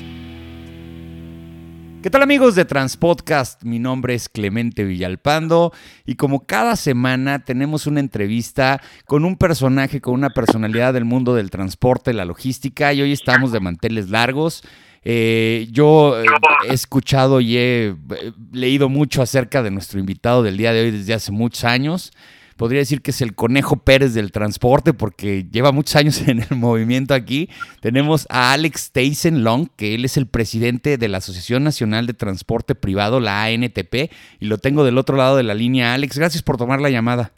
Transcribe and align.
¿Qué 2.01 2.09
tal 2.09 2.21
amigos 2.21 2.55
de 2.55 2.65
Transpodcast? 2.65 3.63
Mi 3.63 3.79
nombre 3.79 4.15
es 4.15 4.27
Clemente 4.27 4.83
Villalpando 4.83 5.71
y 6.05 6.15
como 6.15 6.45
cada 6.45 6.75
semana 6.75 7.45
tenemos 7.45 7.87
una 7.87 8.01
entrevista 8.01 8.81
con 9.05 9.23
un 9.23 9.37
personaje, 9.37 10.01
con 10.01 10.13
una 10.15 10.31
personalidad 10.31 10.93
del 10.93 11.05
mundo 11.05 11.35
del 11.35 11.51
transporte, 11.51 12.11
la 12.11 12.25
logística 12.25 12.91
y 12.91 13.01
hoy 13.01 13.13
estamos 13.13 13.53
de 13.53 13.61
manteles 13.61 14.09
largos. 14.09 14.61
Eh, 15.05 15.69
yo 15.71 16.21
eh, 16.21 16.25
he 16.69 16.73
escuchado 16.73 17.39
y 17.39 17.55
he 17.55 17.85
eh, 17.87 17.95
leído 18.51 18.89
mucho 18.89 19.21
acerca 19.21 19.63
de 19.63 19.71
nuestro 19.71 20.01
invitado 20.01 20.43
del 20.43 20.57
día 20.57 20.73
de 20.73 20.81
hoy 20.81 20.91
desde 20.91 21.13
hace 21.13 21.31
muchos 21.31 21.63
años 21.63 22.11
podría 22.57 22.79
decir 22.79 23.01
que 23.01 23.11
es 23.11 23.21
el 23.21 23.35
conejo 23.35 23.77
Pérez 23.77 24.13
del 24.13 24.31
transporte 24.31 24.93
porque 24.93 25.45
lleva 25.51 25.71
muchos 25.71 25.95
años 25.95 26.21
en 26.27 26.39
el 26.39 26.57
movimiento 26.57 27.13
aquí. 27.13 27.49
Tenemos 27.81 28.27
a 28.29 28.53
Alex 28.53 28.91
Tyson 28.91 29.43
Long, 29.43 29.67
que 29.75 29.95
él 29.95 30.05
es 30.05 30.17
el 30.17 30.27
presidente 30.27 30.97
de 30.97 31.07
la 31.07 31.17
Asociación 31.17 31.63
Nacional 31.63 32.07
de 32.07 32.13
Transporte 32.13 32.75
Privado, 32.75 33.19
la 33.19 33.43
ANTP, 33.43 34.11
y 34.39 34.45
lo 34.45 34.57
tengo 34.57 34.83
del 34.83 34.97
otro 34.97 35.17
lado 35.17 35.37
de 35.37 35.43
la 35.43 35.53
línea. 35.53 35.93
Alex, 35.93 36.17
gracias 36.17 36.43
por 36.43 36.57
tomar 36.57 36.81
la 36.81 36.89
llamada. 36.89 37.31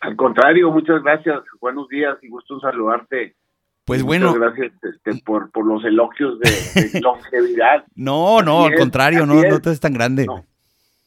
Al 0.00 0.16
contrario, 0.16 0.70
muchas 0.70 1.02
gracias. 1.02 1.40
Buenos 1.60 1.88
días 1.88 2.16
y 2.22 2.28
gusto 2.28 2.58
saludarte. 2.60 3.36
Pues 3.84 4.02
bueno. 4.02 4.32
gracias 4.34 4.72
este, 4.82 5.22
por, 5.24 5.50
por 5.50 5.66
los 5.66 5.84
elogios 5.84 6.38
de, 6.40 7.00
longevidad. 7.00 7.84
No, 7.94 8.42
no, 8.42 8.64
al 8.64 8.74
contrario, 8.74 9.26
no, 9.26 9.42
no 9.42 9.60
te 9.60 9.70
es 9.70 9.80
tan 9.80 9.92
grande. 9.92 10.26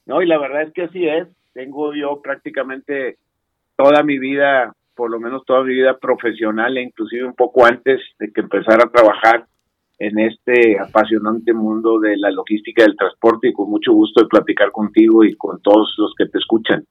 no, 0.06 0.22
y 0.22 0.26
la 0.26 0.38
verdad 0.38 0.64
es 0.64 0.74
que 0.74 0.84
así 0.84 1.08
es 1.08 1.28
tengo 1.56 1.94
yo 1.96 2.22
prácticamente 2.22 3.18
toda 3.78 4.04
mi 4.04 4.20
vida, 4.20 4.74
por 4.94 5.10
lo 5.10 5.20
menos 5.20 5.44
toda 5.46 5.64
mi 5.64 5.74
vida 5.74 5.98
profesional 5.98 6.78
e 6.78 6.84
inclusive 6.84 7.26
un 7.26 7.34
poco 7.34 7.66
antes 7.66 8.02
de 8.20 8.32
que 8.32 8.42
empezara 8.42 8.84
a 8.84 8.92
trabajar 8.92 9.46
en 9.98 10.20
este 10.20 10.78
apasionante 10.78 11.54
mundo 11.54 12.00
de 12.00 12.18
la 12.18 12.30
logística 12.30 12.84
del 12.84 12.98
transporte 12.98 13.48
y 13.48 13.54
con 13.54 13.70
mucho 13.70 13.94
gusto 13.94 14.22
de 14.22 14.28
platicar 14.28 14.72
contigo 14.72 15.24
y 15.24 15.36
con 15.36 15.62
todos 15.62 15.96
los 15.98 16.14
que 16.18 16.26
te 16.26 16.38
escuchan. 16.38 16.84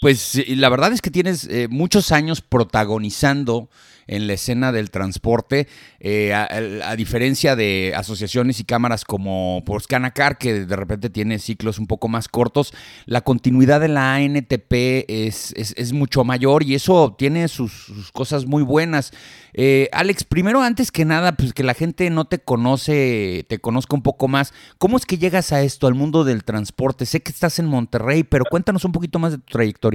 Pues 0.00 0.42
la 0.48 0.70
verdad 0.70 0.94
es 0.94 1.02
que 1.02 1.10
tienes 1.10 1.44
eh, 1.44 1.68
muchos 1.68 2.10
años 2.10 2.40
protagonizando 2.40 3.68
en 4.10 4.26
la 4.26 4.32
escena 4.32 4.72
del 4.72 4.90
transporte, 4.90 5.68
eh, 6.00 6.34
a, 6.34 6.96
diferencia 6.96 7.54
de 7.54 7.92
asociaciones 7.94 8.58
y 8.58 8.64
cámaras 8.64 9.04
como 9.04 9.62
por 9.64 9.82
Scanacar, 9.82 10.36
que 10.36 10.66
de 10.66 10.76
repente 10.76 11.10
tiene 11.10 11.38
ciclos 11.38 11.78
un 11.78 11.86
poco 11.86 12.08
más 12.08 12.26
cortos, 12.26 12.74
la 13.06 13.20
continuidad 13.20 13.80
de 13.80 13.88
la 13.88 14.14
ANTP 14.14 14.72
es, 15.08 15.52
es, 15.54 15.92
mucho 15.92 16.24
mayor 16.24 16.64
y 16.64 16.74
eso 16.74 17.14
tiene 17.16 17.46
sus, 17.46 18.10
cosas 18.12 18.46
muy 18.46 18.64
buenas. 18.64 19.12
Eh, 19.52 19.88
Alex, 19.92 20.24
primero, 20.24 20.60
antes 20.60 20.90
que 20.90 21.04
nada, 21.04 21.36
pues 21.36 21.52
que 21.52 21.62
la 21.62 21.74
gente 21.74 22.10
no 22.10 22.24
te 22.24 22.40
conoce, 22.40 23.44
te 23.48 23.60
conozca 23.60 23.94
un 23.94 24.02
poco 24.02 24.26
más, 24.26 24.52
¿cómo 24.78 24.96
es 24.96 25.06
que 25.06 25.18
llegas 25.18 25.52
a 25.52 25.62
esto, 25.62 25.86
al 25.86 25.94
mundo 25.94 26.24
del 26.24 26.42
transporte? 26.42 27.06
Sé 27.06 27.20
que 27.22 27.30
estás 27.30 27.60
en 27.60 27.66
Monterrey, 27.66 28.24
pero 28.24 28.44
cuéntanos 28.44 28.84
un 28.84 28.92
poquito 28.92 29.20
más 29.20 29.32
de 29.32 29.38
tu 29.38 29.52
trayectoria. 29.52 29.89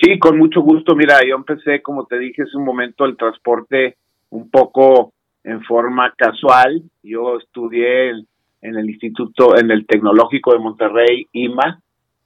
Sí, 0.00 0.18
con 0.18 0.38
mucho 0.38 0.60
gusto. 0.60 0.94
Mira, 0.94 1.18
yo 1.26 1.36
empecé, 1.36 1.82
como 1.82 2.06
te 2.06 2.18
dije, 2.18 2.42
hace 2.42 2.56
un 2.56 2.64
momento 2.64 3.04
el 3.04 3.16
transporte 3.16 3.96
un 4.30 4.50
poco 4.50 5.12
en 5.42 5.62
forma 5.64 6.14
casual. 6.16 6.82
Yo 7.02 7.38
estudié 7.38 8.10
en 8.10 8.76
el 8.76 8.88
Instituto, 8.88 9.56
en 9.56 9.70
el 9.70 9.86
Tecnológico 9.86 10.52
de 10.52 10.58
Monterrey, 10.58 11.26
IMA, 11.32 11.80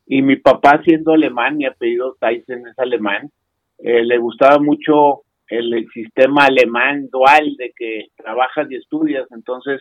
y 0.06 0.20
mi 0.22 0.36
papá, 0.36 0.82
siendo 0.84 1.12
alemán, 1.12 1.56
mi 1.56 1.64
apellido 1.64 2.16
Tyson 2.20 2.66
es 2.66 2.78
alemán, 2.78 3.30
eh, 3.78 4.04
le 4.04 4.18
gustaba 4.18 4.58
mucho 4.58 5.22
el, 5.48 5.86
sistema 5.92 6.46
alemán 6.46 7.08
dual 7.10 7.56
de 7.56 7.72
que 7.76 8.08
trabajas 8.16 8.70
y 8.70 8.76
estudias. 8.76 9.26
Entonces, 9.30 9.80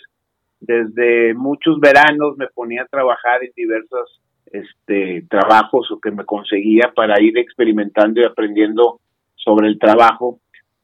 desde 0.59 1.33
muchos 1.33 1.79
veranos 1.79 2.37
me 2.37 2.47
ponía 2.47 2.83
a 2.83 2.87
trabajar 2.87 3.43
en 3.43 3.51
diversas 3.55 4.20
este, 4.51 5.25
trabajos 5.29 5.91
o 5.91 5.99
que 5.99 6.11
me 6.11 6.25
conseguía 6.25 6.91
para 6.95 7.21
ir 7.21 7.37
experimentando 7.37 8.21
y 8.21 8.25
aprendiendo 8.25 8.99
sobre 9.35 9.67
el 9.67 9.79
trabajo. 9.79 10.39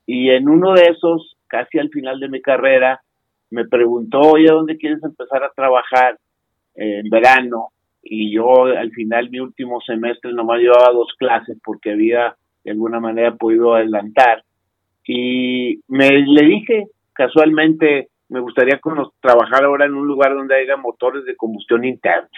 Y 0.05 0.29
en 0.29 0.50
uno 0.50 0.73
de 0.73 0.83
esos, 0.83 1.35
casi 1.47 1.79
al 1.79 1.89
final 1.89 2.19
de 2.19 2.29
mi 2.29 2.41
carrera, 2.41 3.01
me 3.50 3.66
preguntó, 3.66 4.19
oye, 4.19 4.47
¿dónde 4.47 4.78
quieres 4.78 5.03
empezar 5.03 5.44
a 5.44 5.51
trabajar 5.51 6.17
en 6.75 7.09
verano? 7.09 7.69
Y 8.03 8.33
yo 8.33 8.66
al 8.66 8.91
final, 8.91 9.29
mi 9.29 9.39
último 9.39 9.81
semestre, 9.81 10.34
nomás 10.34 10.59
llevaba 10.59 10.94
dos 10.94 11.13
clases 11.17 11.57
porque 11.63 11.91
había 11.91 12.35
de 12.63 12.72
alguna 12.72 12.99
manera 12.99 13.35
podido 13.35 13.75
adelantar. 13.75 14.44
Y 15.05 15.81
me 15.88 16.09
le 16.09 16.41
dije 16.44 16.88
casualmente, 17.13 18.09
me 18.29 18.39
gustaría 18.39 18.79
trabajar 19.22 19.63
ahora 19.63 19.85
en 19.85 19.95
un 19.95 20.07
lugar 20.07 20.34
donde 20.34 20.55
haya 20.55 20.78
motores 20.78 21.25
de 21.25 21.35
combustión 21.35 21.85
interna. 21.85 22.29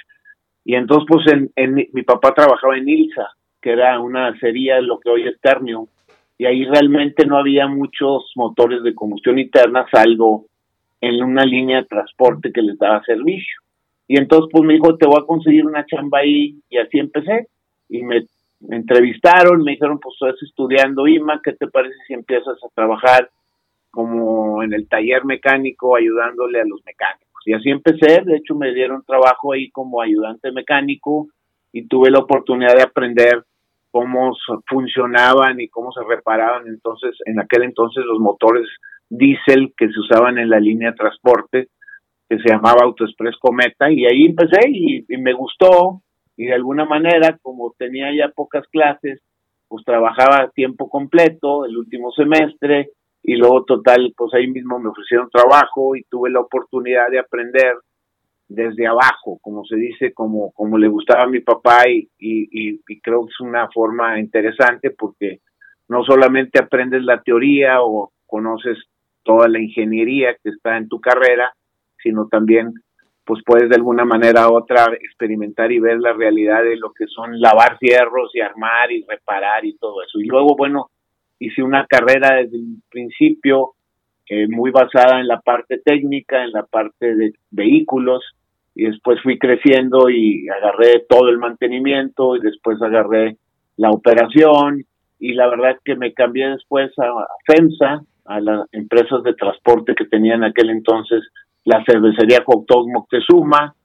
Y 0.63 0.75
entonces, 0.75 1.05
pues, 1.07 1.51
en, 1.55 1.75
mi 1.93 2.03
papá 2.03 2.33
trabajaba 2.33 2.77
en 2.77 2.87
ILSA, 2.87 3.29
que 3.61 3.71
era 3.71 3.99
una 3.99 4.37
serie 4.39 4.81
lo 4.81 4.99
que 4.99 5.09
hoy 5.09 5.27
es 5.27 5.39
Ternium, 5.41 5.87
y 6.37 6.45
ahí 6.45 6.65
realmente 6.65 7.25
no 7.25 7.37
había 7.37 7.67
muchos 7.67 8.31
motores 8.35 8.83
de 8.83 8.95
combustión 8.95 9.39
interna, 9.39 9.85
salvo 9.91 10.45
en 11.01 11.23
una 11.23 11.43
línea 11.43 11.81
de 11.81 11.87
transporte 11.87 12.51
que 12.51 12.61
les 12.61 12.77
daba 12.77 13.03
servicio. 13.03 13.61
Y 14.07 14.17
entonces, 14.17 14.49
pues, 14.51 14.63
me 14.63 14.73
dijo, 14.73 14.97
te 14.97 15.05
voy 15.05 15.21
a 15.21 15.25
conseguir 15.25 15.65
una 15.65 15.85
chamba 15.85 16.19
ahí, 16.19 16.55
y 16.69 16.77
así 16.77 16.99
empecé. 16.99 17.47
Y 17.89 18.03
me, 18.03 18.25
entrevistaron, 18.69 19.63
me 19.63 19.71
dijeron, 19.71 19.99
pues, 19.99 20.15
estás 20.21 20.41
estudiando 20.43 21.07
IMA, 21.07 21.41
¿qué 21.43 21.53
te 21.53 21.67
parece 21.67 21.95
si 22.07 22.13
empiezas 22.13 22.57
a 22.63 22.69
trabajar 22.75 23.29
como 23.91 24.61
en 24.61 24.73
el 24.73 24.87
taller 24.87 25.25
mecánico, 25.25 25.95
ayudándole 25.95 26.61
a 26.61 26.65
los 26.65 26.83
mecánicos? 26.85 27.28
Y 27.49 27.53
así 27.53 27.71
empecé, 27.71 28.21
de 28.23 28.35
hecho 28.35 28.53
me 28.53 28.71
dieron 28.75 29.03
trabajo 29.03 29.53
ahí 29.53 29.71
como 29.71 30.03
ayudante 30.03 30.51
mecánico 30.51 31.29
y 31.73 31.87
tuve 31.87 32.11
la 32.11 32.19
oportunidad 32.19 32.75
de 32.75 32.83
aprender 32.83 33.43
cómo 33.89 34.37
funcionaban 34.67 35.59
y 35.59 35.67
cómo 35.67 35.91
se 35.91 36.03
reparaban. 36.07 36.67
Entonces 36.67 37.17
en 37.25 37.39
aquel 37.39 37.63
entonces 37.63 38.05
los 38.05 38.19
motores 38.19 38.67
diésel 39.09 39.73
que 39.75 39.87
se 39.87 39.99
usaban 39.99 40.37
en 40.37 40.47
la 40.47 40.59
línea 40.59 40.91
de 40.91 40.97
transporte 40.97 41.69
que 42.29 42.37
se 42.37 42.49
llamaba 42.49 42.83
AutoExpress 42.83 43.37
Cometa 43.39 43.89
y 43.89 44.05
ahí 44.05 44.27
empecé 44.27 44.69
y, 44.69 45.05
me 45.17 45.33
gustó. 45.33 46.03
Y 46.37 46.45
de 46.45 46.53
alguna 46.53 46.85
manera 46.85 47.35
como 47.41 47.73
tenía 47.79 48.15
ya 48.15 48.29
pocas 48.29 48.67
clases 48.67 49.23
pues 49.67 49.83
trabajaba 49.83 50.43
a 50.43 50.51
tiempo 50.51 50.87
completo 50.87 51.65
el 51.65 51.75
último 51.75 52.11
semestre 52.11 52.91
y 53.23 53.35
luego 53.35 53.63
total, 53.65 54.13
pues 54.15 54.33
ahí 54.33 54.47
mismo 54.47 54.79
me 54.79 54.89
ofrecieron 54.89 55.29
trabajo 55.29 55.95
y 55.95 56.03
tuve 56.03 56.29
la 56.29 56.39
oportunidad 56.39 57.09
de 57.09 57.19
aprender 57.19 57.75
desde 58.47 58.87
abajo, 58.87 59.37
como 59.41 59.63
se 59.63 59.75
dice, 59.75 60.11
como, 60.13 60.51
como 60.53 60.77
le 60.77 60.87
gustaba 60.87 61.23
a 61.23 61.27
mi 61.27 61.39
papá 61.39 61.87
y, 61.87 62.09
y, 62.17 62.81
y, 62.87 62.99
creo 62.99 63.25
que 63.25 63.29
es 63.29 63.39
una 63.41 63.69
forma 63.69 64.19
interesante 64.19 64.89
porque 64.89 65.41
no 65.87 66.03
solamente 66.03 66.59
aprendes 66.59 67.03
la 67.03 67.21
teoría 67.21 67.81
o 67.81 68.11
conoces 68.25 68.77
toda 69.23 69.47
la 69.47 69.59
ingeniería 69.59 70.35
que 70.41 70.49
está 70.49 70.77
en 70.77 70.89
tu 70.89 70.99
carrera, 70.99 71.53
sino 72.01 72.27
también 72.27 72.73
pues 73.23 73.43
puedes 73.45 73.69
de 73.69 73.75
alguna 73.75 74.05
manera 74.05 74.49
u 74.49 74.55
otra 74.55 74.85
experimentar 74.99 75.71
y 75.71 75.79
ver 75.79 75.99
la 75.99 76.13
realidad 76.13 76.63
de 76.63 76.77
lo 76.77 76.91
que 76.91 77.05
son 77.05 77.39
lavar 77.39 77.77
fierros 77.77 78.31
y 78.33 78.41
armar 78.41 78.91
y 78.91 79.05
reparar 79.07 79.63
y 79.63 79.77
todo 79.77 80.01
eso. 80.01 80.19
Y 80.19 80.25
luego, 80.25 80.55
bueno, 80.55 80.89
hice 81.39 81.63
una 81.63 81.85
carrera 81.85 82.35
desde 82.35 82.57
el 82.57 82.77
principio 82.89 83.73
eh, 84.27 84.47
muy 84.47 84.71
basada 84.71 85.19
en 85.19 85.27
la 85.27 85.39
parte 85.39 85.79
técnica, 85.79 86.43
en 86.43 86.51
la 86.51 86.63
parte 86.63 87.15
de 87.15 87.33
vehículos, 87.49 88.23
y 88.75 88.85
después 88.85 89.19
fui 89.21 89.39
creciendo 89.39 90.09
y 90.09 90.47
agarré 90.49 91.05
todo 91.09 91.29
el 91.29 91.37
mantenimiento 91.37 92.35
y 92.35 92.39
después 92.39 92.81
agarré 92.81 93.37
la 93.77 93.89
operación 93.91 94.85
y 95.19 95.33
la 95.33 95.47
verdad 95.47 95.71
es 95.71 95.77
que 95.83 95.95
me 95.95 96.13
cambié 96.13 96.49
después 96.49 96.91
a, 96.97 97.27
FEMSA, 97.45 98.03
a 98.25 98.39
las 98.39 98.67
empresas 98.71 99.23
de 99.23 99.33
transporte 99.33 99.95
que 99.95 100.05
tenía 100.05 100.35
en 100.35 100.43
aquel 100.43 100.69
entonces 100.69 101.27
la 101.65 101.83
cervecería 101.85 102.43
Cocteau 102.43 102.87
Moctezuma 102.87 103.75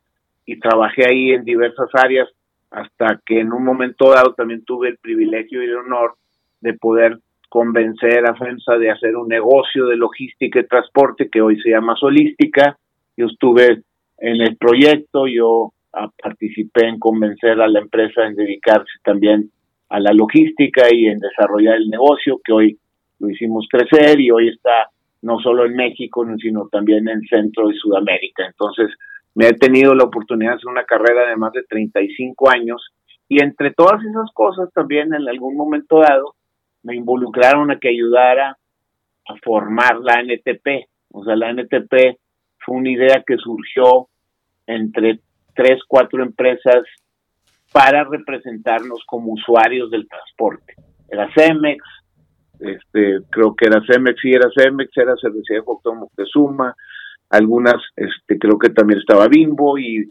y 0.46 0.60
trabajé 0.60 1.08
ahí 1.08 1.30
en 1.30 1.44
diversas 1.44 1.88
áreas 1.94 2.28
hasta 2.70 3.20
que 3.26 3.40
en 3.40 3.52
un 3.52 3.64
momento 3.64 4.10
dado 4.10 4.34
también 4.34 4.64
tuve 4.64 4.88
el 4.88 4.98
privilegio 4.98 5.62
y 5.62 5.66
el 5.66 5.76
honor 5.76 6.14
de 6.60 6.74
poder 6.74 7.18
convencer 7.54 8.26
a 8.26 8.34
FEMSA 8.34 8.78
de 8.78 8.90
hacer 8.90 9.14
un 9.14 9.28
negocio 9.28 9.86
de 9.86 9.96
logística 9.96 10.58
y 10.58 10.66
transporte 10.66 11.28
que 11.30 11.40
hoy 11.40 11.56
se 11.60 11.70
llama 11.70 11.94
Solística. 11.94 12.76
Yo 13.16 13.26
estuve 13.26 13.84
en 14.18 14.40
el 14.42 14.56
proyecto, 14.56 15.28
yo 15.28 15.72
ah, 15.92 16.10
participé 16.20 16.88
en 16.88 16.98
convencer 16.98 17.60
a 17.60 17.68
la 17.68 17.78
empresa 17.78 18.26
en 18.26 18.34
dedicarse 18.34 18.90
también 19.04 19.52
a 19.88 20.00
la 20.00 20.12
logística 20.12 20.92
y 20.92 21.06
en 21.06 21.20
desarrollar 21.20 21.76
el 21.76 21.90
negocio 21.90 22.40
que 22.44 22.52
hoy 22.52 22.78
lo 23.20 23.30
hicimos 23.30 23.68
crecer 23.70 24.18
y 24.18 24.32
hoy 24.32 24.48
está 24.48 24.88
no 25.22 25.38
solo 25.38 25.64
en 25.64 25.76
México, 25.76 26.26
sino 26.42 26.66
también 26.72 27.08
en 27.08 27.20
Centro 27.28 27.70
y 27.70 27.76
Sudamérica. 27.76 28.46
Entonces, 28.46 28.90
me 29.36 29.46
he 29.46 29.52
tenido 29.52 29.94
la 29.94 30.02
oportunidad 30.02 30.50
de 30.50 30.56
hacer 30.56 30.70
una 30.72 30.86
carrera 30.86 31.28
de 31.28 31.36
más 31.36 31.52
de 31.52 31.62
35 31.62 32.50
años 32.50 32.84
y 33.28 33.40
entre 33.40 33.70
todas 33.70 34.04
esas 34.04 34.32
cosas 34.34 34.72
también 34.72 35.14
en 35.14 35.28
algún 35.28 35.56
momento 35.56 36.00
dado 36.00 36.34
me 36.84 36.94
involucraron 36.94 37.70
a 37.70 37.78
que 37.78 37.88
ayudara 37.88 38.56
a 39.26 39.34
formar 39.42 39.98
la 40.00 40.20
NTP. 40.22 40.88
O 41.12 41.24
sea, 41.24 41.34
la 41.34 41.50
NTP 41.50 42.18
fue 42.58 42.76
una 42.76 42.90
idea 42.90 43.24
que 43.26 43.36
surgió 43.36 44.08
entre 44.66 45.20
tres, 45.54 45.80
cuatro 45.88 46.22
empresas 46.22 46.84
para 47.72 48.04
representarnos 48.04 49.02
como 49.06 49.32
usuarios 49.32 49.90
del 49.90 50.06
transporte. 50.08 50.74
Era 51.08 51.28
Cemex, 51.34 51.82
este, 52.60 53.18
creo 53.30 53.54
que 53.54 53.66
era 53.66 53.82
Cemex, 53.86 54.20
sí 54.20 54.30
era 54.30 54.48
Cemex, 54.54 54.90
era 54.96 55.14
Cervecería 55.20 55.62
Doctor 55.66 55.96
Moctezuma, 55.96 56.74
algunas, 57.30 57.76
este, 57.96 58.38
creo 58.38 58.58
que 58.58 58.70
también 58.70 59.00
estaba 59.00 59.28
Bimbo 59.28 59.78
y, 59.78 60.08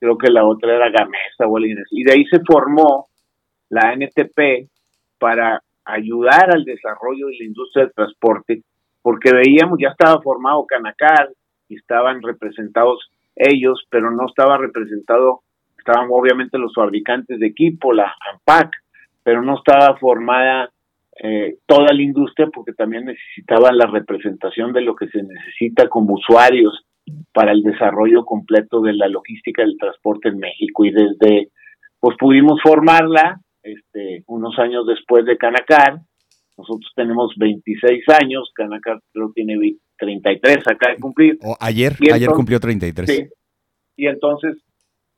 creo 0.00 0.16
que 0.16 0.30
la 0.30 0.44
otra 0.44 0.74
era 0.74 0.90
Gamesa 0.90 1.46
o 1.46 1.58
Y 1.58 2.04
de 2.04 2.12
ahí 2.12 2.24
se 2.26 2.40
formó 2.40 3.08
la 3.68 3.92
NTP 3.92 4.70
para 5.18 5.62
ayudar 5.84 6.50
al 6.52 6.64
desarrollo 6.64 7.26
de 7.26 7.38
la 7.38 7.44
industria 7.44 7.84
del 7.84 7.94
transporte, 7.94 8.62
porque 9.02 9.32
veíamos, 9.32 9.78
ya 9.80 9.88
estaba 9.88 10.20
formado 10.22 10.64
Canacar 10.66 11.30
y 11.68 11.76
estaban 11.76 12.22
representados 12.22 13.10
ellos, 13.36 13.84
pero 13.90 14.10
no 14.10 14.26
estaba 14.26 14.56
representado, 14.58 15.40
estaban 15.78 16.08
obviamente 16.10 16.58
los 16.58 16.72
fabricantes 16.74 17.38
de 17.38 17.46
equipo, 17.46 17.92
la 17.92 18.14
AMPAC, 18.32 18.70
pero 19.22 19.42
no 19.42 19.56
estaba 19.56 19.96
formada 19.98 20.70
eh, 21.22 21.58
toda 21.66 21.92
la 21.92 22.02
industria 22.02 22.48
porque 22.52 22.72
también 22.72 23.04
necesitaba 23.04 23.72
la 23.72 23.86
representación 23.86 24.72
de 24.72 24.80
lo 24.80 24.96
que 24.96 25.08
se 25.08 25.22
necesita 25.22 25.88
como 25.88 26.14
usuarios 26.14 26.84
para 27.32 27.52
el 27.52 27.62
desarrollo 27.62 28.24
completo 28.24 28.80
de 28.80 28.94
la 28.94 29.08
logística 29.08 29.62
del 29.62 29.76
transporte 29.78 30.30
en 30.30 30.38
México 30.38 30.84
y 30.84 30.90
desde 30.90 31.50
pues 32.00 32.16
pudimos 32.18 32.60
formarla 32.62 33.40
este 33.64 34.22
unos 34.26 34.58
años 34.58 34.86
después 34.86 35.24
de 35.24 35.36
Canacar 35.36 36.00
nosotros 36.56 36.90
tenemos 36.94 37.34
26 37.36 38.04
años 38.20 38.50
Canacar 38.54 39.00
creo 39.12 39.32
tiene 39.34 39.56
33 39.96 40.58
acá 40.68 40.90
de 40.90 40.96
cumplir. 41.00 41.38
O 41.42 41.56
ayer 41.60 41.96
ayer 42.12 42.30
cumplió 42.30 42.60
33 42.60 43.08
sí, 43.08 43.26
y 43.96 44.06
entonces 44.06 44.56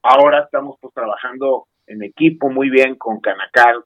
ahora 0.03 0.45
estamos 0.45 0.77
pues 0.81 0.95
trabajando 0.95 1.67
en 1.87 2.03
equipo 2.03 2.49
muy 2.49 2.71
bien 2.71 2.95
con 2.95 3.21
Canacar 3.21 3.77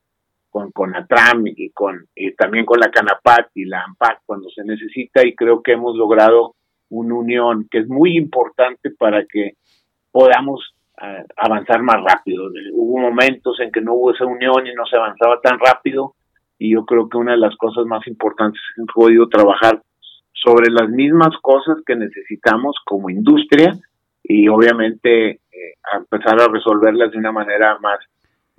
con 0.51 0.71
Conatram 0.73 1.45
y 1.47 1.71
con 1.71 2.07
y 2.15 2.35
también 2.35 2.67
con 2.67 2.79
la 2.81 2.91
Canapat 2.91 3.51
y 3.55 3.65
la 3.65 3.85
AMPAC 3.85 4.21
cuando 4.27 4.49
se 4.51 4.65
necesita 4.65 5.27
y 5.27 5.35
creo 5.35 5.63
que 5.63 5.73
hemos 5.73 5.97
logrado 5.97 6.55
una 6.91 7.15
unión 7.15 7.67
que 7.71 7.79
es 7.79 7.89
muy 7.89 8.17
importante 8.17 8.91
para 8.91 9.25
que 9.25 9.53
podamos 10.11 10.75
avanzar 11.37 11.83
más 11.83 11.97
rápido. 12.03 12.51
Hubo 12.75 12.99
momentos 12.99 13.59
en 13.61 13.71
que 13.73 13.81
no 13.81 13.95
hubo 13.95 14.13
esa 14.13 14.27
unión 14.27 14.67
y 14.67 14.75
no 14.75 14.85
se 14.87 14.97
avanzaba 14.97 15.41
tan 15.41 15.59
rápido 15.59 16.15
y 16.59 16.73
yo 16.75 16.85
creo 16.85 17.09
que 17.09 17.17
una 17.17 17.33
de 17.33 17.39
las 17.39 17.57
cosas 17.57 17.87
más 17.87 18.07
importantes 18.07 18.61
es 18.61 18.77
que 18.77 18.93
podido 18.95 19.29
trabajar 19.29 19.83
sobre 20.33 20.71
las 20.71 20.89
mismas 20.91 21.35
cosas 21.41 21.79
que 21.87 21.97
necesitamos 21.97 22.77
como 22.85 23.09
industria 23.11 23.73
y 24.23 24.47
obviamente 24.49 25.31
eh, 25.31 25.39
empezar 25.97 26.41
a 26.41 26.49
resolverlas 26.49 27.13
de 27.13 27.19
una 27.19 27.33
manera 27.33 27.79
más 27.81 27.99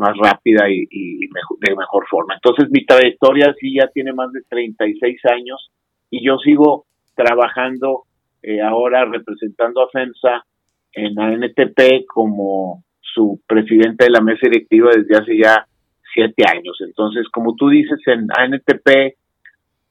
más 0.01 0.17
rápida 0.17 0.67
y, 0.67 1.19
de 1.59 1.75
mejor 1.75 2.07
forma. 2.09 2.33
Entonces 2.33 2.71
mi 2.71 2.83
trayectoria 2.85 3.53
sí 3.59 3.75
ya 3.75 3.87
tiene 3.93 4.13
más 4.13 4.31
de 4.31 4.41
36 4.49 5.19
años 5.25 5.69
y 6.09 6.25
yo 6.25 6.37
sigo 6.39 6.85
trabajando 7.15 8.05
eh, 8.41 8.61
ahora 8.61 9.05
representando 9.05 9.83
a 9.83 9.89
FEMSA 9.89 10.43
en 10.93 11.15
la 11.15 11.31
NTP 11.33 12.05
como 12.07 12.83
su 12.99 13.41
presidente 13.47 14.05
de 14.05 14.11
la 14.11 14.21
mesa 14.21 14.41
directiva 14.43 14.91
desde 14.95 15.17
hace 15.17 15.37
ya 15.37 15.65
siete 16.13 16.43
años. 16.47 16.77
Entonces, 16.81 17.27
como 17.29 17.55
tú 17.55 17.69
dices, 17.69 17.99
en 18.07 18.27
ANTP 18.35 19.17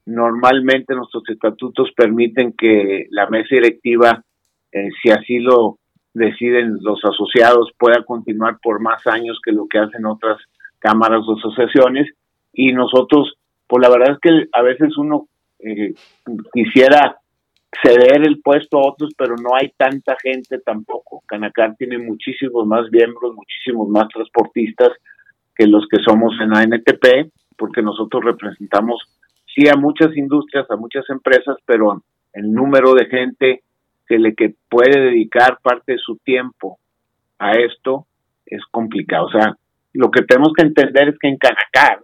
normalmente 0.07 0.95
nuestros 0.95 1.23
estatutos 1.29 1.91
permiten 1.97 2.53
que 2.53 3.07
la 3.11 3.29
mesa 3.29 3.49
directiva, 3.51 4.23
eh, 4.73 4.89
si 5.03 5.11
así 5.11 5.39
lo 5.39 5.79
deciden 6.13 6.79
los 6.81 7.01
asociados 7.05 7.71
pueda 7.79 8.03
continuar 8.05 8.59
por 8.61 8.81
más 8.81 9.07
años 9.07 9.39
que 9.45 9.53
lo 9.53 9.67
que 9.69 9.79
hacen 9.79 10.07
otras 10.07 10.39
cámaras 10.81 11.21
o 11.27 11.37
asociaciones 11.37 12.09
y 12.53 12.73
nosotros, 12.73 13.35
pues 13.69 13.83
la 13.83 13.91
verdad 13.91 14.15
es 14.15 14.19
que 14.21 14.49
a 14.53 14.63
veces 14.63 14.97
uno 14.97 15.29
eh, 15.61 15.95
quisiera 16.53 17.19
ceder 17.83 18.27
el 18.27 18.41
puesto 18.41 18.79
a 18.79 18.89
otros, 18.89 19.13
pero 19.17 19.37
no 19.37 19.55
hay 19.55 19.73
tanta 19.77 20.17
gente 20.23 20.59
tampoco. 20.59 21.23
Canacar 21.27 21.77
tiene 21.77 21.99
muchísimos 21.99 22.67
más 22.67 22.91
miembros, 22.91 23.35
muchísimos 23.35 23.89
más 23.89 24.09
transportistas 24.09 24.91
que 25.55 25.67
los 25.67 25.87
que 25.89 26.03
somos 26.03 26.35
en 26.41 26.57
ANTP, 26.57 27.33
porque 27.57 27.83
nosotros 27.83 28.25
representamos 28.25 29.01
sí 29.55 29.69
a 29.69 29.77
muchas 29.77 30.17
industrias, 30.17 30.71
a 30.71 30.77
muchas 30.77 31.09
empresas, 31.11 31.57
pero 31.65 32.03
el 32.33 32.53
número 32.53 32.95
de 32.95 33.07
gente 33.07 33.63
que 34.09 34.19
le 34.19 34.35
que 34.35 34.55
puede 34.69 35.01
dedicar 35.01 35.59
parte 35.63 35.93
de 35.93 35.99
su 35.99 36.17
tiempo 36.17 36.79
a 37.39 37.53
esto 37.53 38.07
es 38.47 38.63
complicado. 38.71 39.27
O 39.27 39.31
sea, 39.31 39.57
lo 39.93 40.11
que 40.11 40.23
tenemos 40.23 40.53
que 40.57 40.67
entender 40.67 41.11
es 41.11 41.19
que 41.19 41.29
en 41.29 41.37
Canacar, 41.37 42.03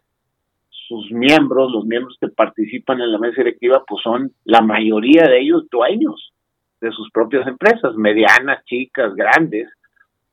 sus 0.87 1.11
miembros, 1.11 1.73
los 1.73 1.85
miembros 1.85 2.17
que 2.21 2.29
participan 2.29 3.00
en 3.00 3.12
la 3.12 3.19
mesa 3.19 3.37
directiva, 3.38 3.83
pues 3.87 4.03
son 4.03 4.33
la 4.44 4.61
mayoría 4.61 5.25
de 5.25 5.41
ellos 5.41 5.67
dueños 5.71 6.33
de 6.81 6.91
sus 6.93 7.11
propias 7.11 7.47
empresas, 7.47 7.94
medianas, 7.97 8.65
chicas, 8.65 9.15
grandes. 9.15 9.69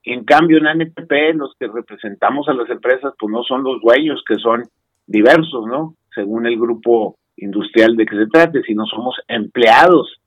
En 0.03 0.25
cambio, 0.25 0.57
en 0.57 0.67
ANPP, 0.67 1.35
los 1.35 1.53
que 1.59 1.67
representamos 1.67 2.47
a 2.49 2.53
las 2.53 2.69
empresas, 2.69 3.13
pues 3.17 3.31
no 3.31 3.43
son 3.43 3.63
los 3.63 3.81
dueños, 3.81 4.23
que 4.27 4.35
son 4.35 4.63
diversos, 5.07 5.65
¿no? 5.65 5.95
Según 6.13 6.45
el 6.45 6.59
grupo 6.59 7.17
industrial 7.37 7.95
de 7.95 8.05
que 8.05 8.17
se 8.17 8.27
trate, 8.27 8.61
sino 8.63 8.85
somos 8.85 9.15
empleados 9.27 10.19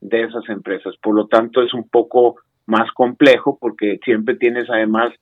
de 0.00 0.22
esas 0.22 0.48
empresas. 0.48 0.94
Por 1.02 1.14
lo 1.14 1.26
tanto, 1.26 1.62
es 1.62 1.72
un 1.72 1.88
poco 1.88 2.36
más 2.66 2.90
complejo 2.92 3.56
porque 3.60 3.98
siempre 4.04 4.36
tienes 4.36 4.68
además 4.68 5.12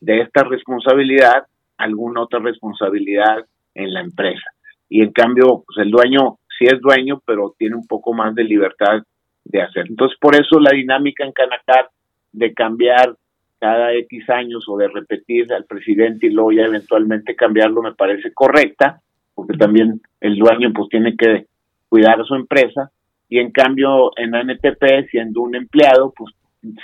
de 0.00 0.20
esta 0.20 0.44
responsabilidad 0.44 1.46
alguna 1.76 2.22
otra 2.22 2.38
responsabilidad 2.40 3.44
en 3.74 3.92
la 3.92 4.00
empresa. 4.00 4.50
Y 4.88 5.02
en 5.02 5.12
cambio, 5.12 5.64
pues 5.66 5.78
el 5.84 5.90
dueño 5.90 6.38
sí 6.58 6.66
es 6.66 6.80
dueño, 6.80 7.20
pero 7.26 7.54
tiene 7.58 7.76
un 7.76 7.86
poco 7.86 8.12
más 8.12 8.34
de 8.34 8.44
libertad 8.44 9.02
de 9.44 9.62
hacer. 9.62 9.86
Entonces, 9.88 10.18
por 10.20 10.34
eso 10.34 10.58
la 10.60 10.70
dinámica 10.70 11.24
en 11.24 11.32
Canacar 11.32 11.88
de 12.32 12.52
cambiar 12.54 13.14
cada 13.58 13.94
X 13.94 14.28
años 14.30 14.64
o 14.68 14.76
de 14.76 14.88
repetir 14.88 15.52
al 15.52 15.64
presidente 15.64 16.26
y 16.26 16.30
luego 16.30 16.52
ya 16.52 16.64
eventualmente 16.64 17.34
cambiarlo 17.34 17.82
me 17.82 17.94
parece 17.94 18.32
correcta, 18.32 19.00
porque 19.34 19.56
también 19.56 20.00
el 20.20 20.36
dueño 20.36 20.72
pues 20.74 20.88
tiene 20.88 21.16
que 21.16 21.46
cuidar 21.88 22.20
a 22.20 22.24
su 22.24 22.34
empresa 22.34 22.90
y 23.28 23.38
en 23.38 23.50
cambio 23.50 24.10
en 24.16 24.34
ANTP, 24.34 25.08
siendo 25.10 25.42
un 25.42 25.54
empleado, 25.54 26.12
pues 26.16 26.34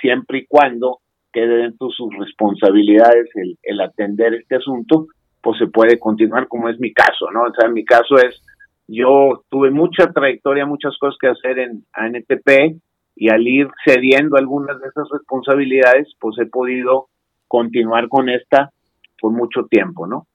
siempre 0.01 0.39
y 0.39 0.47
cuando 0.47 1.01
quede 1.33 1.59
dentro 1.59 1.89
de 1.89 1.93
sus 1.93 2.17
responsabilidades 2.17 3.29
el, 3.35 3.59
el 3.63 3.81
atender 3.81 4.35
este 4.35 4.57
asunto, 4.57 5.07
pues 5.43 5.59
se 5.59 5.67
puede 5.67 5.99
continuar 5.99 6.49
como 6.49 6.69
es 6.69 6.79
mi 6.81 6.93
caso, 6.93 7.31
¿no? 7.33 7.43
O 7.43 7.55
sea, 7.55 7.69
mi 7.69 7.85
caso 7.85 8.17
es, 8.17 8.43
yo 8.87 9.45
tuve 9.49 9.71
mucha 9.71 10.13
trayectoria, 10.13 10.67
muchas 10.67 10.97
cosas 10.99 11.17
que 11.21 11.29
hacer 11.29 11.59
en 11.59 11.85
ANTP 11.93 12.81
y 13.17 13.29
al 13.31 13.47
ir 13.47 13.69
cediendo 13.85 14.37
algunas 14.37 14.81
de 14.81 14.89
esas 14.89 15.09
responsabilidades, 15.11 16.09
pues 16.21 16.37
he 16.39 16.47
podido 16.47 17.09
continuar 17.49 18.09
con 18.09 18.29
esta 18.29 18.71
por 19.21 19.33
mucho 19.33 19.67
tiempo, 19.67 20.07
¿no? 20.07 20.27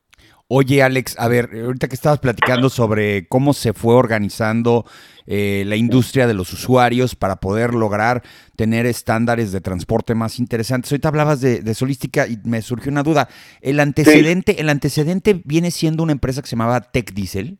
Oye, 0.47 0.83
Alex, 0.83 1.19
a 1.19 1.27
ver, 1.27 1.49
ahorita 1.65 1.87
que 1.87 1.95
estabas 1.95 2.19
platicando 2.19 2.69
sobre 2.69 3.27
cómo 3.27 3.53
se 3.53 3.73
fue 3.73 3.95
organizando 3.95 4.85
eh, 5.25 5.63
la 5.65 5.75
industria 5.75 6.27
de 6.27 6.35
los 6.35 6.53
usuarios 6.53 7.15
para 7.15 7.37
poder 7.37 7.73
lograr 7.73 8.21
tener 8.55 8.85
estándares 8.85 9.51
de 9.51 9.59
transporte 9.59 10.13
más 10.13 10.37
interesantes. 10.37 10.91
Ahorita 10.91 11.07
hablabas 11.07 11.41
de, 11.41 11.73
Solística 11.73 12.27
y 12.27 12.37
me 12.45 12.61
surgió 12.61 12.91
una 12.91 13.01
duda. 13.01 13.27
¿El 13.59 13.79
antecedente, 13.79 14.61
¿El 14.61 14.69
antecedente 14.69 15.41
viene 15.45 15.71
siendo 15.71 16.03
una 16.03 16.11
empresa 16.11 16.43
que 16.43 16.47
se 16.47 16.55
llamaba 16.55 16.79
Tech 16.79 17.11
Diesel? 17.13 17.57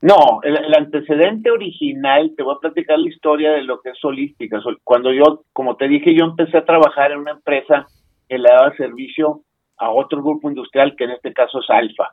No, 0.00 0.38
el, 0.44 0.56
el, 0.58 0.74
antecedente 0.76 1.50
original, 1.50 2.34
te 2.36 2.44
voy 2.44 2.54
a 2.54 2.60
platicar 2.60 3.00
la 3.00 3.08
historia 3.08 3.50
de 3.50 3.64
lo 3.64 3.80
que 3.80 3.90
es 3.90 3.98
Solística. 3.98 4.60
Cuando 4.84 5.12
yo, 5.12 5.42
como 5.52 5.74
te 5.74 5.88
dije, 5.88 6.14
yo 6.14 6.24
empecé 6.24 6.56
a 6.56 6.64
trabajar 6.64 7.10
en 7.10 7.18
una 7.18 7.32
empresa 7.32 7.88
que 8.28 8.38
le 8.38 8.48
daba 8.48 8.76
servicio 8.76 9.42
a 9.78 9.90
otro 9.90 10.22
grupo 10.22 10.48
industrial 10.48 10.94
que 10.96 11.04
en 11.04 11.10
este 11.10 11.32
caso 11.32 11.60
es 11.60 11.70
Alfa. 11.70 12.12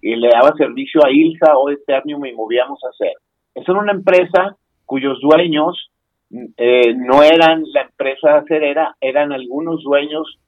y 0.00 0.14
le 0.14 0.28
daba 0.28 0.52
servicio 0.56 1.04
a 1.04 1.10
ILSA 1.10 1.56
o 1.58 1.70
Eternium 1.70 2.24
y 2.24 2.32
movíamos 2.32 2.78
a 2.84 2.88
hacer. 2.88 3.14
Esa 3.54 3.72
era 3.72 3.80
una 3.80 3.92
empresa 3.92 4.56
cuyos 4.84 5.20
dueños 5.20 5.90
eh, 6.30 6.94
no 6.94 7.22
eran 7.22 7.64
la 7.72 7.82
empresa 7.82 8.36
acerera, 8.36 8.96
eran 9.00 9.32
algunos 9.32 9.82
dueños 9.82 10.38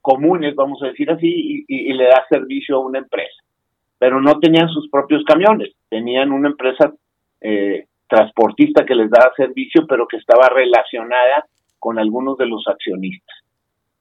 comunes, 0.00 0.54
vamos 0.54 0.82
a 0.82 0.86
decir 0.86 1.10
así, 1.10 1.64
y, 1.66 1.92
le 1.92 2.04
da 2.04 2.24
servicio 2.28 2.76
a 2.76 2.80
una 2.80 2.98
empresa. 2.98 3.42
Pero 3.98 4.20
no 4.20 4.38
tenían 4.40 4.68
sus 4.68 4.88
propios 4.90 5.22
camiones, 5.24 5.74
tenían 5.88 6.32
una 6.32 6.48
empresa 6.48 6.92
eh, 7.40 7.86
transportista 8.08 8.84
que 8.84 8.94
les 8.94 9.10
daba 9.10 9.32
servicio, 9.36 9.86
pero 9.86 10.06
que 10.06 10.16
estaba 10.16 10.48
relacionada 10.48 11.46
con 11.78 11.98
algunos 11.98 12.36
de 12.36 12.46
los 12.46 12.66
accionistas. 12.66 13.41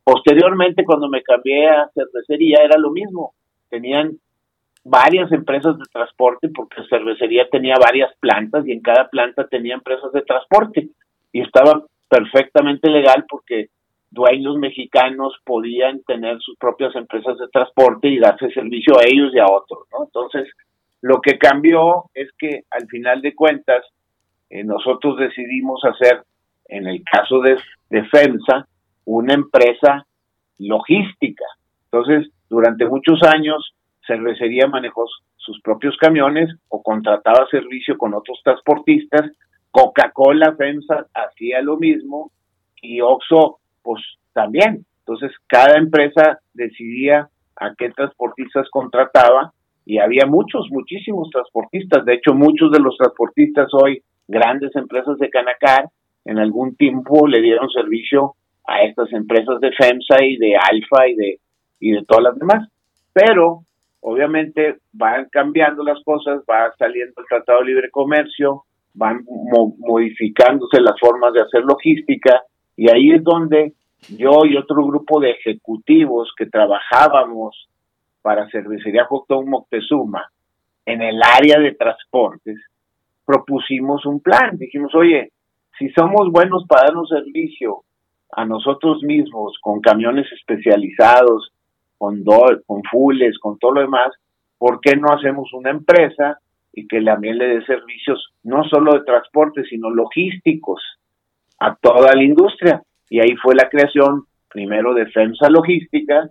Posteriormente, 0.04 0.84
cuando 0.84 1.08
me 1.10 1.22
cambié 1.22 1.70
a 1.70 1.90
cervecería, 1.94 2.64
era 2.64 2.78
lo 2.78 2.92
mismo. 2.92 3.34
Tenían 3.70 4.18
varias 4.84 5.32
empresas 5.32 5.78
de 5.78 5.86
transporte, 5.92 6.50
porque 6.50 6.82
cervecería 6.90 7.48
tenía 7.50 7.76
varias 7.80 8.12
plantas 8.20 8.66
y 8.68 8.72
en 8.72 8.82
cada 8.82 9.10
planta 9.10 9.48
tenía 9.48 9.76
empresas 9.76 10.12
de 10.12 10.22
transporte. 10.24 10.90
Y 11.32 11.42
estaba 11.42 11.84
perfectamente 12.10 12.90
legal 12.90 13.26
porque 13.30 13.70
dueños 14.10 14.58
mexicanos 14.58 15.34
podían 15.46 16.02
tener 16.04 16.40
sus 16.42 16.58
propias 16.58 16.94
empresas 16.96 17.38
de 17.38 17.48
transporte 17.48 18.10
y 18.10 18.20
darse 18.20 18.52
servicio 18.52 18.98
a 19.00 19.04
ellos 19.06 19.32
y 19.34 19.40
a 19.40 19.46
otros, 19.46 19.88
¿no? 19.92 20.04
Entonces, 20.04 20.50
lo 21.02 21.22
que 21.22 21.38
cambió 21.38 22.06
es 22.14 22.30
que 22.38 22.64
al 22.70 22.88
final 22.88 23.22
de 23.22 23.34
cuentas, 23.34 23.86
eh, 24.50 24.64
nosotros 24.66 25.18
decidimos 25.18 25.82
hacer, 25.86 26.24
en 26.68 26.88
el 26.88 27.02
caso 27.10 27.40
de, 27.40 27.58
de 27.90 28.04
FEMSA, 28.04 28.68
una 29.06 29.34
empresa 29.34 30.06
logística. 30.58 31.46
Entonces, 31.86 32.32
durante 32.50 32.86
muchos 32.86 33.22
años, 33.24 33.76
Cervecería 34.06 34.68
manejó 34.68 35.06
sus 35.38 35.60
propios 35.62 35.98
camiones 35.98 36.50
o 36.70 36.82
contrataba 36.82 37.48
servicio 37.50 37.98
con 37.98 38.14
otros 38.14 38.40
transportistas. 38.44 39.32
Coca-Cola, 39.72 40.56
FEMSA 40.56 41.08
hacía 41.14 41.62
lo 41.62 41.78
mismo 41.78 42.32
y 42.82 43.02
Oxxo, 43.02 43.60
pues 43.82 44.02
también. 44.34 44.86
Entonces, 45.00 45.32
cada 45.48 45.78
empresa 45.78 46.40
decidía 46.54 47.30
a 47.56 47.74
qué 47.76 47.90
transportistas 47.90 48.70
contrataba 48.70 49.54
y 49.86 49.98
había 49.98 50.26
muchos, 50.26 50.68
muchísimos 50.72 51.30
transportistas. 51.30 52.06
De 52.06 52.14
hecho, 52.14 52.34
muchos 52.34 52.72
de 52.72 52.80
los 52.80 52.96
transportistas 52.98 53.68
hoy, 53.74 54.04
grandes 54.28 54.76
empresas 54.76 55.18
de 55.18 55.30
Canacar, 55.30 55.90
en 56.26 56.38
algún 56.38 56.76
tiempo 56.76 57.28
le 57.28 57.42
dieron 57.42 57.70
servicio 57.70 58.36
a 58.72 58.84
estas 58.84 59.12
empresas 59.14 59.60
de 59.60 59.72
FEMSA 59.72 60.24
y 60.24 60.38
de 60.38 60.56
Alfa 60.56 61.08
y 61.08 61.16
de, 61.16 61.40
y 61.80 61.92
de 61.92 62.04
todas 62.06 62.24
las 62.24 62.40
demás. 62.40 62.70
Pero 63.14 63.64
obviamente 64.02 64.78
van 64.94 65.28
cambiando 65.32 65.84
las 65.84 66.02
cosas, 66.04 66.42
va 66.50 66.74
saliendo 66.78 67.14
el 67.22 67.28
Tratado 67.28 67.60
de 67.60 67.66
Libre 67.66 67.92
Comercio, 67.92 68.64
van 68.94 69.24
modificándose 69.78 70.82
las 70.82 71.00
formas 71.00 71.34
de 71.34 71.42
hacer 71.42 71.64
logística 71.64 72.42
y 72.76 72.90
ahí 72.90 73.12
es 73.12 73.24
donde 73.24 73.74
yo 74.10 74.46
y 74.46 74.58
otro 74.58 74.84
grupo 74.86 75.20
de 75.20 75.32
ejecutivos 75.32 76.32
que 76.36 76.48
trabajábamos 76.48 77.70
para 78.22 78.50
Cervecería 78.50 79.06
Joctón 79.06 79.50
Moctezuma 79.50 80.30
en 80.86 81.02
el 81.02 81.22
área 81.24 81.60
de 81.60 81.74
transportes 81.74 82.58
propusimos 83.26 84.06
un 84.06 84.20
plan. 84.20 84.58
Dijimos, 84.58 84.94
oye, 84.96 85.32
si 85.78 85.90
somos 85.92 86.32
buenos 86.32 86.66
para 86.68 86.88
darnos 86.88 87.10
servicio 87.10 87.84
a 88.32 88.46
nosotros 88.46 89.04
mismos 89.04 89.58
con 89.62 89.82
camiones 89.82 90.32
especializados, 90.32 91.52
con, 91.98 92.24
do, 92.24 92.46
con 92.66 92.82
fulles, 92.84 93.38
con 93.40 93.60
todo 93.60 93.74
lo 93.74 93.82
demás, 93.82 94.12
¿por 94.58 94.80
qué 94.82 94.96
no 94.96 95.08
hacemos 95.14 95.54
una 95.54 95.72
empresa 95.72 96.40
y 96.74 96.88
que 96.88 97.02
también 97.02 97.38
le 97.38 97.48
dé 97.48 97.66
servicios 97.66 98.34
no 98.44 98.64
solo 98.64 98.94
de 98.94 99.04
transporte, 99.04 99.64
sino 99.66 99.90
logísticos 99.90 100.82
a 101.60 101.76
toda 101.76 102.16
la 102.16 102.24
industria? 102.24 102.82
Y 103.10 103.20
ahí 103.20 103.36
fue 103.36 103.56
la 103.56 103.70
creación 103.70 104.26
primero 104.50 104.94
de 104.94 105.06
FEMSA 105.08 105.50
Logística, 105.50 106.30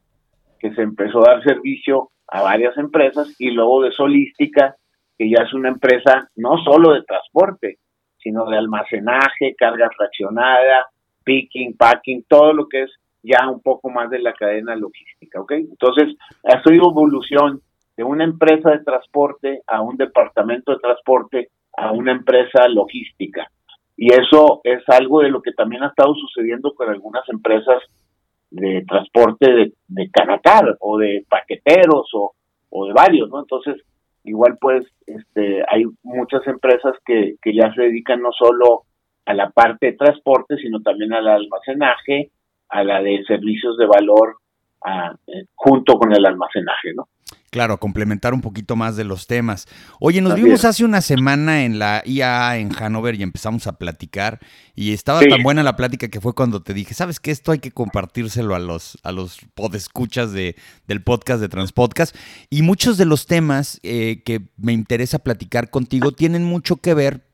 que 0.59 0.75
se 0.75 0.83
empezó 0.83 1.21
a 1.21 1.35
dar 1.35 1.42
servicio 1.42 2.11
a 2.28 2.42
varias 2.42 2.76
empresas, 2.76 3.35
y 3.38 3.50
luego 3.50 3.83
de 3.83 3.92
Solística, 3.92 4.76
que 5.19 5.28
ya 5.28 5.42
es 5.42 5.52
una 5.52 5.69
empresa 5.69 6.28
no 6.37 6.59
solo 6.59 6.92
de 6.92 7.02
transporte, 7.02 7.78
sino 8.19 8.47
de 8.47 8.59
almacenaje, 8.59 9.54
carga 9.59 9.90
fraccionada, 9.97 10.87
picking, 11.30 11.76
packing, 11.76 12.25
todo 12.26 12.52
lo 12.52 12.68
que 12.68 12.82
es 12.82 12.90
ya 13.22 13.49
un 13.49 13.60
poco 13.60 13.88
más 13.88 14.10
de 14.10 14.18
la 14.18 14.32
cadena 14.32 14.75
logística, 14.75 15.40
¿ok? 15.40 15.52
Entonces, 15.52 16.16
ha 16.42 16.60
sido 16.64 16.90
evolución 16.90 17.60
de 17.96 18.02
una 18.02 18.25
empresa 18.25 18.70
de 18.70 18.82
transporte 18.82 19.62
a 19.68 19.80
un 19.80 19.96
departamento 19.96 20.72
de 20.72 20.78
transporte 20.78 21.49
a 21.76 21.92
una 21.92 22.10
empresa 22.10 22.66
logística. 22.68 23.49
Y 23.96 24.12
eso 24.12 24.60
es 24.64 24.82
algo 24.88 25.20
de 25.20 25.30
lo 25.30 25.40
que 25.40 25.52
también 25.52 25.84
ha 25.84 25.88
estado 25.88 26.14
sucediendo 26.14 26.75
con 26.75 26.88
algunas 26.88 27.28
empresas 27.28 27.80
de 28.50 28.84
transporte 28.88 29.52
de, 29.52 29.72
de 29.87 30.10
canacar 30.10 30.76
o 30.80 30.99
de 30.99 31.25
paqueteros 31.28 32.10
o, 32.14 32.32
o 32.70 32.87
de 32.87 32.92
varios, 32.92 33.28
¿no? 33.28 33.38
Entonces, 33.38 33.76
igual 34.25 34.58
pues 34.60 34.84
este 35.06 35.62
hay 35.68 35.84
muchas 36.02 36.44
empresas 36.46 36.94
que, 37.04 37.37
que 37.40 37.54
ya 37.54 37.72
se 37.75 37.82
dedican 37.82 38.20
no 38.20 38.32
solo 38.32 38.82
a 39.30 39.34
la 39.34 39.50
parte 39.50 39.87
de 39.87 39.92
transporte, 39.92 40.56
sino 40.56 40.82
también 40.82 41.12
al 41.12 41.28
almacenaje, 41.28 42.32
a 42.68 42.82
la 42.82 43.00
de 43.00 43.22
servicios 43.26 43.76
de 43.78 43.87
valor 43.87 44.38
eh, 44.84 45.44
junto 45.54 45.94
con 45.99 46.12
el 46.12 46.26
almacenaje, 46.26 46.92
¿no? 46.94 47.08
Claro, 47.50 47.78
complementar 47.78 48.32
un 48.32 48.42
poquito 48.42 48.76
más 48.76 48.96
de 48.96 49.02
los 49.02 49.26
temas. 49.26 49.66
Oye, 49.99 50.20
nos 50.20 50.37
vimos 50.37 50.64
hace 50.64 50.84
una 50.84 51.00
semana 51.00 51.64
en 51.64 51.80
la 51.80 52.00
IA 52.04 52.58
en 52.58 52.70
Hanover 52.76 53.16
y 53.16 53.25
empezamos 53.25 53.66
a 53.66 53.76
platicar 53.76 54.38
y 54.76 54.92
estaba 54.92 55.20
tan 55.20 55.42
buena 55.42 55.64
la 55.64 55.75
plática 55.75 56.06
que 56.08 56.20
fue 56.20 56.32
cuando 56.32 56.62
te 56.62 56.75
dije, 56.75 56.94
¿sabes 56.94 57.18
qué? 57.18 57.32
Esto 57.32 57.50
hay 57.50 57.58
que 57.58 57.72
compartírselo 57.72 58.54
a 58.54 58.60
los, 58.60 58.99
a 59.02 59.10
los 59.10 59.40
podescuchas 59.54 60.32
de, 60.32 60.54
del 60.87 61.02
podcast 61.02 61.40
de 61.40 61.49
Transpodcast 61.49 62.14
y 62.50 62.62
muchos 62.62 62.96
de 62.99 63.04
los 63.04 63.26
temas 63.26 63.80
eh, 63.82 64.22
que 64.25 64.42
me 64.56 64.72
interesa 64.72 65.18
platicar 65.18 65.70
contigo 65.70 66.12
tienen 66.12 66.44
mucho 66.44 66.76
que 66.76 66.94
ver, 66.94 67.26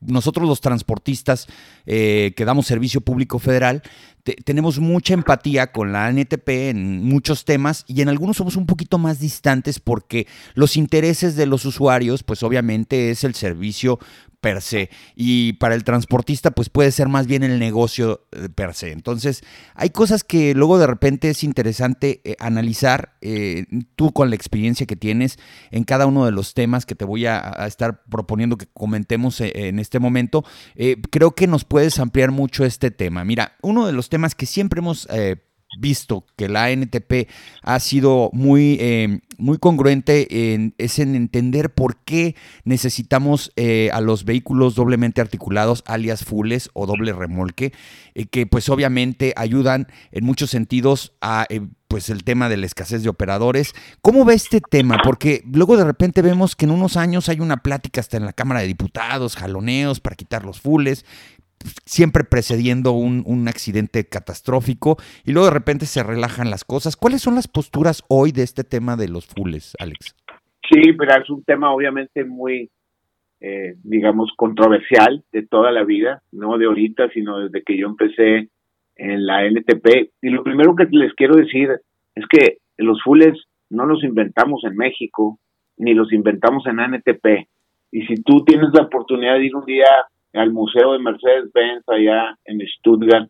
nosotros 0.00 0.48
los 0.48 0.60
transportistas 0.60 1.46
eh, 1.86 2.32
que 2.36 2.44
damos 2.44 2.66
servicio 2.66 3.00
público 3.00 3.38
federal, 3.38 3.82
tenemos 4.44 4.80
mucha 4.80 5.14
empatía 5.14 5.70
con 5.70 5.92
la 5.92 6.10
NTP 6.10 6.48
en 6.48 7.04
muchos 7.04 7.44
temas 7.44 7.84
y 7.86 8.02
en 8.02 8.08
algunos 8.08 8.36
somos 8.36 8.56
un 8.56 8.66
poquito 8.66 8.98
más 8.98 9.20
distantes 9.20 9.78
porque 9.78 10.26
los 10.54 10.76
intereses 10.76 11.36
de 11.36 11.46
los 11.46 11.64
usuarios, 11.64 12.24
pues 12.24 12.42
obviamente 12.42 13.10
es 13.10 13.22
el 13.22 13.34
servicio 13.34 14.00
per 14.40 14.62
se. 14.62 14.90
Y 15.16 15.54
para 15.54 15.74
el 15.74 15.82
transportista, 15.82 16.52
pues 16.52 16.68
puede 16.68 16.92
ser 16.92 17.08
más 17.08 17.26
bien 17.26 17.42
el 17.42 17.58
negocio 17.58 18.26
eh, 18.32 18.48
per 18.48 18.74
se. 18.74 18.92
Entonces, 18.92 19.42
hay 19.74 19.90
cosas 19.90 20.22
que 20.22 20.54
luego 20.54 20.78
de 20.78 20.86
repente 20.86 21.30
es 21.30 21.42
interesante 21.42 22.20
eh, 22.24 22.36
analizar 22.38 23.16
tú 23.96 24.12
con 24.12 24.30
la 24.30 24.36
experiencia 24.36 24.86
que 24.86 24.94
tienes 24.94 25.36
en 25.72 25.82
cada 25.82 26.06
uno 26.06 26.26
de 26.26 26.30
los 26.30 26.54
temas 26.54 26.86
que 26.86 26.94
te 26.94 27.04
voy 27.04 27.26
a, 27.26 27.66
estar 27.66 28.04
proponiendo 28.04 28.56
que 28.56 28.66
comentemos 28.72 29.40
en 29.40 29.45
este 29.78 29.98
momento. 29.98 30.44
creo 31.10 31.32
que 31.32 31.46
nos 31.46 31.64
puedes 31.64 31.98
ampliar 31.98 32.30
mucho 32.30 32.64
este 32.64 32.90
tema. 32.90 33.24
Mira, 33.24 33.56
uno 33.62 33.86
de 33.86 33.92
los 33.92 34.08
temas 34.08 34.34
que 34.34 34.46
siempre 34.46 34.80
hemos 34.80 35.08
visto 35.78 36.24
que 36.36 36.48
la 36.48 36.70
NTP 36.70 37.28
ha 37.62 37.78
sido 37.80 38.30
muy, 38.32 38.78
eh, 38.80 39.20
muy 39.38 39.58
congruente 39.58 40.54
en, 40.54 40.74
es 40.78 40.98
en 40.98 41.14
entender 41.14 41.70
por 41.70 41.96
qué 41.98 42.34
necesitamos 42.64 43.52
eh, 43.56 43.90
a 43.92 44.00
los 44.00 44.24
vehículos 44.24 44.74
doblemente 44.74 45.20
articulados, 45.20 45.82
alias 45.86 46.24
fulles 46.24 46.70
o 46.72 46.86
doble 46.86 47.12
remolque, 47.12 47.72
eh, 48.14 48.26
que 48.26 48.46
pues 48.46 48.68
obviamente 48.68 49.32
ayudan 49.36 49.88
en 50.12 50.24
muchos 50.24 50.50
sentidos 50.50 51.12
a 51.20 51.46
pues 51.88 52.10
el 52.10 52.24
tema 52.24 52.48
de 52.48 52.56
la 52.56 52.66
escasez 52.66 53.02
de 53.02 53.08
operadores. 53.08 53.72
¿Cómo 54.02 54.24
ve 54.24 54.34
este 54.34 54.60
tema? 54.60 54.98
Porque 55.04 55.42
luego 55.46 55.76
de 55.76 55.84
repente 55.84 56.22
vemos 56.22 56.56
que 56.56 56.64
en 56.64 56.72
unos 56.72 56.96
años 56.96 57.28
hay 57.28 57.40
una 57.40 57.58
plática 57.58 58.00
hasta 58.00 58.16
en 58.16 58.24
la 58.24 58.32
Cámara 58.32 58.60
de 58.60 58.66
Diputados, 58.66 59.36
jaloneos 59.36 60.00
para 60.00 60.16
quitar 60.16 60.44
los 60.44 60.60
fulles, 60.60 61.04
siempre 61.84 62.24
precediendo 62.24 62.92
un, 62.92 63.22
un, 63.26 63.48
accidente 63.48 64.08
catastrófico 64.08 64.96
y 65.24 65.32
luego 65.32 65.48
de 65.48 65.54
repente 65.54 65.86
se 65.86 66.02
relajan 66.02 66.50
las 66.50 66.64
cosas. 66.64 66.96
¿Cuáles 66.96 67.22
son 67.22 67.34
las 67.34 67.48
posturas 67.48 68.02
hoy 68.08 68.32
de 68.32 68.42
este 68.42 68.64
tema 68.64 68.96
de 68.96 69.08
los 69.08 69.26
fules, 69.26 69.76
Alex? 69.78 70.14
Sí, 70.68 70.92
pero 70.92 71.22
es 71.22 71.30
un 71.30 71.44
tema 71.44 71.72
obviamente 71.72 72.24
muy, 72.24 72.70
eh, 73.40 73.74
digamos, 73.82 74.32
controversial 74.36 75.24
de 75.32 75.46
toda 75.46 75.70
la 75.70 75.84
vida, 75.84 76.22
no 76.32 76.58
de 76.58 76.66
ahorita, 76.66 77.08
sino 77.10 77.38
desde 77.38 77.62
que 77.62 77.78
yo 77.78 77.86
empecé 77.86 78.48
en 78.96 79.26
la 79.26 79.44
NTP. 79.46 80.10
Y 80.22 80.30
lo 80.30 80.42
primero 80.42 80.74
que 80.74 80.86
les 80.90 81.12
quiero 81.14 81.36
decir 81.36 81.70
es 82.14 82.24
que 82.28 82.58
los 82.78 83.02
fules 83.02 83.38
no 83.70 83.86
los 83.86 84.02
inventamos 84.02 84.64
en 84.64 84.76
México, 84.76 85.38
ni 85.76 85.94
los 85.94 86.12
inventamos 86.12 86.66
en 86.66 86.80
NTP. 86.80 87.48
Y 87.92 88.06
si 88.06 88.22
tú 88.22 88.44
tienes 88.44 88.70
la 88.72 88.82
oportunidad 88.82 89.34
de 89.34 89.46
ir 89.46 89.54
un 89.54 89.64
día 89.64 89.86
al 90.36 90.52
Museo 90.52 90.92
de 90.92 90.98
Mercedes-Benz 90.98 91.88
allá 91.88 92.38
en 92.44 92.60
Stuttgart, 92.78 93.28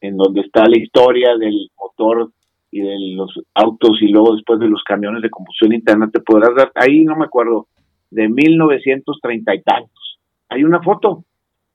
en 0.00 0.16
donde 0.16 0.42
está 0.42 0.66
la 0.66 0.78
historia 0.78 1.36
del 1.36 1.70
motor 1.78 2.30
y 2.70 2.80
de 2.80 2.96
los 3.14 3.32
autos 3.54 3.98
y 4.00 4.08
luego 4.08 4.34
después 4.34 4.60
de 4.60 4.68
los 4.68 4.82
camiones 4.84 5.22
de 5.22 5.30
combustión 5.30 5.72
interna, 5.72 6.10
te 6.10 6.20
podrás 6.20 6.54
dar, 6.54 6.72
ahí 6.74 7.04
no 7.04 7.16
me 7.16 7.24
acuerdo, 7.24 7.66
de 8.10 8.28
1930 8.28 9.54
y 9.54 9.62
tantos. 9.62 10.18
Hay 10.48 10.64
una 10.64 10.82
foto 10.82 11.24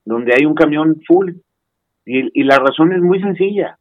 donde 0.04 0.34
hay 0.34 0.44
un 0.44 0.54
camión 0.54 1.00
full 1.06 1.32
y, 2.04 2.40
y 2.40 2.44
la 2.44 2.58
razón 2.58 2.92
es 2.92 3.00
muy 3.00 3.20
sencilla, 3.20 3.78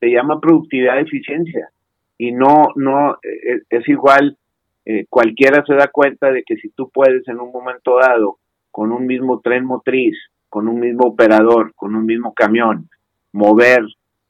se 0.00 0.10
llama 0.10 0.40
productividad 0.40 0.98
eficiencia. 0.98 1.70
Y 2.18 2.32
no, 2.32 2.72
no, 2.76 3.16
es, 3.22 3.62
es 3.70 3.88
igual, 3.88 4.36
eh, 4.84 5.06
cualquiera 5.08 5.64
se 5.64 5.74
da 5.74 5.88
cuenta 5.88 6.30
de 6.32 6.42
que 6.42 6.56
si 6.56 6.70
tú 6.70 6.90
puedes 6.90 7.26
en 7.28 7.40
un 7.40 7.52
momento 7.52 7.96
dado, 7.98 8.38
con 8.70 8.92
un 8.92 9.06
mismo 9.06 9.40
tren 9.40 9.64
motriz, 9.64 10.16
con 10.48 10.68
un 10.68 10.80
mismo 10.80 11.08
operador, 11.08 11.72
con 11.74 11.94
un 11.94 12.04
mismo 12.04 12.34
camión, 12.34 12.88
mover 13.32 13.82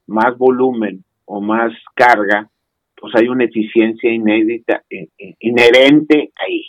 más 0.07 0.37
volumen 0.37 1.03
o 1.25 1.41
más 1.41 1.71
carga, 1.95 2.49
pues 2.95 3.15
hay 3.15 3.27
una 3.27 3.45
eficiencia 3.45 4.11
inédita, 4.11 4.83
inherente 5.39 6.31
ahí. 6.35 6.65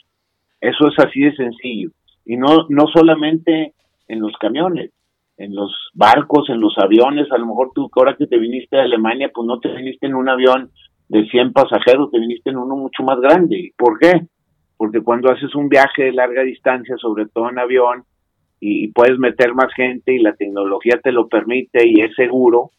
Eso 0.60 0.88
es 0.88 0.98
así 0.98 1.20
de 1.20 1.36
sencillo. 1.36 1.90
Y 2.24 2.36
no, 2.36 2.66
no 2.68 2.86
solamente 2.86 3.74
en 4.08 4.20
los 4.20 4.32
camiones, 4.38 4.92
en 5.36 5.54
los 5.54 5.70
barcos, 5.92 6.48
en 6.48 6.60
los 6.60 6.74
aviones, 6.78 7.30
a 7.32 7.38
lo 7.38 7.46
mejor 7.46 7.72
tú 7.74 7.90
ahora 7.96 8.16
que 8.16 8.26
te 8.26 8.38
viniste 8.38 8.78
a 8.78 8.84
Alemania, 8.84 9.30
pues 9.34 9.46
no 9.46 9.58
te 9.58 9.72
viniste 9.74 10.06
en 10.06 10.14
un 10.14 10.28
avión 10.28 10.70
de 11.08 11.26
100 11.26 11.52
pasajeros, 11.52 12.10
te 12.10 12.20
viniste 12.20 12.50
en 12.50 12.56
uno 12.56 12.76
mucho 12.76 13.02
más 13.02 13.20
grande. 13.20 13.72
¿Por 13.76 13.98
qué? 13.98 14.22
Porque 14.82 15.00
cuando 15.00 15.30
haces 15.30 15.54
un 15.54 15.68
viaje 15.68 16.06
de 16.06 16.12
larga 16.12 16.42
distancia, 16.42 16.96
sobre 16.96 17.26
todo 17.28 17.48
en 17.48 17.60
avión, 17.60 18.02
y, 18.58 18.88
puedes 18.88 19.16
meter 19.16 19.54
más 19.54 19.72
gente 19.74 20.12
y 20.12 20.18
la 20.18 20.34
tecnología 20.34 20.98
te 21.00 21.12
lo 21.12 21.28
permite 21.28 21.86
y 21.86 22.00
es 22.00 22.12
seguro, 22.16 22.72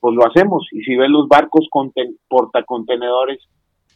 pues 0.00 0.14
lo 0.14 0.26
hacemos. 0.26 0.66
Y 0.72 0.82
si 0.82 0.96
ves 0.96 1.10
los 1.10 1.28
barcos 1.28 1.68
conten, 1.70 2.16
portacontenedores, 2.26 3.46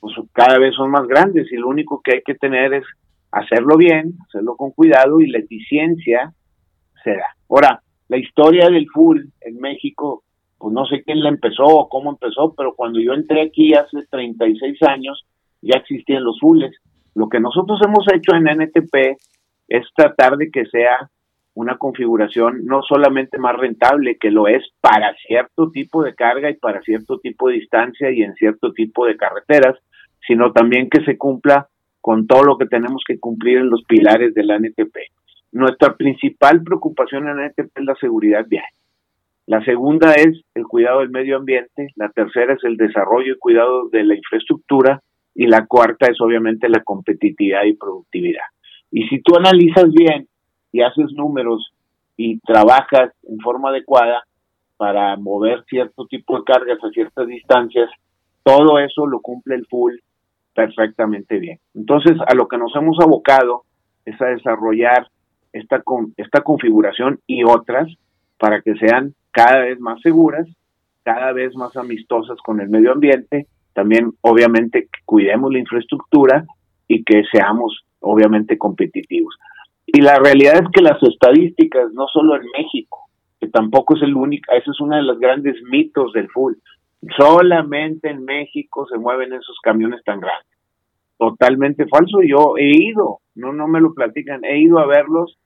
pues 0.01 0.15
cada 0.35 0.59
vez 0.59 0.75
son 0.75 0.91
más 0.91 1.07
grandes 1.07 1.51
y 1.51 1.57
lo 1.57 1.69
único 1.69 2.03
que 2.05 2.17
hay 2.17 2.23
que 2.27 2.35
tener 2.35 2.75
es 2.75 2.85
hacerlo 3.31 3.79
bien, 3.79 4.13
hacerlo 4.29 4.55
con 4.57 4.73
cuidado 4.73 5.23
y 5.23 5.31
la 5.31 5.39
eficiencia 5.39 6.35
se 7.03 7.13
da. 7.13 7.37
Ahora, 7.49 7.81
la 8.09 8.19
historia 8.19 8.69
del 8.69 8.87
full 8.93 9.23
en 9.41 9.57
México, 9.61 10.25
pues 10.59 10.75
no 10.75 10.85
sé 10.85 11.03
quién 11.05 11.23
la 11.23 11.31
empezó 11.31 11.65
o 11.65 11.89
cómo 11.89 12.11
empezó, 12.11 12.53
pero 12.55 12.75
cuando 12.75 13.01
yo 13.01 13.15
entré 13.15 13.41
aquí 13.41 13.73
hace 13.73 14.05
36 14.11 14.83
años, 14.83 15.25
ya 15.63 15.79
existían 15.79 16.23
los 16.23 16.39
fulles. 16.39 16.77
Lo 17.17 17.31
que 17.31 17.41
nosotros 17.41 17.81
hemos 17.83 18.05
hecho 18.13 18.37
en 18.37 18.45
NTP 18.45 19.17
es 19.69 19.87
tratar 19.97 20.37
de 20.37 20.51
que 20.51 20.67
sea 20.67 21.09
una 21.55 21.79
configuración 21.79 22.67
no 22.67 22.83
solamente 22.83 23.39
más 23.39 23.57
rentable, 23.57 24.19
que 24.21 24.31
lo 24.31 24.49
es 24.49 24.63
para 24.83 25.15
cierto 25.27 25.71
tipo 25.71 26.03
de 26.03 26.15
carga 26.15 26.51
y 26.51 26.57
para 26.57 26.83
cierto 26.83 27.19
tipo 27.19 27.49
de 27.49 27.55
distancia 27.55 28.11
y 28.11 28.23
en 28.23 28.35
cierto 28.35 28.75
tipo 28.75 29.07
de 29.07 29.17
carreteras, 29.17 29.79
sino 30.27 30.53
también 30.53 30.91
que 30.91 31.03
se 31.07 31.17
cumpla 31.17 31.69
con 32.03 32.27
todo 32.27 32.43
lo 32.45 32.59
que 32.59 32.67
tenemos 32.67 33.03
que 33.07 33.19
cumplir 33.19 33.59
en 33.59 33.71
los 33.71 33.83
pilares 33.85 34.35
de 34.35 34.45
la 34.45 34.59
NTP. 34.59 34.97
Nuestra 35.53 35.97
principal 35.97 36.63
preocupación 36.63 37.27
en 37.29 37.39
la 37.39 37.47
NTP 37.47 37.79
es 37.79 37.85
la 37.87 37.95
seguridad 37.95 38.45
vial. 38.47 38.69
La 39.47 39.65
segunda 39.65 40.13
es 40.13 40.43
el 40.55 40.65
cuidado 40.65 41.01
del 41.01 41.09
medio 41.09 41.39
ambiente, 41.39 41.89
la 41.95 42.11
tercera 42.11 42.53
es 42.53 42.65
el 42.65 42.77
desarrollo 42.77 43.33
y 43.33 43.39
cuidado 43.39 43.89
de 43.89 44.05
la 44.05 44.17
infraestructura 44.17 45.01
y 45.37 45.47
la 45.47 45.67
cuarta 45.67 46.07
es 46.07 46.19
obviamente 46.21 46.69
la 46.69 46.83
competitividad 46.83 47.65
y 47.65 47.75
productividad. 47.75 48.45
Y 48.91 49.07
si 49.09 49.21
tú 49.21 49.37
analizas 49.37 49.91
bien 49.93 50.27
y 50.73 50.81
haces 50.81 51.13
números 51.13 51.73
y 52.17 52.41
trabajas 52.41 53.13
en 53.29 53.39
forma 53.41 53.69
adecuada 53.69 54.25
para 54.79 55.15
mover 55.17 55.63
cierto 55.69 56.07
tipo 56.07 56.39
de 56.39 56.45
cargas 56.45 56.83
a 56.83 56.89
ciertas 56.89 57.27
distancias, 57.27 57.91
todo 58.43 58.79
eso 58.79 59.07
lo 59.07 59.21
cumple 59.21 59.57
el 59.57 59.67
full 59.67 59.95
perfectamente 60.55 61.39
bien. 61.39 61.59
Entonces, 61.75 62.17
a 62.27 62.35
lo 62.35 62.49
que 62.49 62.57
nos 62.57 62.75
hemos 62.75 62.99
abocado 63.01 63.65
es 64.07 64.21
a 64.23 64.27
desarrollar 64.27 65.09
esta, 65.53 65.83
esta 66.17 66.41
configuración 66.41 67.21
y 67.27 67.45
otras 67.45 67.93
para 68.39 68.63
que 68.63 68.75
sean 68.77 69.15
cada 69.33 69.61
vez 69.61 69.79
más 69.81 70.01
seguras, 70.01 70.49
cada 71.03 71.33
vez 71.33 71.55
más 71.57 71.77
amistosas 71.77 72.39
con 72.43 72.61
el 72.61 72.71
medio 72.71 72.93
ambiente, 72.93 73.47
también 73.77 74.15
obviamente 74.23 74.85
que 74.85 75.01
cuidemos 75.05 75.53
la 75.53 75.59
infraestructura 75.59 76.47
y 76.89 77.05
que 77.05 77.25
seamos 77.31 77.85
obviamente 78.01 78.57
competitivos. 78.57 79.37
Y 79.85 80.01
la 80.01 80.19
realidad 80.19 80.55
es 80.55 80.69
que 80.73 80.83
las 80.83 81.01
estadísticas, 81.03 81.93
no 81.93 82.07
solo 82.11 82.37
en 82.37 82.47
México, 82.57 83.11
que 83.39 83.49
tampoco 83.49 83.95
es 83.95 84.03
el 84.03 84.17
único, 84.17 84.51
ese 84.55 84.71
es 84.71 84.81
uno 84.81 84.97
de 84.97 85.03
los 85.03 85.19
grandes 85.19 85.57
mitos 85.71 86.15
del 86.15 86.29
full, 86.31 86.55
solamente 87.19 88.09
en 88.09 88.25
México 88.25 88.87
se 88.91 88.97
mueven 88.97 89.35
esos 89.35 89.59
camiones 89.63 90.03
tan 90.05 90.21
grandes. 90.21 90.59
Totalmente 91.19 91.87
falso, 91.87 92.23
yo 92.27 92.57
he 92.57 92.69
ido, 92.69 93.19
no, 93.35 93.53
no 93.53 93.69
me 93.69 93.83
lo 93.83 93.93
platican, 93.93 94.43
he 94.45 94.59
ido 94.59 94.79
a 94.79 94.87
verlos 94.87 95.37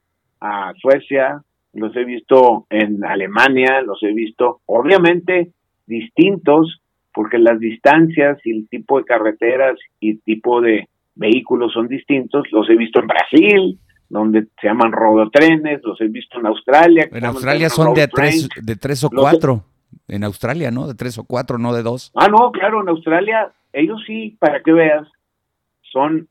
a 0.40 0.72
Suecia, 0.80 1.42
los 1.72 1.94
he 1.96 2.04
visto 2.04 2.66
en 2.70 3.04
Alemania, 3.04 3.82
los 3.82 4.00
he 4.04 4.12
visto, 4.12 4.60
obviamente 4.66 5.50
distintos, 5.86 6.79
porque 7.12 7.38
las 7.38 7.58
distancias 7.58 8.38
y 8.44 8.52
el 8.52 8.68
tipo 8.68 8.98
de 8.98 9.04
carreteras 9.04 9.76
y 9.98 10.16
tipo 10.18 10.60
de 10.60 10.88
vehículos 11.14 11.72
son 11.72 11.88
distintos, 11.88 12.44
los 12.50 12.68
he 12.70 12.76
visto 12.76 13.00
en 13.00 13.06
Brasil, 13.06 13.78
donde 14.08 14.46
se 14.60 14.66
llaman 14.66 14.92
rodotrenes, 14.92 15.80
los 15.84 16.00
he 16.00 16.08
visto 16.08 16.38
en 16.38 16.46
Australia. 16.46 17.08
En 17.12 17.24
Australia 17.24 17.68
son 17.68 17.94
de 17.94 18.08
tres, 18.08 18.48
de 18.60 18.76
tres 18.76 19.04
o 19.04 19.10
cuatro. 19.10 19.64
En 20.08 20.24
Australia, 20.24 20.70
¿no? 20.70 20.86
De 20.86 20.94
tres 20.94 21.18
o 21.18 21.24
cuatro, 21.24 21.58
no 21.58 21.72
de 21.72 21.82
dos. 21.82 22.12
Ah, 22.14 22.28
no, 22.28 22.50
claro, 22.52 22.82
en 22.82 22.88
Australia, 22.88 23.52
ellos 23.72 24.00
sí, 24.06 24.36
para 24.40 24.62
que 24.62 24.72
veas, 24.72 25.06
son 25.92 26.28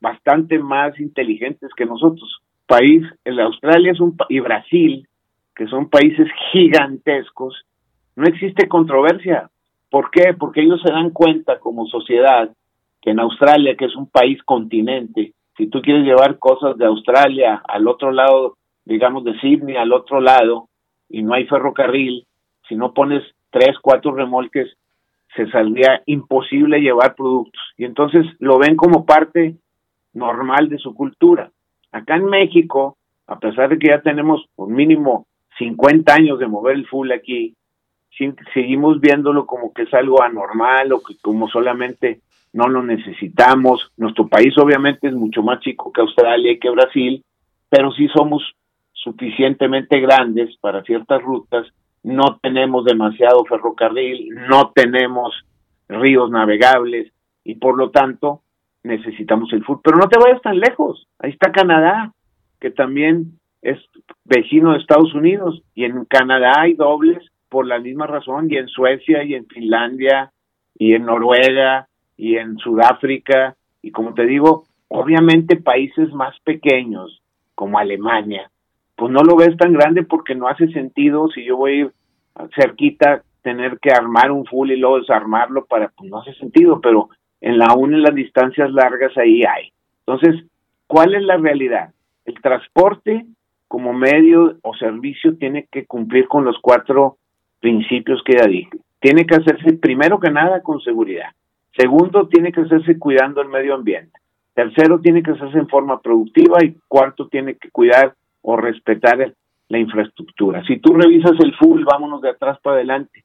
bastante 0.00 0.58
más 0.58 0.98
inteligentes 0.98 1.70
que 1.76 1.86
nosotros. 1.86 2.42
País, 2.66 3.04
el 3.24 3.38
Australia 3.40 3.92
es 3.92 4.00
un 4.00 4.16
y 4.28 4.40
Brasil, 4.40 5.08
que 5.54 5.66
son 5.66 5.88
países 5.88 6.28
gigantescos, 6.52 7.66
no 8.16 8.26
existe 8.26 8.68
controversia. 8.68 9.50
¿Por 9.92 10.10
qué? 10.10 10.32
Porque 10.32 10.62
ellos 10.62 10.80
se 10.82 10.90
dan 10.90 11.10
cuenta 11.10 11.60
como 11.60 11.86
sociedad 11.86 12.48
que 13.02 13.10
en 13.10 13.20
Australia, 13.20 13.76
que 13.76 13.84
es 13.84 13.94
un 13.94 14.06
país 14.06 14.42
continente, 14.42 15.34
si 15.54 15.66
tú 15.66 15.82
quieres 15.82 16.04
llevar 16.04 16.38
cosas 16.38 16.78
de 16.78 16.86
Australia 16.86 17.62
al 17.68 17.86
otro 17.86 18.10
lado, 18.10 18.56
digamos 18.86 19.22
de 19.22 19.38
Sydney 19.40 19.76
al 19.76 19.92
otro 19.92 20.22
lado, 20.22 20.70
y 21.10 21.22
no 21.22 21.34
hay 21.34 21.44
ferrocarril, 21.44 22.24
si 22.66 22.74
no 22.74 22.94
pones 22.94 23.22
tres, 23.50 23.76
cuatro 23.82 24.12
remolques, 24.14 24.78
se 25.36 25.46
saldría 25.50 26.02
imposible 26.06 26.80
llevar 26.80 27.14
productos. 27.14 27.60
Y 27.76 27.84
entonces 27.84 28.24
lo 28.38 28.58
ven 28.58 28.76
como 28.76 29.04
parte 29.04 29.56
normal 30.14 30.70
de 30.70 30.78
su 30.78 30.94
cultura. 30.94 31.50
Acá 31.90 32.16
en 32.16 32.24
México, 32.24 32.96
a 33.26 33.38
pesar 33.38 33.68
de 33.68 33.78
que 33.78 33.88
ya 33.88 34.00
tenemos 34.00 34.42
por 34.56 34.68
mínimo 34.68 35.26
50 35.58 36.14
años 36.14 36.38
de 36.38 36.48
mover 36.48 36.76
el 36.76 36.86
full 36.86 37.12
aquí, 37.12 37.54
seguimos 38.52 39.00
viéndolo 39.00 39.46
como 39.46 39.72
que 39.72 39.82
es 39.82 39.94
algo 39.94 40.22
anormal 40.22 40.92
o 40.92 41.02
que 41.02 41.16
como 41.20 41.48
solamente 41.48 42.20
no 42.52 42.68
lo 42.68 42.82
necesitamos. 42.82 43.90
Nuestro 43.96 44.28
país 44.28 44.56
obviamente 44.58 45.08
es 45.08 45.14
mucho 45.14 45.42
más 45.42 45.60
chico 45.60 45.92
que 45.92 46.02
Australia 46.02 46.52
y 46.52 46.58
que 46.58 46.70
Brasil, 46.70 47.24
pero 47.68 47.90
sí 47.92 48.08
somos 48.08 48.42
suficientemente 48.92 50.00
grandes 50.00 50.56
para 50.58 50.82
ciertas 50.82 51.22
rutas, 51.22 51.66
no 52.04 52.38
tenemos 52.42 52.84
demasiado 52.84 53.44
ferrocarril, 53.44 54.28
no 54.48 54.70
tenemos 54.74 55.34
ríos 55.88 56.30
navegables 56.30 57.12
y 57.44 57.56
por 57.56 57.76
lo 57.76 57.90
tanto 57.90 58.42
necesitamos 58.84 59.52
el 59.52 59.64
fútbol. 59.64 59.80
Pero 59.84 59.96
no 59.96 60.08
te 60.08 60.18
vayas 60.18 60.42
tan 60.42 60.58
lejos, 60.58 61.08
ahí 61.18 61.30
está 61.30 61.50
Canadá, 61.50 62.12
que 62.60 62.70
también 62.70 63.38
es 63.62 63.78
vecino 64.24 64.72
de 64.72 64.78
Estados 64.78 65.14
Unidos 65.14 65.62
y 65.74 65.84
en 65.84 66.04
Canadá 66.04 66.52
hay 66.58 66.74
dobles 66.74 67.31
por 67.52 67.66
la 67.66 67.78
misma 67.78 68.06
razón 68.06 68.50
y 68.50 68.56
en 68.56 68.66
Suecia 68.66 69.22
y 69.24 69.34
en 69.34 69.44
Finlandia 69.44 70.32
y 70.74 70.94
en 70.94 71.04
Noruega 71.04 71.86
y 72.16 72.36
en 72.36 72.56
Sudáfrica 72.56 73.56
y 73.82 73.90
como 73.90 74.14
te 74.14 74.24
digo, 74.24 74.64
obviamente 74.88 75.56
países 75.56 76.10
más 76.14 76.34
pequeños 76.40 77.20
como 77.54 77.78
Alemania, 77.78 78.50
pues 78.96 79.12
no 79.12 79.22
lo 79.22 79.36
ves 79.36 79.54
tan 79.58 79.74
grande 79.74 80.02
porque 80.02 80.34
no 80.34 80.48
hace 80.48 80.68
sentido 80.68 81.28
si 81.28 81.44
yo 81.44 81.58
voy 81.58 81.90
cerquita 82.56 83.22
tener 83.42 83.78
que 83.80 83.90
armar 83.90 84.30
un 84.30 84.46
full 84.46 84.70
y 84.70 84.76
luego 84.76 85.00
desarmarlo 85.00 85.66
para, 85.66 85.88
pues 85.88 86.10
no 86.10 86.20
hace 86.20 86.32
sentido, 86.34 86.80
pero 86.80 87.10
en 87.42 87.58
la 87.58 87.74
una 87.74 87.98
en 87.98 88.02
las 88.02 88.14
distancias 88.14 88.72
largas 88.72 89.14
ahí 89.18 89.42
hay. 89.42 89.72
Entonces, 90.06 90.42
¿cuál 90.86 91.14
es 91.14 91.22
la 91.22 91.36
realidad? 91.36 91.90
El 92.24 92.40
transporte 92.40 93.26
como 93.68 93.92
medio 93.92 94.56
o 94.62 94.74
servicio 94.74 95.36
tiene 95.36 95.66
que 95.70 95.84
cumplir 95.84 96.28
con 96.28 96.44
los 96.46 96.56
cuatro 96.62 97.18
principios 97.62 98.20
que 98.24 98.36
ya 98.36 98.46
dije. 98.46 98.70
Tiene 99.00 99.24
que 99.24 99.36
hacerse 99.36 99.74
primero 99.74 100.20
que 100.20 100.30
nada 100.30 100.62
con 100.62 100.80
seguridad. 100.80 101.30
Segundo, 101.74 102.28
tiene 102.28 102.52
que 102.52 102.60
hacerse 102.60 102.98
cuidando 102.98 103.40
el 103.40 103.48
medio 103.48 103.74
ambiente. 103.74 104.18
Tercero, 104.52 105.00
tiene 105.00 105.22
que 105.22 105.30
hacerse 105.30 105.58
en 105.58 105.68
forma 105.68 106.00
productiva. 106.00 106.62
Y 106.62 106.76
cuarto, 106.88 107.28
tiene 107.28 107.54
que 107.54 107.70
cuidar 107.70 108.14
o 108.42 108.56
respetar 108.56 109.32
la 109.68 109.78
infraestructura. 109.78 110.62
Si 110.66 110.78
tú 110.78 110.92
revisas 110.92 111.38
el 111.40 111.54
full, 111.54 111.84
vámonos 111.84 112.20
de 112.20 112.30
atrás 112.30 112.58
para 112.62 112.76
adelante. 112.76 113.24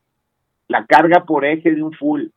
La 0.68 0.86
carga 0.86 1.26
por 1.26 1.44
eje 1.44 1.72
de 1.72 1.84
un 1.84 1.92
full 1.94 2.28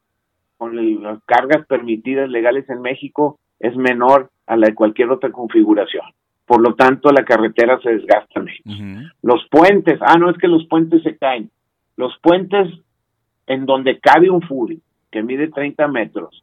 con 0.56 1.02
las 1.02 1.22
cargas 1.24 1.66
permitidas 1.66 2.28
legales 2.28 2.68
en 2.68 2.82
México 2.82 3.38
es 3.58 3.76
menor 3.76 4.30
a 4.46 4.56
la 4.56 4.68
de 4.68 4.74
cualquier 4.74 5.10
otra 5.10 5.30
configuración. 5.30 6.04
Por 6.44 6.60
lo 6.60 6.74
tanto, 6.74 7.12
la 7.12 7.24
carretera 7.24 7.78
se 7.80 7.90
desgasta 7.90 8.40
menos. 8.40 9.12
Los 9.22 9.46
puentes, 9.50 9.98
ah, 10.02 10.18
no 10.18 10.30
es 10.30 10.36
que 10.38 10.48
los 10.48 10.66
puentes 10.66 11.02
se 11.02 11.16
caen. 11.16 11.50
Los 12.00 12.16
puentes 12.22 12.66
en 13.46 13.66
donde 13.66 13.98
cabe 13.98 14.30
un 14.30 14.40
full 14.40 14.76
que 15.12 15.22
mide 15.22 15.48
30 15.48 15.86
metros, 15.88 16.42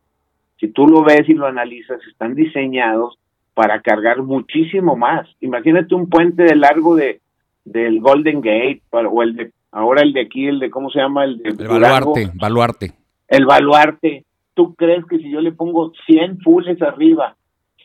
si 0.59 0.67
tú 0.67 0.85
lo 0.85 1.03
ves 1.03 1.27
y 1.27 1.33
lo 1.33 1.47
analizas, 1.47 1.99
están 2.07 2.35
diseñados 2.35 3.17
para 3.55 3.81
cargar 3.81 4.21
muchísimo 4.21 4.95
más. 4.95 5.27
Imagínate 5.41 5.95
un 5.95 6.09
puente 6.09 6.43
de 6.43 6.55
largo 6.55 6.95
de 6.95 7.21
del 7.65 7.99
Golden 8.01 8.39
Gate 8.41 8.83
o 8.91 9.23
el 9.23 9.35
de 9.35 9.51
ahora 9.71 10.03
el 10.03 10.13
de 10.13 10.21
aquí, 10.21 10.45
el 10.45 10.59
de 10.59 10.69
cómo 10.69 10.91
se 10.91 10.99
llama 10.99 11.23
el 11.23 11.39
de 11.39 11.49
el 11.49 11.67
baluarte, 11.67 12.31
baluarte. 12.35 12.93
El 13.27 13.45
baluarte. 13.47 14.25
¿Tú 14.53 14.75
crees 14.75 15.03
que 15.05 15.17
si 15.17 15.31
yo 15.31 15.41
le 15.41 15.53
pongo 15.53 15.91
100 16.05 16.41
fulles 16.41 16.79
arriba 16.83 17.35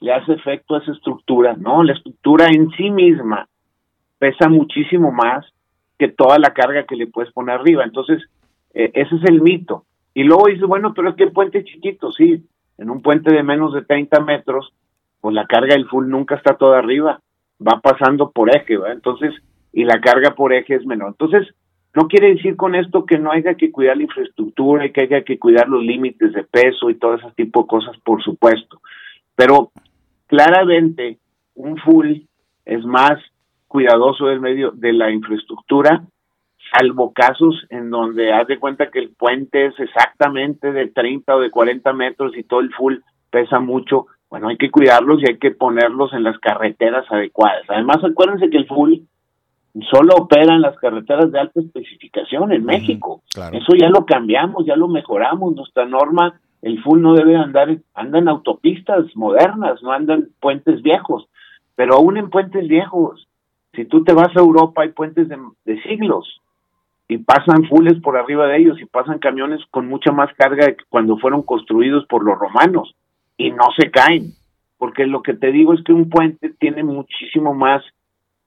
le 0.03 0.13
hace 0.13 0.35
efecto 0.35 0.75
a 0.75 0.81
esa 0.81 0.93
estructura? 0.93 1.57
No, 1.57 1.83
la 1.83 1.95
estructura 1.95 2.49
en 2.49 2.69
sí 2.73 2.91
misma 2.91 3.49
pesa 4.19 4.51
muchísimo 4.51 5.11
más 5.11 5.47
que 6.03 6.09
toda 6.09 6.37
la 6.41 6.53
carga 6.53 6.85
que 6.85 6.97
le 6.97 7.07
puedes 7.07 7.33
poner 7.33 7.55
arriba. 7.55 7.85
Entonces, 7.85 8.21
eh, 8.75 8.91
ese 8.93 9.15
es 9.15 9.25
el 9.27 9.41
mito. 9.41 9.85
Y 10.15 10.25
luego 10.25 10.49
dices, 10.49 10.67
bueno, 10.67 10.95
pero 10.95 11.11
es 11.11 11.15
que 11.15 11.23
el 11.23 11.31
puente 11.31 11.63
chiquito, 11.63 12.11
sí, 12.11 12.45
en 12.77 12.91
un 12.91 13.03
puente 13.03 13.33
de 13.33 13.45
menos 13.45 13.73
de 13.73 13.83
30 13.83 14.19
metros, 14.19 14.73
pues 15.21 15.33
la 15.33 15.47
carga 15.47 15.75
del 15.75 15.87
full 15.87 16.09
nunca 16.09 16.35
está 16.35 16.57
toda 16.57 16.81
arriba, 16.81 17.21
va 17.65 17.79
pasando 17.81 18.33
por 18.33 18.53
eje, 18.53 18.79
¿verdad? 18.79 18.95
Entonces, 18.95 19.33
y 19.73 19.85
la 19.85 20.01
carga 20.01 20.35
por 20.35 20.53
eje 20.53 20.75
es 20.75 20.85
menor. 20.85 21.11
Entonces, 21.11 21.55
no 21.95 22.09
quiere 22.09 22.35
decir 22.35 22.57
con 22.57 22.75
esto 22.75 23.07
que 23.07 23.19
no 23.19 23.31
haya 23.31 23.55
que 23.55 23.71
cuidar 23.71 23.97
la 23.97 24.03
infraestructura 24.03 24.85
y 24.85 24.91
que 24.91 25.03
haya 25.03 25.23
que 25.23 25.39
cuidar 25.39 25.69
los 25.69 25.85
límites 25.85 26.33
de 26.33 26.43
peso 26.43 26.91
y 26.91 26.97
todo 26.97 27.15
ese 27.15 27.31
tipo 27.37 27.63
de 27.63 27.69
cosas, 27.69 27.97
por 27.99 28.21
supuesto. 28.25 28.81
Pero 29.37 29.71
claramente 30.27 31.19
un 31.55 31.77
full 31.77 32.23
es 32.65 32.85
más 32.85 33.23
cuidadoso 33.73 34.27
del 34.27 34.39
medio 34.39 34.71
de 34.73 34.93
la 34.93 35.11
infraestructura, 35.11 36.05
salvo 36.77 37.15
casos 37.15 37.65
en 37.71 37.89
donde 37.89 38.31
haz 38.31 38.47
de 38.47 38.59
cuenta 38.59 38.91
que 38.91 38.99
el 38.99 39.09
puente 39.11 39.65
es 39.65 39.81
exactamente 39.81 40.73
de 40.73 40.89
30 40.89 41.37
o 41.37 41.41
de 41.41 41.51
40 41.51 41.91
metros 41.95 42.37
y 42.37 42.43
todo 42.43 42.61
el 42.61 42.71
full 42.75 42.97
pesa 43.31 43.61
mucho, 43.61 44.09
bueno, 44.29 44.49
hay 44.49 44.59
que 44.59 44.71
cuidarlos 44.71 45.23
y 45.23 45.31
hay 45.31 45.39
que 45.39 45.53
ponerlos 45.53 46.13
en 46.13 46.23
las 46.23 46.39
carreteras 46.39 47.11
adecuadas. 47.11 47.63
Además, 47.69 48.05
acuérdense 48.05 48.51
que 48.51 48.59
el 48.59 48.67
full 48.67 48.99
solo 49.91 50.17
opera 50.17 50.55
en 50.55 50.61
las 50.61 50.77
carreteras 50.77 51.33
de 51.33 51.41
alta 51.41 51.61
especificación 51.61 52.53
en 52.53 52.63
México. 52.67 53.23
Eso 53.53 53.73
ya 53.75 53.89
lo 53.89 54.05
cambiamos, 54.05 54.67
ya 54.67 54.77
lo 54.77 54.89
mejoramos. 54.89 55.57
Nuestra 55.57 55.87
norma, 55.87 56.39
el 56.61 56.83
full 56.83 57.01
no 57.01 57.15
debe 57.15 57.37
andar, 57.37 57.75
anda 57.95 58.19
en 58.19 58.29
autopistas 58.29 59.17
modernas, 59.17 59.83
no 59.83 59.93
andan 59.93 60.29
puentes 60.41 60.83
viejos. 60.83 61.27
Pero 61.75 61.95
aún 61.95 62.19
en 62.19 62.29
puentes 62.29 62.69
viejos, 62.69 63.27
si 63.75 63.85
tú 63.87 64.05
te 64.05 64.13
vas 64.13 64.35
a 64.37 64.41
Europa 64.41 64.83
hay 64.83 64.91
puentes 64.91 65.29
de, 65.29 65.83
siglos 65.83 66.41
y 67.09 67.19
pasan 67.19 67.65
fulles 67.69 68.01
por 68.01 68.17
arriba 68.17 68.47
de 68.47 68.59
ellos 68.59 68.81
y 68.81 68.87
pasan 68.87 69.19
camiones 69.19 69.61
con 69.71 69.89
mucha 69.89 70.13
más 70.13 70.33
carga 70.35 70.67
que 70.67 70.85
cuando 70.89 71.19
fueron 71.19 71.43
construidos 71.43 72.07
por 72.07 72.25
los 72.25 72.39
romanos 72.39 72.95
y 73.37 73.51
no 73.51 73.67
se 73.77 73.91
caen, 73.91 74.33
porque 74.79 75.07
lo 75.07 75.23
que 75.23 75.35
te 75.35 75.53
digo 75.53 75.75
es 75.75 75.83
que 75.85 75.93
un 75.93 76.09
puente 76.09 76.51
tiene 76.59 76.85
muchísimo 76.85 77.55
más, 77.55 77.83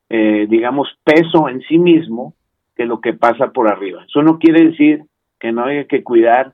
eh, 0.09 0.47
digamos, 0.49 0.87
peso 1.03 1.49
en 1.49 1.61
sí 1.61 1.77
mismo 1.77 2.33
que 2.75 2.85
lo 2.85 3.01
que 3.01 3.13
pasa 3.13 3.51
por 3.51 3.67
arriba. 3.67 4.03
Eso 4.07 4.21
no 4.21 4.39
quiere 4.39 4.69
decir 4.69 5.03
que 5.39 5.51
no 5.51 5.65
haya 5.65 5.85
que 5.85 6.03
cuidar 6.03 6.53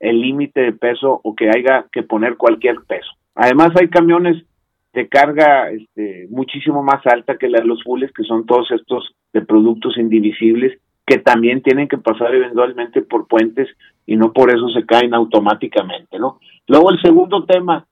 el 0.00 0.20
límite 0.20 0.60
de 0.60 0.72
peso 0.72 1.20
o 1.22 1.34
que 1.34 1.48
haya 1.48 1.86
que 1.92 2.02
poner 2.02 2.36
cualquier 2.36 2.80
peso. 2.86 3.10
Además 3.34 3.70
hay 3.78 3.88
camiones 3.88 4.44
de 4.92 5.08
carga 5.08 5.70
este, 5.70 6.26
muchísimo 6.30 6.82
más 6.82 7.06
alta 7.06 7.38
que 7.38 7.48
la 7.48 7.64
los 7.64 7.82
fulles, 7.82 8.12
que 8.12 8.24
son 8.24 8.44
todos 8.46 8.70
estos 8.72 9.14
de 9.32 9.40
productos 9.40 9.96
indivisibles, 9.96 10.78
que 11.06 11.18
también 11.18 11.62
tienen 11.62 11.88
que 11.88 11.98
pasar 11.98 12.34
eventualmente 12.34 13.02
por 13.02 13.26
puentes 13.26 13.68
y 14.06 14.16
no 14.16 14.32
por 14.32 14.50
eso 14.50 14.68
se 14.68 14.84
caen 14.84 15.14
automáticamente, 15.14 16.18
¿no? 16.18 16.38
Luego 16.68 16.90
el 16.90 17.00
segundo 17.00 17.44
tema, 17.44 17.86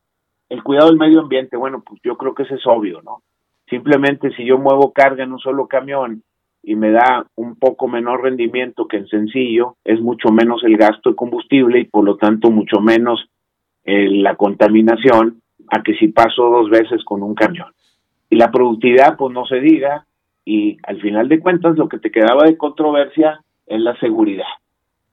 el 0.49 0.63
cuidado 0.63 0.89
del 0.89 0.99
medio 0.99 1.21
ambiente, 1.21 1.57
bueno, 1.57 1.83
pues 1.87 2.01
yo 2.05 2.17
creo 2.17 2.35
que 2.35 2.45
ese 2.45 2.55
es 2.55 2.67
obvio, 2.67 3.01
¿no? 3.03 3.23
Simplemente 3.69 4.31
si 4.37 4.45
yo 4.45 4.59
muevo 4.59 4.93
carga 4.93 5.25
en 5.25 5.33
un 5.33 5.39
solo 5.39 5.67
camión 5.67 6.23
y 6.63 6.75
me 6.77 6.91
da 6.91 7.27
un 7.37 7.57
poco 7.57 7.89
menor 7.89 8.23
rendimiento 8.23 8.87
que 8.87 8.99
en 8.99 9.09
sencillo, 9.09 9.77
es 9.85 10.01
mucho 10.01 10.31
menos 10.31 10.63
el 10.65 10.77
gasto 10.77 11.11
de 11.11 11.17
combustible 11.17 11.81
y 11.81 11.85
por 11.85 12.05
lo 12.05 12.17
tanto 12.17 12.51
mucho 12.51 12.81
menos 12.81 13.29
eh, 13.85 14.09
la 14.11 14.37
contaminación 14.37 15.40
a 15.71 15.83
que 15.83 15.95
si 15.95 16.09
paso 16.09 16.51
dos 16.51 16.71
veces 16.71 17.05
con 17.05 17.23
un 17.23 17.35
camión. 17.35 17.69
Y 18.29 18.37
la 18.37 18.51
productividad, 18.51 19.17
pues 19.17 19.33
no 19.33 19.45
se 19.47 19.61
diga, 19.61 20.07
y 20.45 20.79
al 20.85 21.01
final 21.01 21.29
de 21.29 21.41
cuentas 21.41 21.77
lo 21.77 21.89
que 21.89 21.99
te 21.99 22.11
quedaba 22.11 22.45
de 22.45 22.57
controversia 22.57 23.41
es 23.67 23.81
la 23.81 23.97
seguridad. 23.99 24.47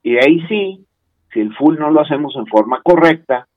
Y 0.03 0.17
ahí 0.17 0.41
sí, 0.47 0.85
si 1.33 1.39
el 1.39 1.53
full 1.55 1.77
no 1.77 1.91
lo 1.91 2.01
hacemos 2.01 2.35
en 2.35 2.47
forma 2.47 2.81
correcta, 2.83 3.47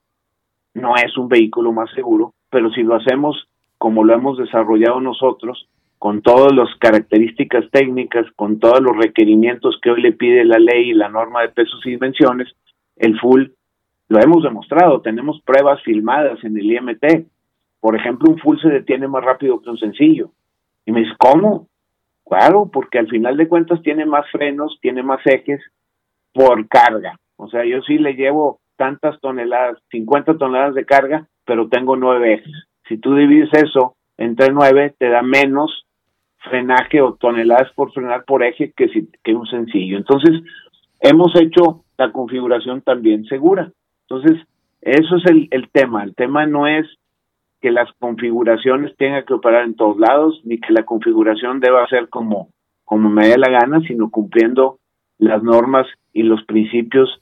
no 0.73 0.95
es 0.95 1.17
un 1.17 1.27
vehículo 1.27 1.71
más 1.71 1.89
seguro, 1.91 2.33
pero 2.49 2.71
si 2.71 2.83
lo 2.83 2.95
hacemos 2.95 3.47
como 3.77 4.03
lo 4.03 4.13
hemos 4.13 4.37
desarrollado 4.37 5.01
nosotros, 5.01 5.67
con 5.97 6.21
todas 6.21 6.51
las 6.55 6.69
características 6.77 7.65
técnicas, 7.71 8.27
con 8.35 8.59
todos 8.59 8.79
los 8.79 8.95
requerimientos 8.95 9.79
que 9.81 9.89
hoy 9.89 10.03
le 10.03 10.11
pide 10.11 10.45
la 10.45 10.59
ley 10.59 10.91
y 10.91 10.93
la 10.93 11.09
norma 11.09 11.41
de 11.41 11.49
pesos 11.49 11.79
y 11.85 11.91
dimensiones, 11.91 12.47
el 12.97 13.19
full 13.19 13.45
lo 14.11 14.19
hemos 14.19 14.43
demostrado, 14.43 14.99
tenemos 14.99 15.41
pruebas 15.45 15.81
filmadas 15.83 16.43
en 16.43 16.57
el 16.57 16.69
IMT. 16.69 17.27
Por 17.79 17.95
ejemplo, 17.95 18.29
un 18.29 18.39
full 18.39 18.59
se 18.61 18.67
detiene 18.67 19.07
más 19.07 19.23
rápido 19.23 19.61
que 19.61 19.69
un 19.69 19.77
sencillo. 19.77 20.31
Y 20.85 20.91
me 20.91 20.99
dice, 20.99 21.13
¿cómo? 21.17 21.69
Claro, 22.25 22.69
porque 22.73 22.99
al 22.99 23.07
final 23.07 23.37
de 23.37 23.47
cuentas 23.47 23.81
tiene 23.81 24.05
más 24.05 24.29
frenos, 24.29 24.77
tiene 24.81 25.01
más 25.01 25.25
ejes 25.25 25.61
por 26.33 26.67
carga. 26.67 27.17
O 27.37 27.47
sea, 27.47 27.63
yo 27.63 27.81
sí 27.83 27.99
le 27.99 28.15
llevo 28.15 28.59
tantas 28.75 29.17
toneladas, 29.21 29.77
50 29.91 30.37
toneladas 30.37 30.75
de 30.75 30.85
carga, 30.85 31.27
pero 31.45 31.69
tengo 31.69 31.95
nueve 31.95 32.33
ejes. 32.33 32.67
Si 32.89 32.97
tú 32.97 33.15
divides 33.15 33.49
eso 33.53 33.95
entre 34.17 34.51
nueve, 34.51 34.93
te 34.99 35.07
da 35.07 35.21
menos 35.21 35.85
frenaje 36.49 36.99
o 36.99 37.13
toneladas 37.13 37.71
por 37.75 37.93
frenar 37.93 38.25
por 38.25 38.43
eje 38.43 38.73
que, 38.75 38.89
si, 38.89 39.07
que 39.23 39.33
un 39.33 39.47
sencillo. 39.47 39.95
Entonces, 39.95 40.41
hemos 40.99 41.33
hecho 41.39 41.85
la 41.97 42.11
configuración 42.11 42.81
también 42.81 43.23
segura. 43.23 43.71
Entonces, 44.11 44.45
eso 44.81 45.15
es 45.15 45.25
el, 45.27 45.47
el 45.51 45.69
tema. 45.69 46.03
El 46.03 46.15
tema 46.15 46.45
no 46.45 46.67
es 46.67 46.85
que 47.61 47.71
las 47.71 47.89
configuraciones 47.99 48.95
tengan 48.97 49.23
que 49.23 49.33
operar 49.33 49.63
en 49.63 49.75
todos 49.75 49.97
lados, 49.97 50.41
ni 50.43 50.59
que 50.59 50.73
la 50.73 50.83
configuración 50.83 51.61
deba 51.61 51.87
ser 51.87 52.09
como, 52.09 52.49
como 52.83 53.09
me 53.09 53.27
dé 53.27 53.37
la 53.37 53.49
gana, 53.49 53.79
sino 53.87 54.09
cumpliendo 54.09 54.79
las 55.17 55.41
normas 55.43 55.87
y 56.11 56.23
los 56.23 56.43
principios 56.43 57.21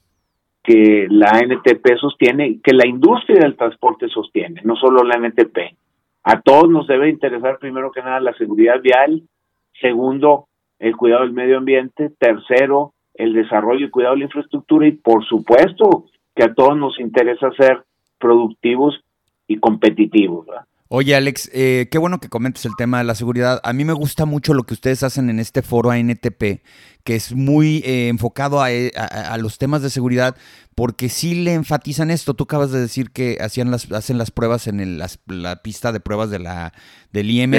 que 0.63 1.07
la 1.09 1.39
NTP 1.39 1.97
sostiene, 1.99 2.59
que 2.63 2.73
la 2.73 2.87
industria 2.87 3.39
del 3.41 3.55
transporte 3.55 4.07
sostiene, 4.07 4.61
no 4.63 4.75
solo 4.75 5.03
la 5.03 5.17
NTP. 5.17 5.75
A 6.23 6.41
todos 6.41 6.69
nos 6.69 6.87
debe 6.87 7.09
interesar 7.09 7.59
primero 7.59 7.91
que 7.91 8.01
nada 8.01 8.19
la 8.19 8.33
seguridad 8.33 8.81
vial, 8.81 9.21
segundo, 9.79 10.47
el 10.79 10.95
cuidado 10.95 11.21
del 11.21 11.33
medio 11.33 11.57
ambiente, 11.57 12.09
tercero, 12.17 12.93
el 13.13 13.33
desarrollo 13.33 13.85
y 13.85 13.89
cuidado 13.89 14.15
de 14.15 14.19
la 14.19 14.25
infraestructura 14.25 14.87
y 14.87 14.91
por 14.93 15.23
supuesto 15.25 16.05
que 16.39 16.45
a 16.45 16.53
todos 16.53 16.77
nos 16.77 16.97
interesa 17.01 17.51
ser 17.57 17.83
productivos 18.17 18.95
y 19.45 19.59
competitivos. 19.59 20.47
Oye, 20.87 21.13
Alex, 21.13 21.51
eh, 21.53 21.89
qué 21.91 21.97
bueno 21.97 22.19
que 22.19 22.29
comentes 22.29 22.65
el 22.65 22.71
tema 22.77 22.99
de 22.99 23.03
la 23.03 23.13
seguridad. 23.13 23.59
A 23.61 23.73
mí 23.73 23.83
me 23.83 23.91
gusta 23.91 24.23
mucho 24.23 24.53
lo 24.53 24.63
que 24.63 24.73
ustedes 24.73 25.03
hacen 25.03 25.29
en 25.29 25.39
este 25.39 25.61
foro 25.61 25.91
ANTP, 25.91 26.61
que 27.09 27.15
es 27.15 27.33
muy 27.33 27.81
eh, 27.85 28.07
enfocado 28.07 28.63
eh, 28.67 28.91
a, 28.95 29.35
los 29.39 29.57
temas 29.57 29.81
de 29.81 29.89
seguridad, 29.89 30.35
porque 30.75 31.09
sí 31.09 31.33
le 31.33 31.55
enfatizan 31.55 32.11
esto. 32.11 32.35
Tú 32.35 32.43
acabas 32.43 32.69
de 32.69 32.79
decir 32.79 33.09
que 33.09 33.39
hacían 33.41 33.71
las, 33.71 33.91
hacen 33.91 34.19
las 34.19 34.29
pruebas 34.29 34.67
en 34.67 34.99
la 34.99 35.55
pista 35.63 35.91
de 35.91 36.01
pruebas 36.01 36.29
de 36.29 36.37
la, 36.37 36.71
del 37.11 37.31
IMT. 37.31 37.57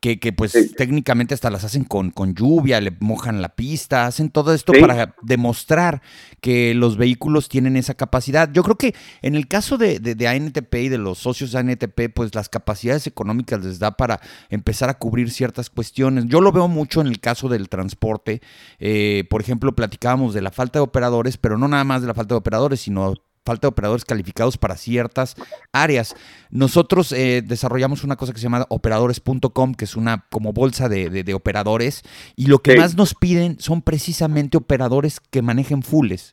Que, 0.00 0.18
que, 0.18 0.32
pues 0.32 0.54
técnicamente 0.78 1.34
hasta 1.34 1.50
las 1.50 1.64
hacen 1.64 1.84
con, 1.84 2.10
con 2.10 2.34
lluvia, 2.34 2.80
le 2.80 2.90
mojan 3.00 3.42
la 3.42 3.50
pista, 3.50 4.06
hacen 4.06 4.30
todo 4.30 4.54
esto 4.54 4.72
para 4.80 5.14
demostrar 5.20 6.00
que 6.40 6.72
los 6.72 6.96
vehículos 6.96 7.50
tienen 7.50 7.76
esa 7.76 7.92
capacidad. 7.92 8.50
Yo 8.50 8.62
creo 8.62 8.78
que 8.78 8.94
en 9.20 9.34
el 9.34 9.46
caso 9.46 9.76
de, 9.76 9.98
de, 9.98 10.26
ANTP 10.26 10.74
y 10.76 10.88
de 10.88 10.96
los 10.96 11.18
socios 11.18 11.52
de 11.52 11.58
ANTP, 11.58 12.14
pues 12.14 12.34
las 12.34 12.48
capacidades 12.48 13.06
económicas 13.06 13.62
les 13.62 13.78
da 13.78 13.90
para 13.90 14.20
empezar 14.48 14.88
a 14.88 14.94
cubrir 14.94 15.30
ciertas 15.30 15.68
cuestiones. 15.68 16.24
Yo 16.28 16.40
lo 16.40 16.50
veo 16.50 16.66
mucho 16.66 17.02
en 17.02 17.08
el 17.08 17.20
caso 17.20 17.50
del 17.50 17.68
transporte. 17.68 18.40
Eh, 18.78 19.24
por 19.30 19.40
ejemplo, 19.40 19.74
platicábamos 19.74 20.34
de 20.34 20.42
la 20.42 20.50
falta 20.50 20.78
de 20.78 20.82
operadores, 20.82 21.36
pero 21.36 21.58
no 21.58 21.68
nada 21.68 21.84
más 21.84 22.02
de 22.02 22.08
la 22.08 22.14
falta 22.14 22.34
de 22.34 22.38
operadores, 22.38 22.80
sino 22.80 23.14
falta 23.44 23.66
de 23.66 23.68
operadores 23.68 24.04
calificados 24.04 24.58
para 24.58 24.76
ciertas 24.76 25.34
áreas. 25.72 26.14
Nosotros 26.50 27.12
eh, 27.12 27.42
desarrollamos 27.44 28.04
una 28.04 28.16
cosa 28.16 28.32
que 28.32 28.38
se 28.38 28.44
llama 28.44 28.66
operadores.com, 28.68 29.74
que 29.74 29.84
es 29.84 29.96
una 29.96 30.26
como 30.30 30.52
bolsa 30.52 30.88
de, 30.88 31.34
operadores, 31.34 32.02
y 32.36 32.46
lo 32.46 32.60
que 32.60 32.76
más 32.76 32.96
nos 32.96 33.14
piden 33.14 33.58
son 33.58 33.82
precisamente 33.82 34.56
operadores 34.56 35.20
que 35.20 35.42
manejen 35.42 35.82
fulles 35.82 36.32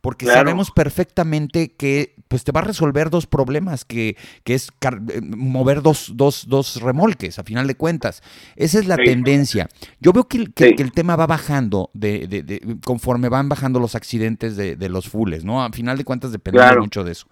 porque 0.00 0.26
sabemos 0.26 0.70
perfectamente 0.70 1.72
que 1.72 2.14
pues 2.28 2.44
te 2.44 2.52
va 2.52 2.60
a 2.60 2.64
resolver 2.64 3.10
dos 3.10 3.26
problemas, 3.26 3.84
que, 3.84 4.16
que 4.44 4.54
es 4.54 4.68
eh, 4.80 5.20
mover 5.22 5.82
dos, 5.82 6.12
dos, 6.14 6.46
dos, 6.48 6.80
remolques, 6.80 7.38
a 7.38 7.44
final 7.44 7.66
de 7.66 7.74
cuentas. 7.74 8.22
Esa 8.54 8.78
es 8.78 8.86
la 8.86 8.96
tendencia. 8.96 9.68
Yo 10.00 10.12
veo 10.12 10.28
que, 10.28 10.38
el 10.38 10.92
tema 10.92 11.16
va 11.16 11.26
bajando 11.26 11.90
de, 11.94 12.26
de, 12.28 12.78
conforme 12.84 13.28
van 13.28 13.48
bajando 13.48 13.80
los 13.80 13.94
accidentes 13.94 14.56
de, 14.56 14.88
los 14.88 15.08
fulles, 15.08 15.44
¿no? 15.44 15.62
A 15.62 15.70
final 15.70 15.98
de 15.98 16.04
cuentas 16.04 16.32
depende 16.32 16.60
mucho 16.78 17.04
de 17.04 17.12
eso. 17.12 17.26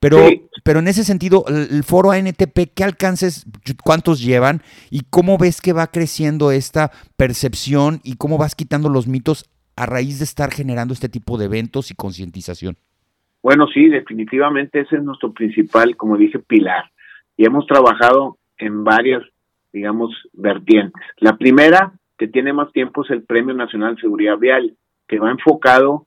Pero, 0.00 0.28
pero 0.64 0.78
en 0.80 0.88
ese 0.88 1.04
sentido, 1.04 1.44
el, 1.48 1.84
foro 1.84 2.10
ANTP, 2.10 2.72
¿qué 2.74 2.84
alcances, 2.84 3.44
cuántos 3.84 4.20
llevan 4.20 4.62
y 4.90 5.02
cómo 5.10 5.38
ves 5.38 5.60
que 5.60 5.72
va 5.72 5.86
creciendo 5.88 6.50
esta 6.52 6.90
percepción 7.16 8.00
y 8.02 8.16
cómo 8.16 8.38
vas 8.38 8.54
quitando 8.54 8.88
los 8.88 9.06
mitos 9.06 9.46
a 9.76 9.86
raíz 9.86 10.18
de 10.18 10.24
estar 10.24 10.52
generando 10.52 10.94
este 10.94 11.08
tipo 11.08 11.38
de 11.38 11.46
eventos 11.46 11.90
y 11.90 11.94
concientización? 11.94 12.78
Bueno, 13.42 13.66
sí, 13.68 13.88
definitivamente 13.88 14.80
ese 14.80 14.96
es 14.96 15.02
nuestro 15.02 15.32
principal, 15.32 15.96
como 15.96 16.16
dije, 16.16 16.38
pilar. 16.38 16.84
Y 17.36 17.46
hemos 17.46 17.66
trabajado 17.66 18.36
en 18.58 18.84
varias, 18.84 19.22
digamos, 19.72 20.10
vertientes. 20.32 21.02
La 21.18 21.36
primera, 21.36 21.92
que 22.18 22.28
tiene 22.28 22.52
más 22.52 22.72
tiempo, 22.72 23.04
es 23.04 23.10
el 23.10 23.22
Premio 23.22 23.54
Nacional 23.54 23.94
de 23.94 24.00
Seguridad 24.00 24.38
Vial, 24.38 24.74
que 25.06 25.18
va 25.18 25.30
enfocado 25.30 26.06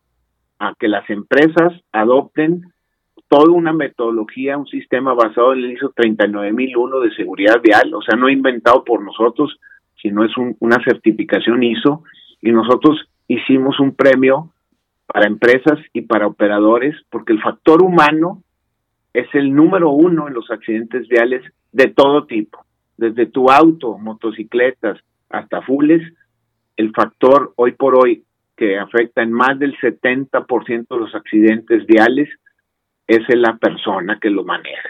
a 0.60 0.76
que 0.78 0.88
las 0.88 1.10
empresas 1.10 1.74
adopten 1.91 2.72
toda 3.32 3.50
una 3.52 3.72
metodología, 3.72 4.58
un 4.58 4.67
sistema 4.67 5.13
basado 5.13 5.54
en 5.54 5.60
el 5.60 5.72
ISO 5.72 5.94
39001 5.96 7.00
de 7.00 7.15
seguridad 7.15 7.62
vial, 7.62 7.94
o 7.94 8.02
sea, 8.02 8.17
no 8.17 8.30
inventado 8.30 8.84
por 8.84 9.02
nosotros, 9.02 9.58
sino 10.02 10.26
es 10.26 10.32
una 10.60 10.84
certificación 10.84 11.63
ISO, 11.63 12.04
y 12.41 12.52
nosotros 12.52 13.08
hicimos 13.30 13.80
un 13.80 13.96
premio 13.96 14.52
para 15.12 15.28
empresas 15.28 15.80
y 15.93 16.02
para 16.02 16.28
operadores, 16.28 16.95
porque 17.10 17.34
el 17.34 17.41
factor 17.41 17.84
humano 17.84 18.43
es 19.13 19.28
el 19.34 19.54
número 19.54 19.89
uno 19.89 20.28
en 20.28 20.34
los 20.34 20.50
accidentes 20.50 21.08
viales 21.08 21.43
de 21.71 21.88
todo 21.88 22.26
tipo, 22.26 22.63
desde 22.97 23.26
tu 23.26 23.50
auto, 23.50 23.97
motocicletas, 23.97 25.00
hasta 25.30 25.62
fulles, 25.63 26.02
el 26.78 26.91
factor 26.93 27.54
hoy 27.58 27.74
por 27.74 27.95
hoy 27.95 28.24
que 28.56 28.78
afecta 28.78 29.21
en 29.21 29.32
más 29.32 29.60
del 29.60 29.78
70% 29.78 30.88
de 30.88 30.97
los 30.97 31.13
accidentes 31.13 31.86
viales 31.86 32.30
es 33.08 33.24
la 33.36 33.58
persona 33.58 34.17
que 34.21 34.30
lo 34.30 34.45
maneja, 34.45 34.89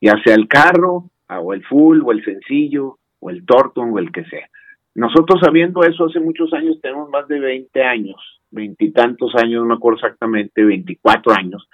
ya 0.00 0.14
sea 0.22 0.34
el 0.34 0.48
carro, 0.48 1.10
o 1.28 1.54
el 1.54 1.64
full, 1.64 2.02
o 2.04 2.12
el 2.12 2.22
sencillo, 2.24 2.98
o 3.20 3.30
el 3.30 3.46
Torton, 3.46 3.90
o 3.92 3.98
el 3.98 4.12
que 4.12 4.24
sea. 4.24 4.46
Nosotros 4.94 5.40
sabiendo 5.42 5.82
eso 5.82 6.04
hace 6.04 6.20
muchos 6.20 6.52
años, 6.52 6.78
tenemos 6.82 7.08
más 7.08 7.26
de 7.28 7.40
20 7.40 7.82
años, 7.82 8.41
veintitantos 8.52 9.34
años, 9.34 9.62
no 9.62 9.68
me 9.68 9.74
acuerdo 9.74 9.96
exactamente, 9.96 10.62
24 10.62 11.32
años, 11.32 11.68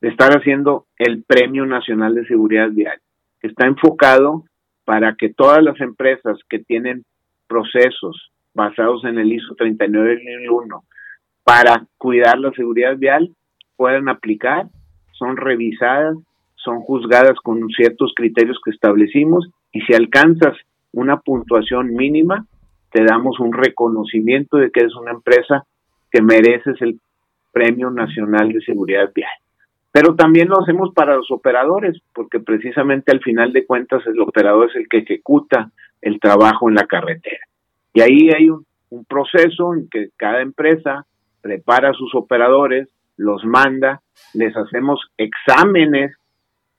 de 0.00 0.08
estar 0.08 0.36
haciendo 0.36 0.86
el 0.98 1.22
Premio 1.22 1.64
Nacional 1.64 2.14
de 2.14 2.26
Seguridad 2.26 2.70
Vial, 2.70 2.98
que 3.40 3.48
está 3.48 3.66
enfocado 3.66 4.44
para 4.84 5.14
que 5.14 5.32
todas 5.32 5.62
las 5.62 5.80
empresas 5.80 6.38
que 6.48 6.58
tienen 6.58 7.04
procesos 7.46 8.32
basados 8.54 9.04
en 9.04 9.18
el 9.18 9.32
ISO 9.32 9.54
39001 9.54 10.84
para 11.44 11.86
cuidar 11.98 12.38
la 12.38 12.50
seguridad 12.52 12.96
vial 12.96 13.30
puedan 13.76 14.08
aplicar, 14.08 14.66
son 15.12 15.36
revisadas, 15.36 16.16
son 16.56 16.80
juzgadas 16.80 17.36
con 17.42 17.68
ciertos 17.68 18.12
criterios 18.14 18.58
que 18.64 18.70
establecimos 18.70 19.48
y 19.72 19.80
si 19.82 19.94
alcanzas 19.94 20.56
una 20.92 21.18
puntuación 21.20 21.94
mínima, 21.94 22.46
te 22.90 23.04
damos 23.04 23.40
un 23.40 23.52
reconocimiento 23.52 24.58
de 24.58 24.70
que 24.70 24.80
eres 24.80 24.94
una 24.94 25.12
empresa 25.12 25.64
que 26.12 26.22
mereces 26.22 26.80
el 26.82 27.00
Premio 27.52 27.90
Nacional 27.90 28.52
de 28.52 28.60
Seguridad 28.60 29.10
Vial. 29.14 29.30
Pero 29.90 30.14
también 30.14 30.48
lo 30.48 30.60
hacemos 30.60 30.92
para 30.94 31.16
los 31.16 31.30
operadores, 31.30 32.00
porque 32.14 32.40
precisamente 32.40 33.12
al 33.12 33.20
final 33.20 33.52
de 33.52 33.66
cuentas 33.66 34.06
el 34.06 34.20
operador 34.20 34.70
es 34.70 34.76
el 34.76 34.88
que 34.88 34.98
ejecuta 34.98 35.70
el 36.00 36.20
trabajo 36.20 36.68
en 36.68 36.74
la 36.74 36.86
carretera. 36.86 37.44
Y 37.92 38.00
ahí 38.00 38.30
hay 38.30 38.48
un, 38.48 38.64
proceso 39.08 39.74
en 39.74 39.88
que 39.88 40.10
cada 40.18 40.42
empresa 40.42 41.06
prepara 41.40 41.90
a 41.90 41.94
sus 41.94 42.14
operadores, 42.14 42.90
los 43.16 43.42
manda, 43.42 44.02
les 44.34 44.54
hacemos 44.54 45.00
exámenes 45.16 46.14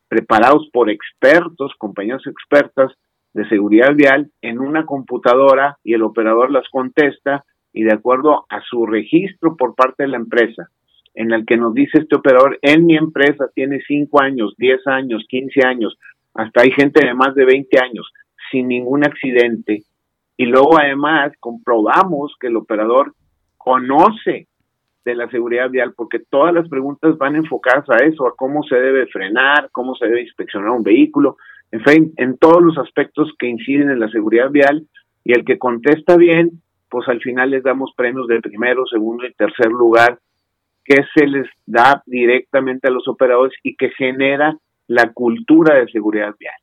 preparados 0.10 0.70
por 0.72 0.92
expertos, 0.92 1.74
compañías 1.80 2.22
expertas, 2.28 2.92
de 3.34 3.50
seguridad 3.50 3.96
vial 3.96 4.30
en 4.44 4.60
una 4.60 4.86
computadora 4.86 5.78
y 5.84 5.96
el 5.96 6.04
operador 6.04 6.52
las 6.52 6.70
contesta 6.70 7.44
y 7.74 7.84
de 7.84 7.94
acuerdo 7.94 8.46
a 8.50 8.62
su 8.62 8.86
registro 8.86 9.58
por 9.58 9.76
parte 9.76 10.04
de 10.04 10.10
la 10.10 10.18
empresa, 10.18 10.70
en 11.16 11.32
el 11.32 11.46
que 11.46 11.58
nos 11.58 11.74
dice 11.74 12.00
este 12.00 12.16
operador, 12.16 12.58
en 12.62 12.86
mi 12.86 12.96
empresa 12.96 13.50
tiene 13.54 13.82
5 13.86 14.22
años, 14.22 14.56
10 14.58 14.88
años, 14.88 15.26
15 15.28 15.66
años, 15.66 15.98
hasta 16.34 16.62
hay 16.62 16.72
gente 16.72 17.06
de 17.06 17.14
más 17.14 17.36
de 17.36 17.46
20 17.46 17.80
años, 17.80 18.12
sin 18.52 18.68
ningún 18.68 19.06
accidente. 19.06 19.84
Y 20.38 20.46
luego 20.46 20.80
además 20.80 21.34
comprobamos 21.40 22.36
que 22.40 22.48
el 22.48 22.58
operador 22.58 23.14
conoce 23.58 24.48
de 25.06 25.16
la 25.16 25.30
seguridad 25.30 25.70
vial, 25.70 25.94
porque 25.96 26.20
todas 26.20 26.54
las 26.54 26.68
preguntas 26.70 27.18
van 27.18 27.36
enfocadas 27.36 27.90
a 27.90 27.98
eso, 28.06 28.26
a 28.28 28.36
cómo 28.36 28.64
se 28.64 28.76
debe 28.76 29.06
frenar, 29.08 29.70
cómo 29.72 29.96
se 29.96 30.06
debe 30.06 30.22
inspeccionar 30.22 30.70
un 30.70 30.84
vehículo, 30.84 31.38
en 31.72 31.84
fin, 31.84 32.14
en 32.18 32.38
todos 32.38 32.62
los 32.62 32.78
aspectos 32.78 33.34
que 33.38 33.48
inciden 33.48 33.90
en 33.90 34.00
la 34.00 34.10
seguridad 34.10 34.50
vial 34.50 34.88
y 35.24 35.34
el 35.34 35.44
que 35.44 35.58
contesta 35.58 36.18
bien, 36.18 36.62
pues 36.94 37.10
al 37.10 37.20
final 37.22 37.50
les 37.50 37.64
damos 37.64 37.92
premios 37.98 38.28
de 38.28 38.40
primero, 38.40 38.86
segundo 38.86 39.26
y 39.26 39.34
tercer 39.34 39.72
lugar 39.72 40.20
que 40.86 41.04
se 41.16 41.26
les 41.26 41.48
da 41.66 42.04
directamente 42.06 42.88
a 42.88 42.92
los 42.92 43.08
operadores 43.08 43.58
y 43.64 43.76
que 43.76 43.90
genera 43.90 44.56
la 44.86 45.12
cultura 45.12 45.80
de 45.80 45.88
seguridad 45.88 46.36
vial. 46.40 46.54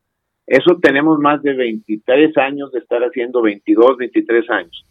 Eso 0.47 0.79
tenemos 0.81 1.19
más 1.19 1.43
de 1.43 1.55
23 1.55 2.39
años 2.39 2.71
de 2.71 2.79
estar 2.79 3.03
haciendo, 3.03 3.43
22, 3.43 3.97
23 3.97 4.51
años. 4.51 4.87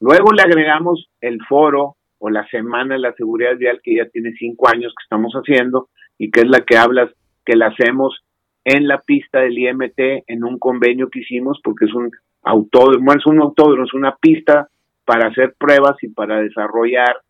Luego 0.00 0.32
le 0.32 0.40
agregamos 0.40 1.10
el 1.20 1.38
foro 1.46 1.96
o 2.18 2.30
la 2.30 2.48
semana 2.48 2.94
de 2.94 3.00
la 3.00 3.12
seguridad 3.12 3.58
vial 3.58 3.80
que 3.82 3.96
ya 3.96 4.06
tiene 4.06 4.32
cinco 4.38 4.70
años 4.70 4.94
que 4.96 5.02
estamos 5.02 5.34
haciendo 5.34 5.90
y 6.16 6.30
que 6.30 6.40
es 6.40 6.48
la 6.48 6.62
que 6.62 6.78
hablas, 6.78 7.10
que 7.44 7.56
la 7.56 7.66
hacemos 7.66 8.24
en 8.64 8.88
la 8.88 9.02
pista 9.02 9.40
del 9.40 9.58
IMT 9.58 10.24
en 10.26 10.44
un 10.44 10.58
convenio 10.58 11.10
que 11.10 11.20
hicimos 11.20 11.60
porque 11.62 11.84
es 11.84 11.92
un 11.92 12.10
autódromo, 12.42 13.12
es 13.12 13.26
un 13.26 13.38
autódromo, 13.42 13.84
es 13.84 13.92
una 13.92 14.16
pista 14.16 14.68
para 15.08 15.28
hacer 15.28 15.54
pruebas 15.58 15.96
y 16.02 16.08
para 16.08 16.42
desarrollar 16.42 17.22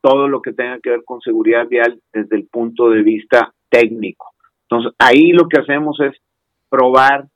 todo 0.00 0.28
lo 0.28 0.40
que 0.40 0.54
tenga 0.54 0.80
que 0.80 0.88
ver 0.88 1.04
con 1.04 1.20
seguridad 1.20 1.68
vial 1.68 2.00
desde 2.10 2.36
el 2.36 2.46
punto 2.46 2.88
de 2.88 3.02
vista 3.02 3.52
técnico. 3.68 4.32
Entonces, 4.62 4.94
ahí 4.98 5.32
lo 5.32 5.46
que 5.46 5.60
hacemos 5.60 6.00
es 6.00 6.16
probar 6.70 7.26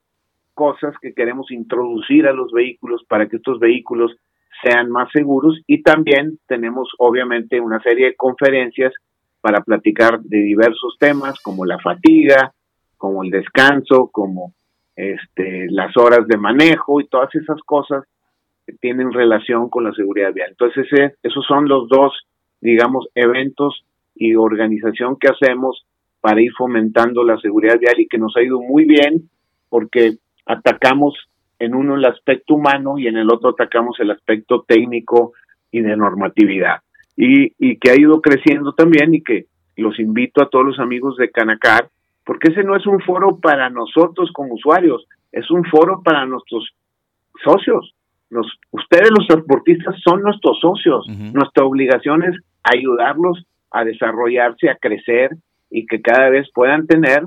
cosas 0.55 0.95
que 0.99 1.13
queremos 1.13 1.51
introducir 1.51 2.25
a 2.25 2.33
los 2.33 2.51
vehículos 2.51 3.03
para 3.07 3.29
que 3.29 3.35
estos 3.35 3.59
vehículos 3.59 4.17
sean 4.63 4.89
más 4.89 5.11
seguros 5.11 5.61
y 5.67 5.83
también 5.83 6.39
tenemos 6.47 6.89
obviamente 6.97 7.61
una 7.61 7.79
serie 7.83 8.07
de 8.07 8.15
conferencias 8.15 8.93
para 9.41 9.61
platicar 9.61 10.21
de 10.21 10.39
diversos 10.39 10.97
temas 10.99 11.39
como 11.39 11.65
la 11.65 11.77
fatiga, 11.77 12.51
como 12.97 13.23
el 13.23 13.29
descanso, 13.29 14.09
como 14.11 14.53
este, 14.95 15.67
las 15.69 15.95
horas 15.97 16.27
de 16.27 16.37
manejo 16.37 16.99
y 16.99 17.07
todas 17.07 17.29
esas 17.35 17.61
cosas 17.61 18.05
tienen 18.79 19.11
relación 19.11 19.69
con 19.69 19.83
la 19.83 19.93
seguridad 19.93 20.33
vial. 20.33 20.49
Entonces, 20.51 20.87
esos 21.21 21.45
son 21.45 21.67
los 21.67 21.87
dos, 21.89 22.13
digamos, 22.61 23.07
eventos 23.15 23.85
y 24.15 24.35
organización 24.35 25.17
que 25.17 25.29
hacemos 25.29 25.85
para 26.21 26.41
ir 26.41 26.51
fomentando 26.57 27.23
la 27.23 27.37
seguridad 27.39 27.79
vial 27.79 27.99
y 27.99 28.07
que 28.07 28.17
nos 28.17 28.35
ha 28.37 28.41
ido 28.41 28.61
muy 28.61 28.85
bien 28.85 29.29
porque 29.69 30.13
atacamos 30.45 31.15
en 31.59 31.75
uno 31.75 31.95
el 31.95 32.05
aspecto 32.05 32.55
humano 32.55 32.97
y 32.97 33.07
en 33.07 33.17
el 33.17 33.31
otro 33.31 33.49
atacamos 33.49 33.99
el 33.99 34.11
aspecto 34.11 34.63
técnico 34.67 35.33
y 35.71 35.81
de 35.81 35.97
normatividad. 35.97 36.77
Y, 37.17 37.53
y 37.59 37.77
que 37.77 37.91
ha 37.91 37.99
ido 37.99 38.21
creciendo 38.21 38.73
también 38.73 39.13
y 39.13 39.21
que 39.21 39.45
los 39.75 39.99
invito 39.99 40.41
a 40.41 40.49
todos 40.49 40.65
los 40.65 40.79
amigos 40.79 41.17
de 41.17 41.29
Canacar 41.31 41.89
porque 42.25 42.51
ese 42.51 42.63
no 42.63 42.75
es 42.75 42.85
un 42.87 42.99
foro 43.01 43.37
para 43.39 43.69
nosotros 43.69 44.31
como 44.33 44.53
usuarios, 44.53 45.05
es 45.31 45.49
un 45.51 45.63
foro 45.65 46.01
para 46.03 46.25
nuestros 46.25 46.69
socios. 47.43 47.93
Los, 48.33 48.47
ustedes 48.71 49.09
los 49.17 49.27
transportistas 49.27 49.95
son 50.03 50.21
nuestros 50.21 50.59
socios. 50.59 51.07
Nuestra 51.07 51.65
obligación 51.65 52.23
es 52.23 52.35
ayudarlos 52.63 53.45
a 53.71 53.83
desarrollarse, 53.83 54.69
a 54.69 54.75
crecer 54.75 55.31
y 55.69 55.85
que 55.85 56.01
cada 56.01 56.29
vez 56.29 56.49
puedan 56.53 56.87
tener 56.87 57.23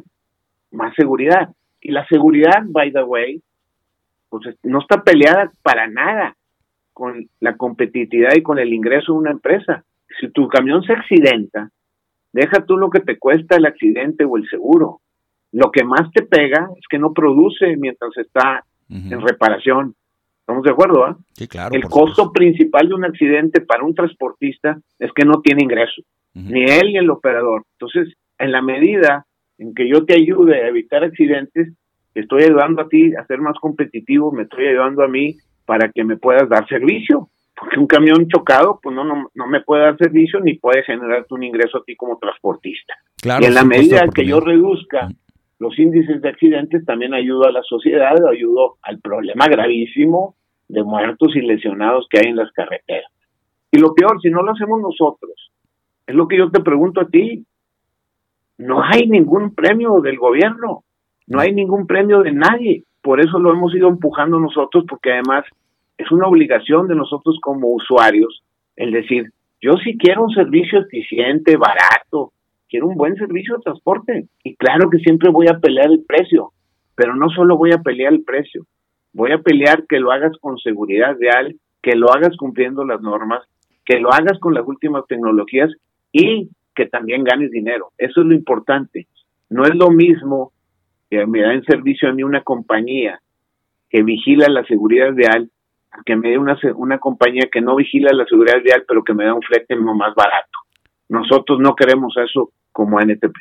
más 0.70 0.94
seguridad. 0.94 1.50
Y 1.80 1.92
la 1.92 2.06
seguridad, 2.06 2.62
by 2.66 2.92
the 2.92 3.02
way, 3.02 3.40
pues 4.28 4.56
no 4.62 4.80
está 4.80 5.02
peleada 5.02 5.52
para 5.62 5.86
nada 5.86 6.36
con 6.92 7.28
la 7.40 7.56
competitividad 7.56 8.34
y 8.34 8.42
con 8.42 8.58
el 8.58 8.72
ingreso 8.72 9.12
de 9.12 9.18
una 9.18 9.30
empresa. 9.30 9.84
Si 10.20 10.28
tu 10.30 10.48
camión 10.48 10.82
se 10.82 10.92
accidenta, 10.92 11.70
Deja 12.36 12.66
tú 12.66 12.76
lo 12.76 12.90
que 12.90 13.00
te 13.00 13.18
cuesta 13.18 13.56
el 13.56 13.64
accidente 13.64 14.26
o 14.26 14.36
el 14.36 14.46
seguro. 14.50 15.00
Lo 15.52 15.70
que 15.70 15.84
más 15.84 16.12
te 16.12 16.22
pega 16.22 16.68
es 16.76 16.84
que 16.86 16.98
no 16.98 17.14
produce 17.14 17.78
mientras 17.78 18.10
está 18.18 18.62
en 18.90 19.22
reparación. 19.22 19.94
¿Estamos 20.46 20.62
de 20.62 20.70
acuerdo? 20.70 21.18
Sí, 21.32 21.48
claro. 21.48 21.74
El 21.74 21.82
costo 21.86 22.30
principal 22.30 22.86
de 22.86 22.94
un 22.94 23.04
accidente 23.04 23.60
para 23.62 23.82
un 23.82 23.96
transportista 23.96 24.78
es 24.96 25.10
que 25.12 25.24
no 25.24 25.40
tiene 25.40 25.64
ingreso. 25.64 26.02
ni 26.34 26.62
él 26.62 26.92
ni 26.92 26.98
el 26.98 27.10
operador. 27.10 27.64
Entonces, 27.72 28.14
en 28.38 28.52
la 28.52 28.62
medida 28.62 29.26
en 29.58 29.74
que 29.74 29.88
yo 29.88 30.04
te 30.04 30.14
ayude 30.14 30.62
a 30.62 30.68
evitar 30.68 31.02
accidentes, 31.02 31.72
estoy 32.14 32.44
ayudando 32.44 32.82
a 32.82 32.88
ti 32.88 33.12
a 33.16 33.26
ser 33.26 33.40
más 33.40 33.58
competitivo, 33.60 34.30
me 34.30 34.44
estoy 34.44 34.68
ayudando 34.68 35.02
a 35.02 35.08
mí 35.08 35.36
para 35.64 35.90
que 35.90 36.04
me 36.04 36.16
puedas 36.16 36.48
dar 36.48 36.68
servicio, 36.68 37.28
porque 37.58 37.80
un 37.80 37.88
camión 37.88 38.28
chocado, 38.28 38.78
pues 38.80 38.94
no, 38.94 39.02
no, 39.02 39.28
no 39.34 39.46
me 39.48 39.62
puede 39.62 39.82
dar 39.82 39.98
servicio 39.98 40.38
ni 40.38 40.54
puede 40.54 40.84
generarte 40.84 41.34
un 41.34 41.42
ingreso 41.42 41.78
a 41.78 41.82
ti 41.82 41.96
como 41.96 42.18
transportista. 42.18 42.94
y 43.40 43.46
en 43.46 43.54
la 43.54 43.64
medida 43.64 44.04
en 44.04 44.10
que 44.10 44.24
yo 44.24 44.38
reduzca 44.38 45.08
los 45.58 45.76
índices 45.76 46.22
de 46.22 46.28
accidentes, 46.28 46.84
también 46.84 47.14
ayudo 47.14 47.46
a 47.46 47.50
la 47.50 47.62
sociedad, 47.62 48.14
ayudo 48.30 48.76
al 48.82 49.00
problema 49.00 49.48
gravísimo 49.48 50.35
de 50.68 50.82
muertos 50.82 51.34
y 51.34 51.40
lesionados 51.40 52.06
que 52.10 52.18
hay 52.18 52.26
en 52.26 52.36
las 52.36 52.50
carreteras. 52.52 53.10
Y 53.70 53.78
lo 53.78 53.94
peor, 53.94 54.20
si 54.20 54.30
no 54.30 54.42
lo 54.42 54.52
hacemos 54.52 54.80
nosotros, 54.80 55.52
es 56.06 56.14
lo 56.14 56.28
que 56.28 56.38
yo 56.38 56.50
te 56.50 56.60
pregunto 56.60 57.00
a 57.00 57.08
ti, 57.08 57.44
no 58.58 58.82
hay 58.82 59.06
ningún 59.08 59.54
premio 59.54 60.00
del 60.00 60.18
gobierno, 60.18 60.84
no 61.26 61.40
hay 61.40 61.52
ningún 61.52 61.86
premio 61.86 62.22
de 62.22 62.32
nadie. 62.32 62.84
Por 63.02 63.20
eso 63.20 63.38
lo 63.38 63.52
hemos 63.52 63.74
ido 63.74 63.88
empujando 63.88 64.38
nosotros, 64.38 64.84
porque 64.88 65.12
además 65.12 65.44
es 65.98 66.10
una 66.10 66.26
obligación 66.26 66.88
de 66.88 66.94
nosotros 66.94 67.38
como 67.40 67.68
usuarios 67.68 68.42
el 68.76 68.92
decir, 68.92 69.30
yo 69.60 69.72
sí 69.82 69.96
quiero 69.98 70.24
un 70.24 70.30
servicio 70.30 70.80
eficiente, 70.80 71.56
barato, 71.56 72.32
quiero 72.68 72.86
un 72.88 72.94
buen 72.94 73.16
servicio 73.16 73.56
de 73.56 73.62
transporte. 73.62 74.28
Y 74.44 74.54
claro 74.56 74.90
que 74.90 74.98
siempre 74.98 75.30
voy 75.30 75.48
a 75.48 75.58
pelear 75.58 75.90
el 75.90 76.04
precio, 76.06 76.52
pero 76.94 77.14
no 77.14 77.28
solo 77.30 77.56
voy 77.56 77.72
a 77.72 77.82
pelear 77.82 78.12
el 78.12 78.22
precio, 78.22 78.66
voy 79.16 79.32
a 79.32 79.38
pelear 79.38 79.86
que 79.86 79.98
lo 79.98 80.12
hagas 80.12 80.36
con 80.40 80.58
seguridad 80.58 81.16
real, 81.18 81.56
que 81.82 81.96
lo 81.96 82.12
hagas 82.12 82.36
cumpliendo 82.36 82.84
las 82.84 83.00
normas, 83.00 83.42
que 83.84 83.98
lo 83.98 84.12
hagas 84.12 84.38
con 84.38 84.52
las 84.52 84.66
últimas 84.66 85.06
tecnologías 85.08 85.72
y 86.12 86.50
que 86.74 86.86
también 86.86 87.24
ganes 87.24 87.50
dinero. 87.50 87.92
Eso 87.96 88.20
es 88.20 88.26
lo 88.26 88.34
importante. 88.34 89.06
No 89.48 89.64
es 89.64 89.74
lo 89.74 89.90
mismo 89.90 90.52
que 91.08 91.24
me 91.26 91.40
da 91.40 91.54
en 91.54 91.64
servicio 91.64 92.08
a 92.08 92.12
mí 92.12 92.22
una 92.22 92.42
compañía 92.42 93.20
que 93.88 94.02
vigila 94.02 94.48
la 94.48 94.64
seguridad 94.64 95.14
vial 95.14 95.50
que 96.04 96.16
me 96.16 96.30
dé 96.30 96.38
una, 96.38 96.58
una 96.74 96.98
compañía 96.98 97.48
que 97.50 97.60
no 97.60 97.76
vigila 97.76 98.12
la 98.12 98.26
seguridad 98.26 98.60
vial, 98.62 98.84
pero 98.86 99.02
que 99.02 99.14
me 99.14 99.24
da 99.24 99.32
un 99.32 99.40
flete 99.40 99.76
más 99.76 100.14
barato. 100.14 100.58
Nosotros 101.08 101.58
no 101.60 101.74
queremos 101.74 102.14
eso 102.18 102.50
como 102.72 103.00
NTP. 103.00 103.34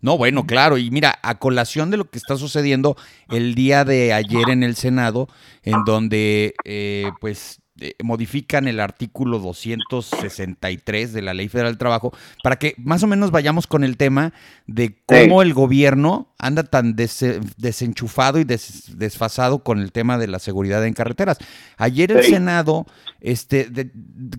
No, 0.00 0.16
bueno, 0.16 0.46
claro. 0.46 0.78
Y 0.78 0.90
mira, 0.90 1.18
a 1.22 1.38
colación 1.38 1.90
de 1.90 1.96
lo 1.96 2.04
que 2.04 2.18
está 2.18 2.36
sucediendo 2.36 2.96
el 3.28 3.54
día 3.54 3.84
de 3.84 4.12
ayer 4.12 4.48
en 4.48 4.62
el 4.62 4.76
Senado, 4.76 5.28
en 5.62 5.84
donde 5.84 6.54
eh, 6.64 7.10
pues 7.20 7.60
eh, 7.82 7.94
modifican 8.02 8.68
el 8.68 8.78
artículo 8.78 9.38
263 9.38 11.14
de 11.14 11.22
la 11.22 11.32
Ley 11.32 11.48
Federal 11.48 11.72
del 11.72 11.78
Trabajo 11.78 12.12
para 12.42 12.56
que 12.56 12.74
más 12.76 13.02
o 13.02 13.06
menos 13.06 13.30
vayamos 13.30 13.66
con 13.66 13.84
el 13.84 13.96
tema 13.96 14.34
de 14.66 14.98
cómo 15.06 15.40
el 15.40 15.54
gobierno 15.54 16.34
anda 16.38 16.62
tan 16.62 16.94
desenchufado 16.94 18.38
y 18.38 18.44
desfasado 18.44 19.64
con 19.64 19.80
el 19.80 19.92
tema 19.92 20.18
de 20.18 20.26
la 20.26 20.40
seguridad 20.40 20.84
en 20.84 20.92
carreteras. 20.92 21.38
Ayer 21.78 22.12
el 22.12 22.22
Senado 22.24 22.84
este, 23.20 23.92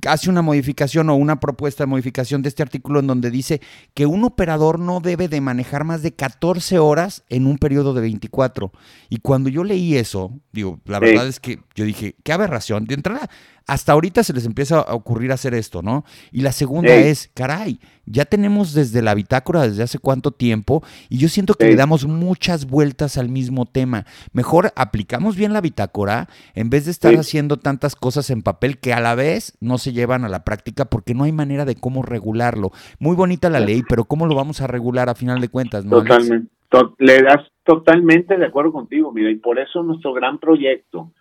hace 0.07 0.29
una 0.29 0.41
modificación 0.41 1.09
o 1.09 1.15
una 1.15 1.39
propuesta 1.39 1.83
de 1.83 1.87
modificación 1.87 2.41
de 2.41 2.49
este 2.49 2.63
artículo 2.63 2.99
en 2.99 3.07
donde 3.07 3.31
dice 3.31 3.61
que 3.93 4.05
un 4.05 4.23
operador 4.23 4.79
no 4.79 4.99
debe 4.99 5.27
de 5.27 5.41
manejar 5.41 5.83
más 5.83 6.01
de 6.01 6.13
14 6.13 6.79
horas 6.79 7.23
en 7.29 7.45
un 7.45 7.57
periodo 7.57 7.93
de 7.93 8.01
24. 8.01 8.71
Y 9.09 9.17
cuando 9.17 9.49
yo 9.49 9.63
leí 9.63 9.95
eso, 9.95 10.39
digo, 10.51 10.79
la 10.85 10.99
verdad 10.99 11.27
es 11.27 11.39
que 11.39 11.59
yo 11.75 11.85
dije, 11.85 12.15
qué 12.23 12.33
aberración. 12.33 12.85
De 12.85 12.95
entrada, 12.95 13.29
hasta 13.71 13.93
ahorita 13.93 14.21
se 14.25 14.33
les 14.33 14.45
empieza 14.45 14.81
a 14.81 14.93
ocurrir 14.93 15.31
hacer 15.31 15.53
esto, 15.53 15.81
¿no? 15.81 16.03
Y 16.33 16.41
la 16.41 16.51
segunda 16.51 16.93
es, 16.93 17.31
caray, 17.33 17.79
ya 18.05 18.25
tenemos 18.25 18.73
desde 18.73 19.01
la 19.01 19.15
bitácora 19.15 19.61
desde 19.61 19.81
hace 19.81 19.97
cuánto 19.97 20.31
tiempo 20.31 20.83
y 21.07 21.19
yo 21.19 21.29
siento 21.29 21.53
que 21.53 21.67
le 21.67 21.77
damos 21.77 22.05
muchas 22.05 22.65
vueltas 22.65 23.17
al 23.17 23.29
mismo 23.29 23.65
tema. 23.65 24.05
Mejor 24.33 24.73
aplicamos 24.75 25.37
bien 25.37 25.53
la 25.53 25.61
bitácora 25.61 26.27
en 26.53 26.69
vez 26.69 26.83
de 26.83 26.91
estar 26.91 27.13
haciendo 27.15 27.59
tantas 27.59 27.95
cosas 27.95 28.29
en 28.29 28.41
papel 28.41 28.77
que 28.77 28.91
a 28.91 28.99
la 28.99 29.15
vez 29.15 29.57
no 29.61 29.77
se 29.77 29.93
llevan 29.93 30.25
a 30.25 30.29
la 30.29 30.43
práctica 30.43 30.83
porque 30.83 31.13
no 31.13 31.23
hay 31.23 31.31
manera 31.31 31.63
de 31.63 31.75
cómo 31.75 32.03
regularlo. 32.03 32.71
Muy 32.99 33.15
bonita 33.15 33.49
la 33.49 33.61
ley, 33.61 33.83
pero 33.87 34.03
¿cómo 34.03 34.27
lo 34.27 34.35
vamos 34.35 34.59
a 34.59 34.67
regular 34.67 35.07
a 35.07 35.15
final 35.15 35.39
de 35.39 35.47
cuentas? 35.47 35.85
¿no, 35.85 36.01
Totalmente. 36.01 36.51
le 36.99 37.21
das 37.21 37.47
totalmente 37.63 38.35
de 38.35 38.47
acuerdo 38.47 38.73
contigo, 38.73 39.13
mira, 39.13 39.31
y 39.31 39.35
por 39.35 39.59
eso 39.59 39.81
nuestro 39.81 40.11
gran 40.11 40.39
proyecto 40.39 41.13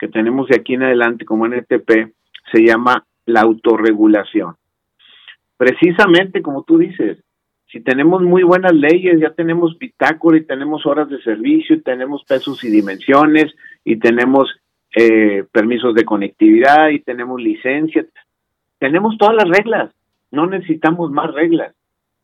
que 0.00 0.08
tenemos 0.08 0.48
de 0.48 0.56
aquí 0.56 0.74
en 0.74 0.82
adelante 0.82 1.26
como 1.26 1.46
NTP 1.46 2.10
se 2.50 2.64
llama 2.64 3.04
la 3.26 3.42
autorregulación. 3.42 4.56
Precisamente 5.58 6.40
como 6.40 6.64
tú 6.64 6.78
dices, 6.78 7.18
si 7.66 7.80
tenemos 7.80 8.22
muy 8.22 8.42
buenas 8.42 8.72
leyes, 8.72 9.20
ya 9.20 9.30
tenemos 9.34 9.78
bitácora 9.78 10.38
y 10.38 10.46
tenemos 10.46 10.86
horas 10.86 11.08
de 11.10 11.22
servicio 11.22 11.76
y 11.76 11.82
tenemos 11.82 12.24
pesos 12.24 12.64
y 12.64 12.70
dimensiones 12.70 13.54
y 13.84 13.96
tenemos 13.96 14.48
eh, 14.96 15.44
permisos 15.52 15.94
de 15.94 16.04
conectividad 16.04 16.88
y 16.88 17.00
tenemos 17.00 17.40
licencias, 17.40 18.06
tenemos 18.78 19.18
todas 19.18 19.36
las 19.36 19.48
reglas, 19.48 19.92
no 20.30 20.46
necesitamos 20.46 21.10
más 21.12 21.32
reglas. 21.32 21.74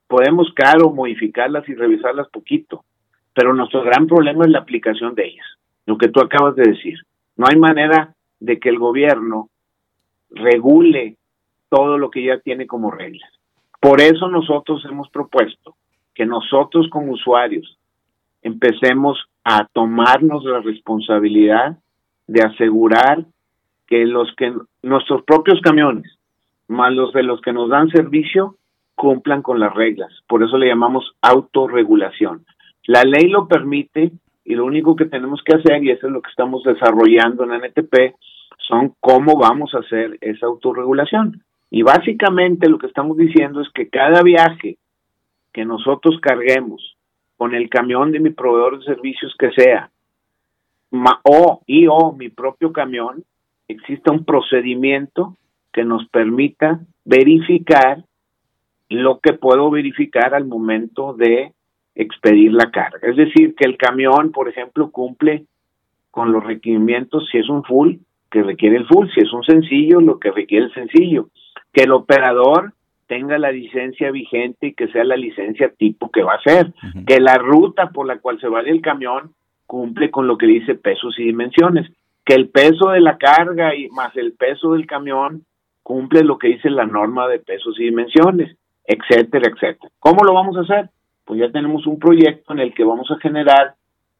Podemos, 0.09 0.53
claro, 0.55 0.91
modificarlas 0.91 1.69
y 1.69 1.75
revisarlas 1.75 2.29
poquito, 2.29 2.85
pero 3.35 3.53
nuestro 3.53 3.83
gran 3.83 4.07
problema 4.07 4.45
es 4.47 4.51
la 4.51 4.61
aplicación 4.61 5.15
de 5.15 5.27
ellas, 5.27 5.47
lo 5.85 5.99
que 5.99 6.09
tú 6.09 6.21
acabas 6.21 6.57
de 6.57 6.71
decir. 6.71 6.99
No 7.37 7.47
hay 7.49 7.57
manera 7.57 8.15
de 8.41 8.59
que 8.59 8.69
el 8.69 8.79
gobierno 8.79 9.51
regule 10.31 11.17
todo 11.69 11.99
lo 11.99 12.11
que 12.11 12.25
ya 12.25 12.39
tiene 12.41 12.67
como 12.67 12.91
reglas. 12.91 13.31
Por 13.81 14.01
eso 14.01 14.29
nosotros 14.29 14.85
hemos 14.85 15.09
propuesto 15.11 15.77
que 16.15 16.27
nosotros 16.27 16.89
como 16.91 17.13
usuarios 17.13 17.79
empecemos 18.43 19.19
a 19.45 19.67
tomarnos 19.67 20.45
la 20.45 20.61
responsabilidad 20.61 21.79
de 22.27 22.43
asegurar 22.43 23.25
que 23.87 24.05
los 24.05 24.35
que 24.37 24.53
nuestros 24.83 25.23
propios 25.25 25.61
camiones, 25.61 26.19
más 26.69 26.93
los 26.93 27.13
de 27.13 27.23
los 27.23 27.41
que 27.41 27.53
nos 27.53 27.69
dan 27.69 27.89
servicio, 27.91 28.57
cumplan 28.95 29.43
con 29.43 29.61
las 29.61 29.75
reglas. 29.75 30.11
Por 30.27 30.43
eso 30.43 30.57
le 30.59 30.69
llamamos 30.69 31.15
autorregulación. 31.21 32.45
La 32.87 33.05
ley 33.05 33.29
lo 33.29 33.47
permite 33.47 34.13
y 34.47 34.55
lo 34.55 34.65
único 34.65 34.95
que 34.95 35.07
tenemos 35.07 35.43
que 35.45 35.57
hacer, 35.57 35.83
y 35.83 35.91
eso 35.91 36.07
es 36.07 36.13
lo 36.13 36.23
que 36.23 36.31
estamos 36.31 36.63
desarrollando 36.63 37.45
en 37.45 37.65
NTP, 37.65 38.15
son 38.59 38.95
cómo 39.01 39.37
vamos 39.37 39.75
a 39.75 39.81
hacer 39.81 40.17
esa 40.21 40.47
autorregulación. 40.47 41.43
Y 41.71 41.83
básicamente 41.83 42.69
lo 42.69 42.79
que 42.79 42.87
estamos 42.87 43.17
diciendo 43.17 43.61
es 43.61 43.69
que 43.75 43.89
cada 43.89 44.23
viaje 44.23 44.79
que 45.53 45.65
nosotros 45.65 46.19
carguemos 46.21 46.97
con 47.37 47.55
el 47.55 47.69
camión 47.69 48.13
de 48.13 48.21
mi 48.21 48.31
proveedor 48.31 48.79
de 48.79 48.85
servicios 48.85 49.35
que 49.37 49.51
sea, 49.51 49.91
o 51.25 51.63
y 51.67 51.89
o 51.89 52.13
mi 52.13 52.29
propio 52.29 52.73
camión, 52.73 53.25
exista 53.67 54.13
un 54.13 54.25
procedimiento 54.25 55.37
que 55.73 55.85
nos 55.85 56.09
permita 56.09 56.81
verificar 57.05 58.05
lo 58.89 59.19
que 59.19 59.33
puedo 59.33 59.71
verificar 59.71 60.35
al 60.35 60.47
momento 60.47 61.15
de 61.15 61.53
expedir 61.97 62.53
la 62.53 62.71
carga. 62.71 63.01
Es 63.03 63.17
decir, 63.17 63.55
que 63.57 63.65
el 63.65 63.77
camión, 63.77 64.31
por 64.31 64.49
ejemplo, 64.49 64.91
cumple 64.91 65.47
con 66.11 66.31
los 66.31 66.45
requerimientos 66.45 67.29
si 67.31 67.39
es 67.39 67.49
un 67.49 67.65
full, 67.65 67.97
que 68.31 68.43
requiere 68.43 68.77
el 68.77 68.87
full, 68.87 69.09
si 69.15 69.21
es 69.21 69.33
un 69.33 69.43
sencillo, 69.43 70.01
lo 70.01 70.19
que 70.19 70.31
requiere 70.31 70.67
el 70.67 70.75
sencillo. 70.75 71.29
Que 71.73 71.83
el 71.83 71.93
operador 71.93 72.75
tenga 73.07 73.39
la 73.39 73.51
licencia 73.51 74.11
vigente 74.11 74.69
y 74.69 74.75
que 74.75 74.89
sea 74.89 75.05
la 75.05 75.17
licencia 75.17 75.73
tipo 75.77 76.11
que 76.11 76.23
va 76.23 76.35
a 76.35 76.43
ser. 76.43 76.73
Que 77.07 77.21
la 77.21 77.39
ruta 77.39 77.91
por 77.91 78.07
la 78.07 78.19
cual 78.19 78.41
se 78.41 78.49
vale 78.49 78.71
el 78.71 78.83
camión 78.83 79.33
cumple 79.67 80.11
con 80.11 80.27
lo 80.27 80.39
que 80.39 80.47
dice 80.47 80.75
pesos 80.75 81.19
y 81.19 81.25
dimensiones. 81.25 81.91
Que 82.25 82.35
el 82.35 82.49
peso 82.49 82.91
de 82.91 83.01
la 83.01 83.17
carga 83.17 83.75
y 83.75 83.89
más 83.89 84.15
el 84.17 84.33
peso 84.33 84.73
del 84.73 84.87
camión 84.87 85.45
cumple 85.83 86.25
lo 86.25 86.37
que 86.37 86.49
dice 86.49 86.69
la 86.69 86.85
norma 86.85 87.29
de 87.29 87.39
pesos 87.39 87.79
y 87.79 87.85
dimensiones, 87.85 88.57
etcétera, 88.85 89.53
etcétera. 89.55 89.93
¿Cómo 90.01 90.25
lo 90.25 90.35
vamos 90.35 90.57
a 90.57 90.63
hacer? 90.63 90.91
Pues 91.27 91.41
ya 91.41 91.51
tenemos 91.51 91.87
un 91.87 91.99
proyecto 91.99 92.53
en 92.53 92.61
el 92.61 92.73
que 92.73 92.85
vamos 92.85 93.11
a 93.11 93.19
generar 93.19 93.75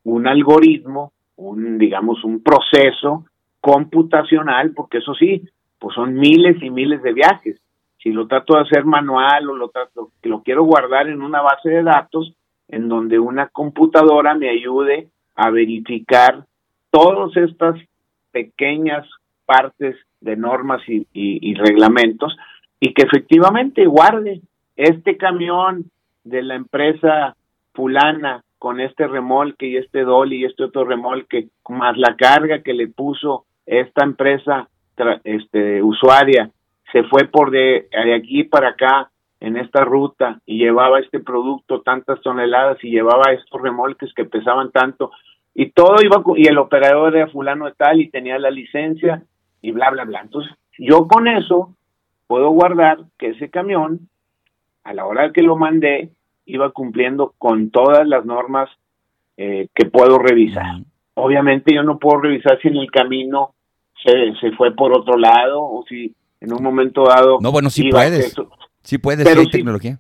un 0.05 0.27
algoritmo, 0.27 1.13
un 1.37 1.79
digamos 1.79 2.23
un 2.25 2.43
proceso 2.43 3.25
computacional, 3.61 4.73
porque 4.75 4.99
eso 4.99 5.15
sí, 5.15 5.43
pues 5.79 5.95
son 5.95 6.15
miles 6.15 6.61
y 6.61 6.69
miles 6.69 7.03
de 7.03 7.13
viajes. 7.13 7.61
Si 7.99 8.11
lo 8.11 8.27
trato 8.27 8.55
de 8.57 8.63
hacer 8.63 8.85
manual 8.85 9.49
o 9.49 9.57
lo 9.57 9.69
trato, 9.69 10.11
lo 10.23 10.43
quiero 10.43 10.65
guardar 10.65 11.09
en 11.09 11.23
una 11.23 11.41
base 11.41 11.71
de 11.71 11.83
datos 11.83 12.35
en 12.69 12.89
donde 12.89 13.21
una 13.21 13.49
computadora 13.49 14.35
me 14.35 14.51
ayude 14.51 15.09
a 15.37 15.51
verificar 15.51 16.45
todas 16.91 17.37
estas 17.37 17.77
pequeñas 18.33 19.07
partes 19.45 19.97
de 20.21 20.37
normas 20.37 20.83
y, 20.89 21.07
y 21.13 21.55
reglamentos 21.55 22.37
y 22.81 22.93
que 22.95 23.03
efectivamente 23.03 23.87
guarde 23.87 24.41
este 24.75 25.17
camión 25.17 25.91
de 26.27 26.43
la 26.43 26.57
empresa 26.57 27.37
fulana 27.73 28.43
con 28.59 28.81
este 28.81 29.07
remolque 29.07 29.67
y 29.67 29.77
este 29.77 30.03
dolly 30.03 30.39
y 30.39 30.45
este 30.45 30.65
otro 30.65 30.85
remolque, 30.85 31.49
más 31.69 31.97
la 31.97 32.17
carga 32.17 32.63
que 32.63 32.75
le 32.75 32.89
puso 32.89 33.45
esta 33.65 34.05
empresa 34.05 34.69
este, 35.25 35.83
usuaria, 35.83 36.51
se 36.91 37.05
fue 37.05 37.27
por 37.27 37.51
de, 37.51 37.89
de 37.93 38.15
aquí 38.15 38.45
para 38.45 38.71
acá 38.71 39.11
en 39.41 39.57
esta 39.57 39.85
ruta 39.85 40.41
y 40.47 40.59
llevaba 40.59 40.99
este 40.99 41.21
producto 41.21 41.83
tantas 41.83 42.21
toneladas 42.23 42.83
y 42.83 42.91
llevaba 42.91 43.33
estos 43.33 43.61
remolques 43.61 44.13
que 44.15 44.25
pesaban 44.25 44.73
tanto 44.73 45.11
y 45.55 45.71
todo 45.71 45.97
iba 46.03 46.23
y 46.37 46.49
el 46.49 46.59
operador 46.59 47.17
era 47.17 47.29
fulano 47.29 47.67
de 47.67 47.73
tal 47.73 48.01
y 48.01 48.11
tenía 48.11 48.39
la 48.39 48.51
licencia 48.51 49.23
y 49.63 49.71
bla 49.73 49.91
bla 49.91 50.05
bla. 50.05 50.21
Entonces, 50.23 50.53
yo 50.79 51.07
con 51.07 51.29
eso 51.29 51.75
puedo 52.27 52.51
guardar 52.51 52.99
que 53.19 53.29
ese 53.29 53.51
camión 53.51 54.09
a 54.85 54.95
la 54.95 55.05
hora 55.05 55.33
que 55.33 55.43
lo 55.43 55.57
mandé 55.57 56.11
iba 56.47 56.71
cumpliendo 56.71 57.35
con 57.39 57.71
todas 57.71 58.07
las 58.07 58.25
normas 58.25 58.71
eh, 59.37 59.69
que 59.75 59.87
puedo 59.87 60.19
revisar. 60.19 60.81
Obviamente 61.15 61.75
yo 61.75 61.83
no 61.83 61.99
puedo 61.99 62.21
revisar 62.23 62.59
si 62.61 62.69
en 62.69 62.77
el 62.77 62.91
camino 62.91 63.55
se, 64.03 64.35
se 64.41 64.53
fue 64.53 64.75
por 64.75 64.97
otro 64.97 65.19
lado 65.19 65.63
o 65.63 65.85
si 65.89 66.15
en 66.41 66.53
un 66.53 66.63
momento 66.63 67.05
dado... 67.05 67.39
No, 67.41 67.53
bueno, 67.53 67.71
sí 67.71 67.91
puedes. 67.91 68.35
Sí 68.83 68.99
puedes, 68.99 69.27
pero 69.27 69.45
tecnología. 69.47 69.99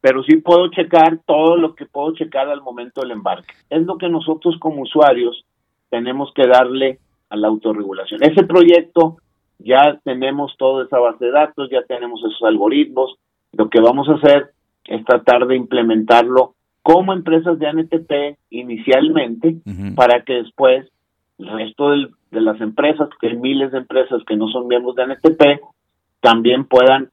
Pero 0.00 0.24
sí 0.24 0.36
puedo 0.38 0.68
checar 0.70 1.20
todo 1.24 1.56
lo 1.56 1.74
que 1.74 1.86
puedo 1.86 2.12
checar 2.14 2.48
al 2.48 2.60
momento 2.60 3.02
del 3.02 3.12
embarque. 3.12 3.54
Es 3.70 3.82
lo 3.82 3.96
que 3.98 4.08
nosotros 4.08 4.56
como 4.58 4.82
usuarios 4.82 5.44
tenemos 5.90 6.32
que 6.34 6.46
darle 6.46 6.98
a 7.28 7.36
la 7.36 7.48
autorregulación. 7.48 8.22
Ese 8.22 8.42
proyecto 8.44 9.18
ya 9.58 10.00
tenemos 10.02 10.56
toda 10.58 10.84
esa 10.84 10.98
base 10.98 11.26
de 11.26 11.30
datos, 11.30 11.70
ya 11.70 11.82
tenemos 11.82 12.20
esos 12.20 12.42
algoritmos. 12.42 13.14
Lo 13.52 13.70
que 13.70 13.80
vamos 13.80 14.08
a 14.08 14.14
hacer 14.14 14.51
es 14.84 15.04
tratar 15.04 15.46
de 15.46 15.56
implementarlo 15.56 16.54
como 16.82 17.12
empresas 17.12 17.58
de 17.58 17.66
ANTP 17.68 18.38
inicialmente 18.50 19.56
para 19.94 20.22
que 20.24 20.34
después 20.34 20.88
el 21.38 21.48
resto 21.48 21.90
de 21.90 22.40
las 22.40 22.60
empresas, 22.60 23.08
que 23.20 23.28
hay 23.28 23.36
miles 23.36 23.72
de 23.72 23.78
empresas 23.78 24.22
que 24.26 24.36
no 24.36 24.48
son 24.48 24.68
miembros 24.68 24.96
de 24.96 25.02
ANTP, 25.02 25.62
también 26.20 26.64
puedan 26.64 27.10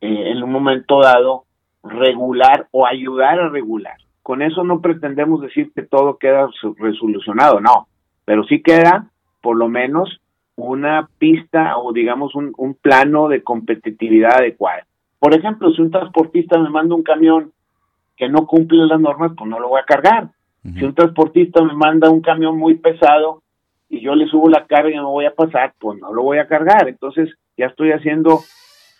eh, 0.00 0.30
en 0.30 0.42
un 0.42 0.50
momento 0.50 1.00
dado 1.00 1.44
regular 1.82 2.68
o 2.70 2.86
ayudar 2.86 3.40
a 3.40 3.48
regular. 3.48 3.96
Con 4.22 4.42
eso 4.42 4.64
no 4.64 4.80
pretendemos 4.80 5.40
decir 5.40 5.72
que 5.74 5.82
todo 5.82 6.18
queda 6.18 6.48
resolucionado, 6.78 7.60
no, 7.60 7.88
pero 8.24 8.44
sí 8.44 8.62
queda 8.62 9.10
por 9.40 9.56
lo 9.56 9.68
menos 9.68 10.20
una 10.56 11.08
pista 11.18 11.78
o 11.78 11.92
digamos 11.92 12.34
un, 12.34 12.52
un 12.56 12.74
plano 12.74 13.28
de 13.28 13.42
competitividad 13.42 14.38
adecuada. 14.38 14.86
Por 15.20 15.34
ejemplo, 15.34 15.70
si 15.72 15.82
un 15.82 15.90
transportista 15.90 16.58
me 16.58 16.70
manda 16.70 16.94
un 16.94 17.02
camión 17.02 17.52
que 18.16 18.28
no 18.28 18.46
cumple 18.46 18.86
las 18.86 19.00
normas, 19.00 19.32
pues 19.36 19.48
no 19.48 19.60
lo 19.60 19.68
voy 19.68 19.80
a 19.80 19.84
cargar. 19.84 20.30
Si 20.62 20.84
un 20.84 20.94
transportista 20.94 21.62
me 21.62 21.74
manda 21.74 22.10
un 22.10 22.20
camión 22.20 22.58
muy 22.58 22.74
pesado 22.74 23.42
y 23.88 24.00
yo 24.00 24.14
le 24.14 24.26
subo 24.26 24.48
la 24.48 24.66
carga 24.66 24.90
y 24.90 24.96
no 24.96 25.10
voy 25.10 25.24
a 25.24 25.34
pasar, 25.34 25.74
pues 25.78 25.98
no 26.00 26.12
lo 26.12 26.22
voy 26.22 26.38
a 26.38 26.46
cargar. 26.46 26.88
Entonces 26.88 27.30
ya 27.56 27.66
estoy 27.66 27.92
haciendo 27.92 28.40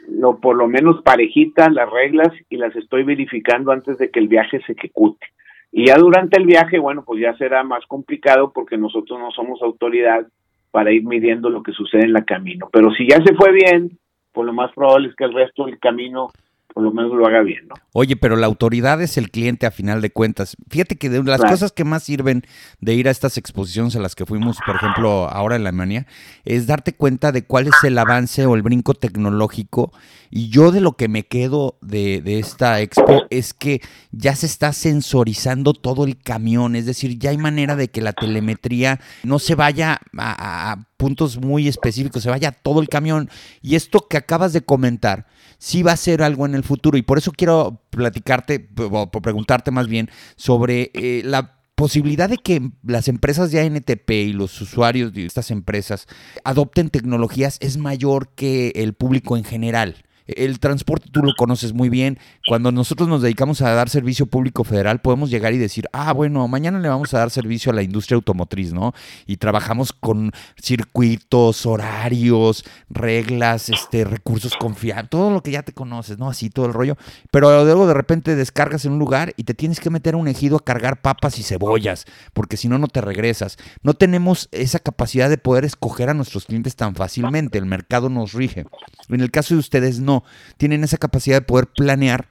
lo, 0.08 0.38
por 0.38 0.56
lo 0.56 0.68
menos 0.68 1.02
parejita 1.02 1.68
las 1.70 1.90
reglas 1.90 2.28
y 2.48 2.56
las 2.56 2.74
estoy 2.76 3.02
verificando 3.02 3.72
antes 3.72 3.98
de 3.98 4.10
que 4.10 4.20
el 4.20 4.28
viaje 4.28 4.60
se 4.66 4.72
ejecute. 4.72 5.26
Y 5.72 5.86
ya 5.86 5.96
durante 5.96 6.38
el 6.38 6.46
viaje, 6.46 6.78
bueno, 6.78 7.04
pues 7.04 7.20
ya 7.20 7.36
será 7.36 7.62
más 7.62 7.84
complicado 7.86 8.52
porque 8.52 8.76
nosotros 8.76 9.18
no 9.20 9.30
somos 9.30 9.62
autoridad 9.62 10.26
para 10.70 10.92
ir 10.92 11.04
midiendo 11.04 11.50
lo 11.50 11.62
que 11.62 11.72
sucede 11.72 12.04
en 12.04 12.12
la 12.12 12.24
camino. 12.24 12.68
Pero 12.72 12.90
si 12.92 13.06
ya 13.08 13.22
se 13.22 13.34
fue 13.34 13.52
bien, 13.52 13.98
pues 14.32 14.46
lo 14.46 14.52
más 14.52 14.72
probable 14.72 15.08
es 15.08 15.16
que 15.16 15.24
el 15.24 15.34
resto 15.34 15.64
del 15.64 15.78
camino 15.78 16.28
por 16.72 16.82
lo 16.82 16.92
menos 16.92 17.12
lo 17.12 17.26
haga 17.26 17.42
bien, 17.42 17.68
¿no? 17.68 17.74
Oye, 17.92 18.16
pero 18.16 18.36
la 18.36 18.46
autoridad 18.46 19.00
es 19.02 19.16
el 19.16 19.30
cliente 19.30 19.66
a 19.66 19.70
final 19.70 20.00
de 20.00 20.10
cuentas. 20.10 20.56
Fíjate 20.68 20.96
que 20.96 21.10
de 21.10 21.22
las 21.22 21.40
cosas 21.40 21.72
que 21.72 21.84
más 21.84 22.04
sirven 22.04 22.42
de 22.80 22.94
ir 22.94 23.08
a 23.08 23.10
estas 23.10 23.36
exposiciones 23.36 23.96
a 23.96 24.00
las 24.00 24.14
que 24.14 24.26
fuimos, 24.26 24.58
por 24.64 24.76
ejemplo, 24.76 25.28
ahora 25.28 25.56
en 25.56 25.62
Alemania, 25.62 26.06
es 26.44 26.66
darte 26.66 26.92
cuenta 26.92 27.32
de 27.32 27.44
cuál 27.44 27.66
es 27.66 27.74
el 27.82 27.98
avance 27.98 28.46
o 28.46 28.54
el 28.54 28.62
brinco 28.62 28.94
tecnológico. 28.94 29.92
Y 30.30 30.48
yo 30.48 30.70
de 30.70 30.80
lo 30.80 30.92
que 30.92 31.08
me 31.08 31.24
quedo 31.24 31.76
de, 31.80 32.22
esta 32.38 32.80
expo 32.80 33.24
es 33.30 33.52
que 33.52 33.80
ya 34.12 34.36
se 34.36 34.46
está 34.46 34.72
sensorizando 34.72 35.72
todo 35.72 36.04
el 36.04 36.16
camión, 36.16 36.76
es 36.76 36.86
decir, 36.86 37.18
ya 37.18 37.30
hay 37.30 37.38
manera 37.38 37.74
de 37.74 37.88
que 37.88 38.00
la 38.00 38.12
telemetría 38.12 39.00
no 39.24 39.40
se 39.40 39.56
vaya 39.56 40.00
a, 40.16 40.72
a 40.72 40.86
puntos 40.96 41.38
muy 41.38 41.66
específicos, 41.66 42.22
se 42.22 42.30
vaya 42.30 42.52
todo 42.52 42.80
el 42.80 42.88
camión. 42.88 43.28
Y 43.60 43.74
esto 43.74 44.06
que 44.08 44.16
acabas 44.18 44.52
de 44.52 44.60
comentar, 44.60 45.26
sí 45.60 45.84
va 45.84 45.92
a 45.92 45.96
ser 45.96 46.22
algo 46.22 46.46
en 46.46 46.56
el 46.56 46.64
futuro. 46.64 46.98
Y 46.98 47.02
por 47.02 47.18
eso 47.18 47.30
quiero 47.30 47.80
platicarte, 47.90 48.68
o 48.76 49.10
preguntarte 49.10 49.70
más 49.70 49.86
bien, 49.86 50.10
sobre 50.34 50.90
eh, 50.94 51.22
la 51.24 51.60
posibilidad 51.76 52.28
de 52.28 52.38
que 52.38 52.72
las 52.82 53.08
empresas 53.08 53.52
de 53.52 53.60
ANTP 53.60 54.10
y 54.10 54.32
los 54.32 54.60
usuarios 54.60 55.12
de 55.12 55.24
estas 55.24 55.50
empresas 55.50 56.08
adopten 56.44 56.90
tecnologías 56.90 57.58
es 57.60 57.76
mayor 57.76 58.34
que 58.34 58.72
el 58.74 58.94
público 58.94 59.36
en 59.36 59.44
general. 59.44 60.04
El 60.36 60.60
transporte 60.60 61.08
tú 61.10 61.22
lo 61.22 61.34
conoces 61.36 61.72
muy 61.72 61.88
bien. 61.88 62.18
Cuando 62.46 62.72
nosotros 62.72 63.08
nos 63.08 63.22
dedicamos 63.22 63.62
a 63.62 63.72
dar 63.72 63.88
servicio 63.88 64.26
público 64.26 64.64
federal, 64.64 65.00
podemos 65.00 65.30
llegar 65.30 65.52
y 65.52 65.58
decir, 65.58 65.86
ah, 65.92 66.12
bueno, 66.12 66.46
mañana 66.48 66.78
le 66.78 66.88
vamos 66.88 67.12
a 67.14 67.18
dar 67.18 67.30
servicio 67.30 67.72
a 67.72 67.74
la 67.74 67.82
industria 67.82 68.16
automotriz, 68.16 68.72
¿no? 68.72 68.94
Y 69.26 69.36
trabajamos 69.36 69.92
con 69.92 70.32
circuitos, 70.60 71.66
horarios, 71.66 72.64
reglas, 72.88 73.68
este, 73.68 74.04
recursos 74.04 74.54
confiables, 74.56 75.10
todo 75.10 75.30
lo 75.30 75.42
que 75.42 75.50
ya 75.50 75.62
te 75.62 75.72
conoces, 75.72 76.18
¿no? 76.18 76.28
Así 76.28 76.50
todo 76.50 76.66
el 76.66 76.72
rollo. 76.72 76.96
Pero 77.30 77.64
luego 77.64 77.86
de 77.86 77.94
repente 77.94 78.36
descargas 78.36 78.84
en 78.84 78.92
un 78.92 78.98
lugar 78.98 79.32
y 79.36 79.44
te 79.44 79.54
tienes 79.54 79.80
que 79.80 79.90
meter 79.90 80.14
a 80.14 80.16
un 80.18 80.28
ejido 80.28 80.56
a 80.56 80.64
cargar 80.64 81.00
papas 81.00 81.38
y 81.38 81.42
cebollas, 81.42 82.06
porque 82.32 82.56
si 82.56 82.68
no, 82.68 82.78
no 82.78 82.88
te 82.88 83.00
regresas. 83.00 83.56
No 83.82 83.94
tenemos 83.94 84.48
esa 84.52 84.78
capacidad 84.78 85.28
de 85.28 85.38
poder 85.38 85.64
escoger 85.64 86.10
a 86.10 86.14
nuestros 86.14 86.46
clientes 86.46 86.76
tan 86.76 86.94
fácilmente. 86.94 87.58
El 87.58 87.66
mercado 87.66 88.08
nos 88.08 88.32
rige. 88.32 88.64
En 89.08 89.20
el 89.20 89.30
caso 89.30 89.54
de 89.54 89.60
ustedes, 89.60 90.00
no 90.00 90.19
tienen 90.56 90.84
esa 90.84 90.96
capacidad 90.96 91.36
de 91.36 91.42
poder 91.42 91.66
planear 91.66 92.28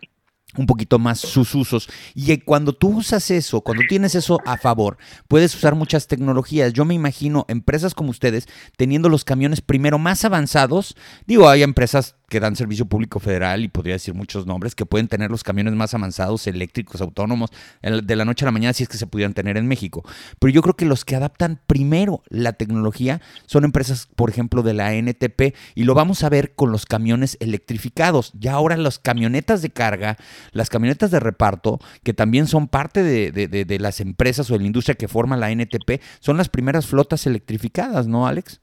un 0.57 0.65
poquito 0.65 0.97
más 0.97 1.19
sus 1.19 1.53
usos. 1.53 1.89
Y 2.15 2.35
cuando 2.39 2.73
tú 2.73 2.97
usas 2.97 3.29
eso, 3.29 3.61
cuando 3.61 3.83
tienes 3.87 4.15
eso 4.15 4.39
a 4.45 4.57
favor, 4.57 4.97
puedes 5.27 5.53
usar 5.55 5.75
muchas 5.75 6.07
tecnologías. 6.07 6.73
Yo 6.73 6.85
me 6.85 6.95
imagino 6.95 7.45
empresas 7.47 7.93
como 7.93 8.09
ustedes 8.09 8.47
teniendo 8.75 9.09
los 9.09 9.23
camiones 9.23 9.61
primero 9.61 9.99
más 9.99 10.25
avanzados. 10.25 10.95
Digo, 11.27 11.49
hay 11.49 11.63
empresas 11.63 12.15
que 12.29 12.39
dan 12.39 12.55
servicio 12.55 12.85
público 12.85 13.19
federal 13.19 13.63
y 13.63 13.67
podría 13.67 13.95
decir 13.95 14.13
muchos 14.13 14.45
nombres, 14.45 14.75
que 14.75 14.85
pueden 14.85 15.07
tener 15.07 15.31
los 15.31 15.43
camiones 15.43 15.73
más 15.73 15.93
avanzados, 15.93 16.47
eléctricos, 16.47 17.01
autónomos, 17.01 17.49
de 17.81 18.15
la 18.15 18.25
noche 18.25 18.45
a 18.45 18.47
la 18.47 18.51
mañana, 18.51 18.73
si 18.73 18.83
es 18.83 18.89
que 18.89 18.97
se 18.97 19.07
pudieran 19.07 19.33
tener 19.33 19.57
en 19.57 19.67
México. 19.67 20.03
Pero 20.39 20.53
yo 20.53 20.61
creo 20.61 20.75
que 20.75 20.85
los 20.85 21.05
que 21.05 21.15
adaptan 21.15 21.59
primero 21.67 22.23
la 22.29 22.53
tecnología 22.53 23.21
son 23.45 23.65
empresas, 23.65 24.07
por 24.15 24.29
ejemplo, 24.29 24.63
de 24.63 24.73
la 24.73 24.93
NTP, 24.93 25.55
y 25.75 25.83
lo 25.83 25.93
vamos 25.93 26.23
a 26.23 26.29
ver 26.29 26.55
con 26.55 26.71
los 26.71 26.85
camiones 26.85 27.37
electrificados. 27.39 28.31
Ya 28.39 28.53
ahora 28.53 28.77
las 28.77 28.99
camionetas 28.99 29.61
de 29.61 29.69
carga, 29.69 30.17
las 30.51 30.69
camionetas 30.69 31.11
de 31.11 31.19
reparto, 31.19 31.79
que 32.03 32.13
también 32.13 32.47
son 32.47 32.67
parte 32.67 33.03
de, 33.03 33.31
de 33.31 33.79
las 33.79 33.99
empresas 33.99 34.49
o 34.49 34.53
de 34.53 34.59
la 34.59 34.67
industria 34.67 34.95
que 34.95 35.07
forma 35.07 35.37
la 35.37 35.51
NTP, 35.51 36.01
son 36.19 36.37
las 36.37 36.49
primeras 36.49 36.87
flotas 36.87 37.25
electrificadas, 37.27 38.07
¿no, 38.07 38.27
Alex? 38.27 38.61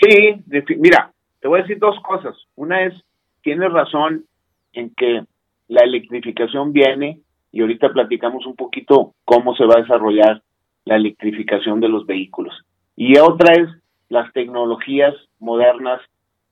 Sí, 0.00 0.44
mira, 0.78 1.12
te 1.40 1.48
voy 1.48 1.60
a 1.60 1.62
decir 1.62 1.78
dos 1.78 1.98
cosas. 2.00 2.36
Una 2.56 2.84
es, 2.84 2.94
tienes 3.42 3.72
razón 3.72 4.24
en 4.72 4.94
que 4.94 5.24
la 5.68 5.84
electrificación 5.84 6.72
viene 6.72 7.20
y 7.52 7.60
ahorita 7.60 7.92
platicamos 7.92 8.46
un 8.46 8.56
poquito 8.56 9.14
cómo 9.24 9.54
se 9.54 9.64
va 9.64 9.74
a 9.76 9.82
desarrollar 9.82 10.42
la 10.84 10.96
electrificación 10.96 11.80
de 11.80 11.88
los 11.88 12.06
vehículos. 12.06 12.54
Y 12.96 13.18
otra 13.18 13.52
es 13.54 13.68
las 14.08 14.32
tecnologías 14.32 15.14
modernas 15.38 16.00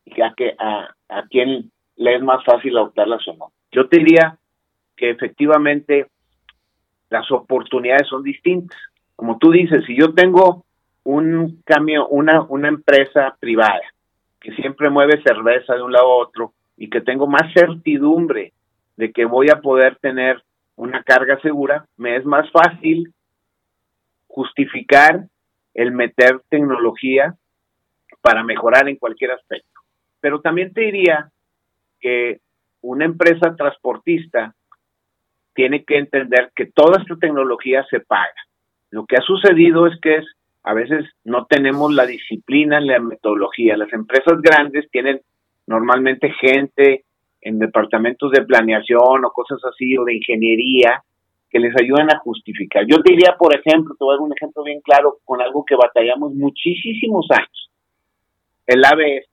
y 0.05 0.21
a, 0.21 0.33
que, 0.37 0.55
a, 0.59 0.95
a 1.09 1.23
quién 1.29 1.71
le 1.97 2.17
es 2.17 2.23
más 2.23 2.45
fácil 2.45 2.77
adoptarlas 2.77 3.27
o 3.29 3.35
no. 3.35 3.53
Yo 3.73 3.89
te 3.89 3.99
diría 3.99 4.39
que 4.97 5.11
efectivamente 5.11 6.07
las 7.11 7.31
oportunidades 7.31 8.09
son 8.09 8.23
distintas. 8.23 8.79
Como 9.17 9.39
tú 9.39 9.51
dices, 9.51 9.85
si 9.87 9.97
yo 9.97 10.15
tengo 10.15 10.65
un 11.05 11.63
cambio, 11.65 12.07
una, 12.09 12.43
una 12.43 12.69
empresa 12.69 13.37
privada 13.41 13.81
que 14.47 14.55
siempre 14.55 14.91
mueve 14.91 15.21
cerveza 15.25 15.75
de 15.75 15.83
un 15.83 15.91
lado 15.91 16.07
a 16.07 16.23
otro 16.23 16.53
y 16.77 16.89
que 16.89 17.01
tengo 17.01 17.27
más 17.27 17.53
certidumbre 17.53 18.53
de 18.97 19.11
que 19.11 19.25
voy 19.25 19.51
a 19.51 19.61
poder 19.61 19.97
tener 19.97 20.41
una 20.77 21.03
carga 21.03 21.41
segura, 21.41 21.87
me 21.97 22.15
es 22.15 22.25
más 22.25 22.49
fácil 22.53 23.13
justificar 24.29 25.25
el 25.75 25.91
meter 25.91 26.43
tecnología 26.49 27.35
para 28.21 28.45
mejorar 28.45 28.89
en 28.89 28.95
cualquier 28.95 29.33
aspecto. 29.33 29.81
Pero 30.21 30.41
también 30.41 30.73
te 30.73 30.83
diría 30.83 31.29
que 31.99 32.39
una 32.83 33.05
empresa 33.05 33.57
transportista 33.57 34.55
tiene 35.55 35.83
que 35.83 35.99
entender 35.99 36.53
que 36.55 36.67
toda 36.67 37.03
esta 37.03 37.17
tecnología 37.17 37.85
se 37.91 37.99
paga. 37.99 38.47
Lo 38.91 39.07
que 39.07 39.17
ha 39.17 39.23
sucedido 39.23 39.89
es 39.89 40.01
que 40.01 40.19
es 40.19 40.36
a 40.67 40.75
veces 40.75 41.07
no 41.23 41.47
tenemos 41.47 41.95
la 41.95 42.07
disciplina 42.07 42.81
la 42.81 42.99
metodología. 42.99 43.77
Las 43.77 43.93
empresas 43.93 44.43
grandes 44.43 44.91
tienen 44.91 45.21
normalmente 45.65 46.33
gente 46.41 47.05
en 47.41 47.61
departamentos 47.61 48.33
de 48.33 48.45
planeación 48.45 49.25
o 49.25 49.31
cosas 49.31 49.61
así 49.65 49.97
o 49.97 50.05
de 50.05 50.17
ingeniería 50.17 51.05
que 51.49 51.61
les 51.61 51.73
ayudan 51.81 52.11
a 52.13 52.19
justificar. 52.19 52.85
Yo 52.85 52.97
diría, 53.05 53.37
por 53.39 53.55
ejemplo, 53.55 53.95
te 53.95 54.05
voy 54.05 54.15
a 54.15 54.17
dar 54.17 54.27
un 54.27 54.33
ejemplo 54.33 54.65
bien 54.65 54.81
claro 54.81 55.19
con 55.25 55.41
algo 55.41 55.65
que 55.65 55.77
batallamos 55.77 56.35
muchísimos 56.35 57.29
años. 57.31 57.71
El 58.67 58.85
ABS. 58.85 59.29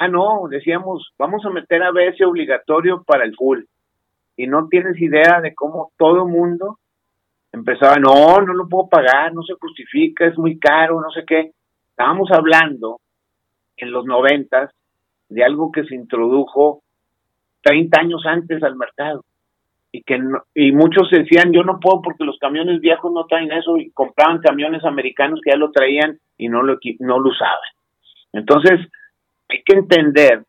Ah, 0.00 0.08
no, 0.08 0.48
decíamos, 0.50 1.14
vamos 1.16 1.46
a 1.46 1.50
meter 1.50 1.80
ABS 1.84 2.20
obligatorio 2.26 3.04
para 3.04 3.24
el 3.24 3.36
full. 3.36 3.60
y 4.36 4.48
no 4.48 4.66
tienes 4.68 5.00
idea 5.00 5.40
de 5.40 5.54
cómo 5.54 5.92
todo 5.96 6.26
mundo 6.26 6.80
empezaba, 7.58 7.96
no, 7.96 8.40
no 8.40 8.54
lo 8.54 8.68
puedo 8.68 8.88
pagar, 8.88 9.32
no 9.32 9.42
se 9.42 9.54
justifica, 9.54 10.26
es 10.26 10.38
muy 10.38 10.58
caro, 10.58 11.00
no 11.00 11.10
sé 11.10 11.24
qué. 11.26 11.52
Estábamos 11.90 12.30
hablando 12.30 13.00
en 13.76 13.90
los 13.90 14.04
noventas 14.04 14.70
de 15.28 15.44
algo 15.44 15.72
que 15.72 15.84
se 15.84 15.94
introdujo 15.94 16.82
30 17.62 18.00
años 18.00 18.22
antes 18.26 18.62
al 18.62 18.76
mercado 18.76 19.24
y 19.90 20.02
que 20.02 20.18
y 20.54 20.72
muchos 20.72 21.10
decían 21.10 21.52
yo 21.52 21.62
no 21.62 21.80
puedo 21.80 22.02
porque 22.02 22.24
los 22.24 22.38
camiones 22.38 22.80
viejos 22.80 23.12
no 23.12 23.24
traen 23.26 23.50
eso 23.52 23.76
y 23.76 23.90
compraban 23.90 24.38
camiones 24.38 24.84
americanos 24.84 25.40
que 25.42 25.50
ya 25.50 25.56
lo 25.56 25.70
traían 25.70 26.18
y 26.36 26.48
no 26.48 26.62
lo 26.62 26.78
no 27.00 27.18
lo 27.18 27.30
usaban 27.30 27.58
entonces 28.32 28.80
hay 29.48 29.62
que 29.64 29.76
entender 29.76 30.44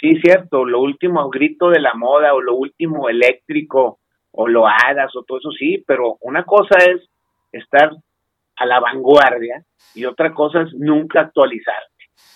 sí 0.00 0.12
cierto 0.22 0.64
lo 0.64 0.80
último 0.80 1.28
grito 1.30 1.68
de 1.68 1.80
la 1.80 1.94
moda 1.94 2.32
o 2.34 2.40
lo 2.40 2.54
último 2.54 3.08
eléctrico 3.08 3.98
o 4.32 4.48
lo 4.48 4.66
hadas 4.66 5.14
o 5.14 5.22
todo 5.22 5.38
eso 5.38 5.50
sí 5.52 5.82
pero 5.86 6.16
una 6.20 6.44
cosa 6.44 6.76
es 6.78 7.08
estar 7.52 7.90
a 8.56 8.66
la 8.66 8.80
vanguardia 8.80 9.64
y 9.94 10.04
otra 10.04 10.32
cosa 10.32 10.62
es 10.62 10.72
nunca 10.74 11.20
actualizarte 11.20 11.92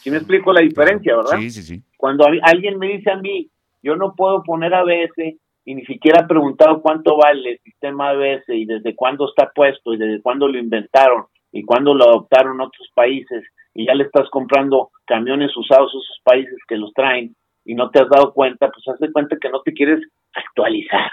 ¿Sí 0.07 0.11
me 0.12 0.18
explico 0.18 0.53
la 0.53 0.61
diferencia, 0.61 1.16
verdad? 1.16 1.38
Sí, 1.38 1.51
sí, 1.51 1.62
sí. 1.62 1.82
Cuando 1.97 2.26
alguien 2.42 2.78
me 2.78 2.86
dice 2.88 3.11
a 3.11 3.16
mí, 3.16 3.51
yo 3.82 3.97
no 3.97 4.14
puedo 4.14 4.42
poner 4.44 4.72
ABS 4.72 5.36
y 5.64 5.74
ni 5.74 5.84
siquiera 5.84 6.22
he 6.22 6.28
preguntado 6.28 6.80
cuánto 6.80 7.16
vale 7.16 7.51
el 7.51 7.59
sistema 7.59 8.11
ABS 8.11 8.44
y 8.51 8.66
desde 8.66 8.94
cuándo 8.94 9.28
está 9.28 9.51
puesto 9.53 9.94
y 9.94 9.97
desde 9.97 10.22
cuándo 10.22 10.47
lo 10.47 10.59
inventaron 10.59 11.24
y 11.51 11.64
cuándo 11.64 11.92
lo 11.92 12.05
adoptaron 12.05 12.61
otros 12.61 12.88
países 12.94 13.44
y 13.74 13.86
ya 13.86 13.94
le 13.94 14.05
estás 14.05 14.30
comprando 14.30 14.90
camiones 15.07 15.57
usados 15.57 15.92
a 15.92 15.99
esos 15.99 16.20
países 16.22 16.57
que 16.68 16.76
los 16.76 16.92
traen 16.92 17.34
y 17.64 17.74
no 17.74 17.90
te 17.90 18.01
has 18.01 18.09
dado 18.09 18.32
cuenta, 18.32 18.70
pues 18.70 18.86
haz 18.86 19.01
de 19.01 19.11
cuenta 19.11 19.36
que 19.40 19.51
no 19.51 19.61
te 19.62 19.72
quieres 19.72 20.01
actualizar. 20.34 21.11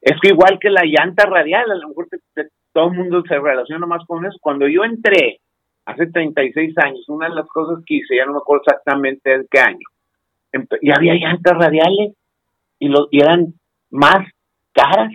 Es 0.00 0.16
igual 0.22 0.58
que 0.58 0.70
la 0.70 0.84
llanta 0.84 1.26
radial, 1.26 1.70
a 1.70 1.74
lo 1.74 1.88
mejor 1.88 2.08
todo 2.72 2.88
el 2.88 2.96
mundo 2.96 3.22
se 3.28 3.38
relaciona 3.38 3.86
más 3.86 4.04
con 4.06 4.24
eso. 4.24 4.38
Cuando 4.40 4.66
yo 4.66 4.84
entré 4.84 5.40
hace 5.84 6.06
36 6.06 6.74
años, 6.78 7.08
una 7.08 7.28
de 7.28 7.34
las 7.34 7.46
cosas 7.48 7.82
que 7.84 7.96
hice, 7.96 8.16
ya 8.16 8.24
no 8.24 8.32
me 8.32 8.38
acuerdo 8.38 8.62
exactamente 8.66 9.34
en 9.34 9.46
qué 9.50 9.60
año, 9.60 9.86
ya 10.82 10.94
había 10.96 11.14
llantas 11.14 11.56
radiales 11.56 12.14
y, 12.78 12.88
los, 12.88 13.08
y 13.10 13.20
eran 13.20 13.54
más 13.90 14.26
caras, 14.72 15.12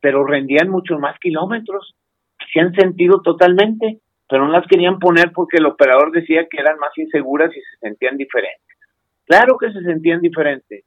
pero 0.00 0.24
rendían 0.24 0.70
muchos 0.70 0.98
más 0.98 1.18
kilómetros, 1.18 1.94
hacían 2.38 2.72
sentido 2.74 3.20
totalmente, 3.22 3.98
pero 4.28 4.46
no 4.46 4.52
las 4.52 4.66
querían 4.66 4.98
poner 4.98 5.32
porque 5.32 5.58
el 5.58 5.66
operador 5.66 6.10
decía 6.12 6.46
que 6.50 6.58
eran 6.58 6.78
más 6.78 6.96
inseguras 6.96 7.50
y 7.50 7.60
se 7.60 7.78
sentían 7.80 8.16
diferentes. 8.16 8.60
Claro 9.26 9.56
que 9.58 9.72
se 9.72 9.82
sentían 9.82 10.20
diferentes, 10.20 10.84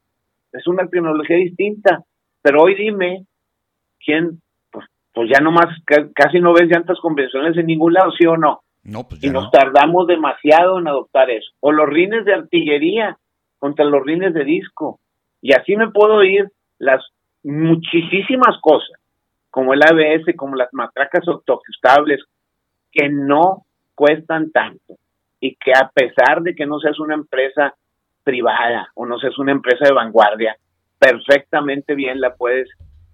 es 0.54 0.68
una 0.68 0.88
tecnología 0.88 1.38
distinta, 1.38 2.04
pero 2.42 2.64
hoy 2.64 2.76
dime, 2.76 3.26
¿quién? 4.04 4.42
Pues, 4.72 4.86
pues 5.14 5.30
ya 5.34 5.40
nomás 5.42 5.68
casi 6.14 6.40
no 6.40 6.54
ves 6.54 6.68
llantas 6.68 7.00
convencionales 7.00 7.58
en 7.58 7.68
ningún 7.68 7.94
lado, 7.94 8.12
¿sí 8.12 8.26
o 8.26 8.38
no? 8.38 8.62
Pues 8.84 9.24
y 9.24 9.30
nos 9.30 9.52
tardamos 9.52 10.08
demasiado 10.08 10.80
en 10.80 10.88
adoptar 10.88 11.30
eso. 11.30 11.52
O 11.60 11.72
los 11.72 11.88
rines 11.88 12.26
de 12.26 12.34
artillería 12.34 13.18
contra 13.60 13.86
los 13.86 14.04
rines 14.04 14.34
de 14.34 14.44
disco. 14.44 15.00
Y 15.42 15.54
así 15.54 15.76
me 15.76 15.92
puedo 15.92 16.24
ir 16.24 16.50
las 16.80 17.06
muchísimas 17.44 18.60
cosas, 18.62 19.00
como 19.50 19.74
el 19.74 19.82
ABS, 19.84 20.36
como 20.36 20.56
las 20.56 20.70
matracas 20.74 21.28
autoajustables, 21.28 22.24
que 22.92 23.10
no 23.10 23.66
cuestan 23.96 24.52
tanto. 24.52 24.96
Y 25.40 25.56
que 25.56 25.72
a 25.72 25.90
pesar 25.94 26.42
de 26.42 26.56
que 26.56 26.66
no 26.66 26.80
seas 26.80 27.00
una 27.00 27.16
empresa 27.16 27.76
privada 28.24 28.90
o 28.96 29.06
no 29.06 29.18
seas 29.20 29.38
una 29.38 29.52
empresa 29.52 29.86
de 29.86 29.94
vanguardia, 29.94 30.58
perfectamente 31.00 31.96
bien 31.96 32.20
la 32.20 32.36
puedes 32.36 32.70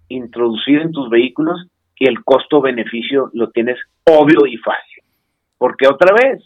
introducir 0.07 0.81
en 0.81 0.91
tus 0.91 1.09
vehículos 1.09 1.67
y 1.97 2.07
el 2.07 2.23
costo-beneficio 2.23 3.29
lo 3.33 3.51
tienes 3.51 3.79
obvio 4.03 4.45
y 4.45 4.57
fácil. 4.57 5.03
Porque 5.57 5.88
otra 5.88 6.13
vez, 6.13 6.43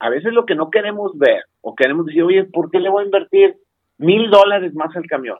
a 0.00 0.10
veces 0.10 0.32
lo 0.32 0.44
que 0.44 0.54
no 0.54 0.70
queremos 0.70 1.16
ver 1.16 1.44
o 1.60 1.74
queremos 1.74 2.06
decir, 2.06 2.22
oye, 2.22 2.44
¿por 2.44 2.70
qué 2.70 2.80
le 2.80 2.90
voy 2.90 3.02
a 3.02 3.06
invertir 3.06 3.56
mil 3.98 4.30
dólares 4.30 4.74
más 4.74 4.94
al 4.96 5.06
camión? 5.06 5.38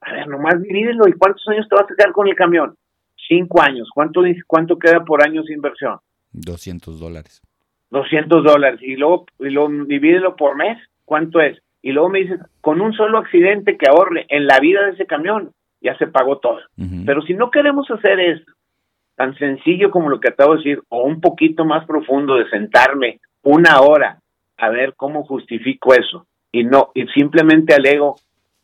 A 0.00 0.12
ver, 0.12 0.28
nomás 0.28 0.60
divídelo. 0.62 1.08
¿Y 1.08 1.14
cuántos 1.14 1.46
años 1.48 1.66
te 1.68 1.76
vas 1.76 1.90
a 1.90 1.94
quedar 1.96 2.12
con 2.12 2.28
el 2.28 2.34
camión? 2.34 2.74
Cinco 3.26 3.62
años. 3.62 3.88
¿Cuánto, 3.94 4.22
cuánto 4.46 4.78
queda 4.78 5.04
por 5.04 5.22
año 5.22 5.42
de 5.42 5.54
inversión? 5.54 5.98
200 6.32 7.00
dólares. 7.00 7.40
200 7.90 8.44
dólares. 8.44 8.80
Y 8.82 8.96
luego, 8.96 9.26
y 9.38 9.48
luego 9.48 9.84
divídelo 9.86 10.36
por 10.36 10.56
mes. 10.56 10.78
¿Cuánto 11.06 11.40
es? 11.40 11.58
Y 11.84 11.92
luego 11.92 12.08
me 12.08 12.20
dices, 12.20 12.40
con 12.62 12.80
un 12.80 12.94
solo 12.94 13.18
accidente 13.18 13.76
que 13.76 13.86
ahorre 13.86 14.24
en 14.30 14.46
la 14.46 14.58
vida 14.58 14.86
de 14.86 14.92
ese 14.92 15.04
camión, 15.04 15.52
ya 15.82 15.94
se 15.98 16.06
pagó 16.06 16.38
todo. 16.38 16.60
Pero 17.04 17.20
si 17.20 17.34
no 17.34 17.50
queremos 17.50 17.90
hacer 17.90 18.18
eso, 18.20 18.50
tan 19.16 19.36
sencillo 19.36 19.90
como 19.90 20.08
lo 20.08 20.18
que 20.18 20.28
acabo 20.28 20.52
de 20.52 20.58
decir, 20.60 20.82
o 20.88 21.02
un 21.02 21.20
poquito 21.20 21.66
más 21.66 21.86
profundo 21.86 22.36
de 22.36 22.48
sentarme 22.48 23.20
una 23.42 23.82
hora 23.82 24.18
a 24.56 24.70
ver 24.70 24.94
cómo 24.96 25.24
justifico 25.24 25.92
eso 25.92 26.26
y 26.50 26.64
no 26.64 26.90
y 26.94 27.06
simplemente 27.08 27.74
alego 27.74 28.16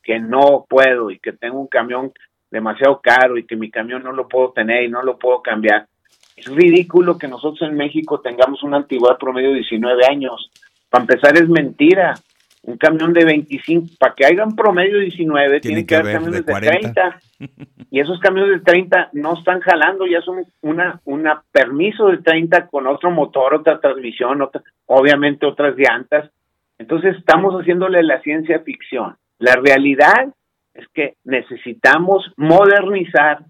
que 0.03 0.19
no 0.19 0.65
puedo 0.67 1.11
y 1.11 1.19
que 1.19 1.35
tengo 1.35 1.61
un 1.61 1.67
camión 1.67 2.13
demasiado 2.51 3.03
caro 3.03 3.37
y 3.37 3.45
que 3.45 3.55
mi 3.55 3.71
camión 3.71 4.03
no 4.03 4.13
lo 4.13 4.29
puedo 4.29 4.53
tener 4.53 4.85
y 4.85 4.89
no 4.89 5.03
lo 5.03 5.19
puedo 5.19 5.43
cambiar. 5.43 5.89
Es 6.37 6.47
ridículo 6.47 7.19
que 7.19 7.29
nosotros 7.29 7.69
en 7.69 7.77
México 7.77 8.21
tengamos 8.21 8.63
una 8.63 8.79
antigüedad 8.79 9.19
promedio 9.19 9.51
de 9.51 9.57
19 9.57 10.07
años. 10.09 10.51
Para 10.89 11.03
empezar 11.03 11.37
es 11.37 11.51
mentira 11.51 12.15
un 12.63 12.77
camión 12.77 13.13
de 13.13 13.25
25, 13.25 13.87
para 13.99 14.15
que 14.15 14.27
haya 14.27 14.45
un 14.45 14.55
promedio 14.55 14.99
de 14.99 15.05
19, 15.05 15.61
tienen 15.61 15.87
que 15.87 15.97
haber 15.97 16.15
camiones 16.15 16.47
de, 16.47 16.55
30. 16.55 17.21
Y 17.93 17.99
esos 17.99 18.21
camiones 18.21 18.61
de 18.61 18.65
30 18.65 19.11
no 19.15 19.37
están 19.37 19.59
jalando, 19.61 20.07
ya 20.07 20.21
son 20.21 20.45
una, 20.61 21.01
una 21.05 21.43
permiso 21.51 22.07
de 22.07 22.19
30 22.19 22.69
con 22.69 22.87
otro 22.87 23.11
motor, 23.11 23.55
otra 23.55 23.81
transmisión, 23.81 24.41
otra, 24.43 24.63
obviamente 24.87 25.45
otras 25.45 25.75
llantas. 25.77 26.31
Entonces 26.79 27.17
estamos 27.17 27.53
haciéndole 27.55 28.05
la 28.05 28.21
ciencia 28.23 28.61
ficción. 28.61 29.17
La 29.39 29.57
realidad 29.57 30.33
es 30.73 30.87
que 30.95 31.15
necesitamos 31.25 32.33
modernizar 32.37 33.41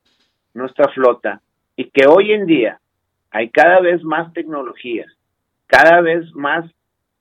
nuestra 0.55 0.89
flota 0.89 1.43
y 1.77 1.91
que 1.91 2.07
hoy 2.07 2.33
en 2.33 2.47
día 2.47 2.81
hay 3.31 3.51
cada 3.51 3.81
vez 3.81 4.03
más 4.03 4.33
tecnologías, 4.33 5.13
cada 5.67 6.01
vez 6.01 6.35
más 6.35 6.65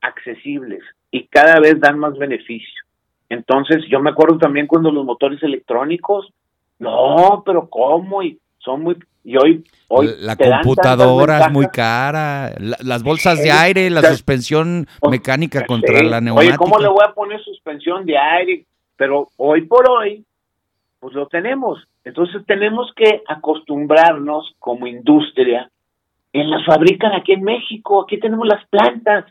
accesibles, 0.01 0.83
y 1.11 1.27
cada 1.27 1.59
vez 1.59 1.79
dan 1.79 1.99
más 1.99 2.17
beneficio. 2.17 2.83
Entonces, 3.29 3.83
yo 3.89 3.99
me 3.99 4.09
acuerdo 4.09 4.37
también 4.37 4.67
cuando 4.67 4.91
los 4.91 5.05
motores 5.05 5.41
electrónicos, 5.43 6.33
no, 6.79 7.43
pero 7.45 7.69
¿cómo? 7.69 8.23
Y 8.23 8.39
son 8.59 8.83
muy 8.83 8.97
y 9.23 9.35
hoy 9.37 9.63
hoy 9.89 10.09
la 10.21 10.35
computadora 10.35 11.45
es 11.45 11.51
muy 11.51 11.67
cara, 11.67 12.51
las 12.57 13.03
bolsas 13.03 13.43
de 13.43 13.51
aire, 13.51 13.89
la 13.89 14.01
suspensión 14.01 14.87
mecánica 15.09 15.65
contra 15.65 16.01
la 16.01 16.21
neumática. 16.21 16.55
Oye, 16.55 16.57
¿cómo 16.57 16.79
le 16.79 16.87
voy 16.87 17.03
a 17.05 17.13
poner 17.13 17.43
suspensión 17.43 18.05
de 18.05 18.17
aire? 18.17 18.65
Pero 18.95 19.29
hoy 19.37 19.63
por 19.63 19.89
hoy 19.89 20.23
pues 20.99 21.13
lo 21.13 21.27
tenemos. 21.27 21.79
Entonces 22.03 22.45
tenemos 22.45 22.91
que 22.95 23.21
acostumbrarnos 23.27 24.55
como 24.59 24.87
industria 24.87 25.69
en 26.31 26.49
las 26.49 26.65
fabrican 26.65 27.13
aquí 27.13 27.33
en 27.33 27.43
México, 27.43 28.03
aquí 28.03 28.19
tenemos 28.19 28.47
las 28.47 28.65
plantas. 28.67 29.25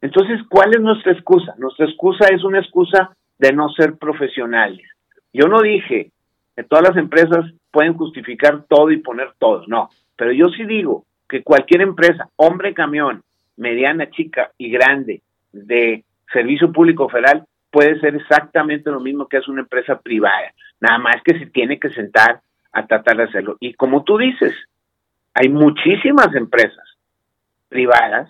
Entonces, 0.00 0.40
¿cuál 0.48 0.74
es 0.74 0.80
nuestra 0.80 1.12
excusa? 1.12 1.54
Nuestra 1.58 1.86
excusa 1.86 2.26
es 2.32 2.44
una 2.44 2.60
excusa 2.60 3.10
de 3.38 3.52
no 3.52 3.68
ser 3.70 3.96
profesionales. 3.96 4.86
Yo 5.32 5.48
no 5.48 5.60
dije 5.60 6.10
que 6.56 6.64
todas 6.64 6.88
las 6.88 6.96
empresas 6.96 7.52
pueden 7.70 7.94
justificar 7.94 8.64
todo 8.68 8.90
y 8.90 8.98
poner 8.98 9.32
todo, 9.38 9.64
no, 9.66 9.90
pero 10.16 10.32
yo 10.32 10.48
sí 10.48 10.64
digo 10.64 11.04
que 11.28 11.42
cualquier 11.42 11.82
empresa, 11.82 12.28
hombre 12.36 12.74
camión, 12.74 13.22
mediana, 13.56 14.10
chica 14.10 14.50
y 14.56 14.70
grande, 14.70 15.20
de 15.52 16.04
servicio 16.32 16.72
público 16.72 17.08
federal, 17.08 17.44
puede 17.70 18.00
ser 18.00 18.16
exactamente 18.16 18.90
lo 18.90 19.00
mismo 19.00 19.26
que 19.26 19.38
es 19.38 19.48
una 19.48 19.60
empresa 19.60 20.00
privada. 20.00 20.52
Nada 20.80 20.98
más 20.98 21.16
que 21.24 21.38
se 21.38 21.46
tiene 21.46 21.78
que 21.78 21.90
sentar 21.90 22.40
a 22.72 22.86
tratar 22.86 23.16
de 23.16 23.24
hacerlo. 23.24 23.56
Y 23.60 23.74
como 23.74 24.04
tú 24.04 24.18
dices, 24.18 24.54
hay 25.34 25.48
muchísimas 25.48 26.34
empresas 26.34 26.96
privadas 27.68 28.28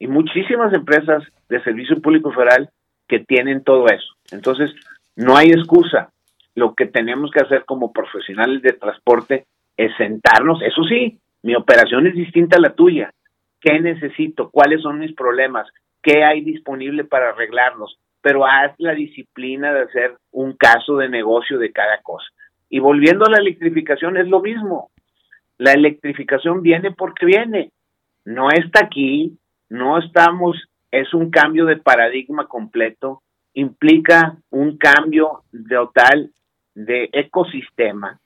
y 0.00 0.08
muchísimas 0.08 0.72
empresas 0.72 1.22
de 1.48 1.62
servicio 1.62 2.00
público 2.00 2.32
federal 2.32 2.70
que 3.06 3.20
tienen 3.20 3.62
todo 3.62 3.86
eso. 3.86 4.14
Entonces, 4.32 4.72
no 5.14 5.36
hay 5.36 5.50
excusa. 5.50 6.10
Lo 6.54 6.74
que 6.74 6.86
tenemos 6.86 7.30
que 7.30 7.40
hacer 7.40 7.64
como 7.64 7.92
profesionales 7.92 8.62
de 8.62 8.72
transporte 8.72 9.44
es 9.76 9.94
sentarnos, 9.96 10.60
eso 10.62 10.82
sí, 10.84 11.18
mi 11.42 11.54
operación 11.54 12.06
es 12.06 12.14
distinta 12.14 12.56
a 12.56 12.60
la 12.60 12.74
tuya. 12.74 13.12
¿Qué 13.60 13.78
necesito? 13.78 14.50
¿Cuáles 14.50 14.82
son 14.82 14.98
mis 14.98 15.14
problemas? 15.14 15.68
¿Qué 16.02 16.24
hay 16.24 16.40
disponible 16.40 17.04
para 17.04 17.30
arreglarlos? 17.30 17.98
Pero 18.22 18.46
haz 18.46 18.72
la 18.78 18.94
disciplina 18.94 19.72
de 19.72 19.82
hacer 19.82 20.16
un 20.32 20.54
caso 20.54 20.96
de 20.96 21.08
negocio 21.08 21.58
de 21.58 21.72
cada 21.72 22.00
cosa. 22.02 22.26
Y 22.68 22.78
volviendo 22.78 23.26
a 23.26 23.30
la 23.30 23.38
electrificación, 23.38 24.16
es 24.16 24.28
lo 24.28 24.40
mismo. 24.40 24.90
La 25.58 25.72
electrificación 25.72 26.62
viene 26.62 26.90
porque 26.90 27.26
viene. 27.26 27.70
No 28.24 28.48
está 28.50 28.84
aquí, 28.84 29.36
no 29.70 29.98
estamos, 29.98 30.68
es 30.90 31.14
un 31.14 31.30
cambio 31.30 31.64
de 31.64 31.76
paradigma 31.76 32.46
completo, 32.46 33.22
implica 33.54 34.36
un 34.50 34.76
cambio 34.76 35.44
total 35.68 36.30
de 36.74 37.08
ecosistema, 37.12 38.18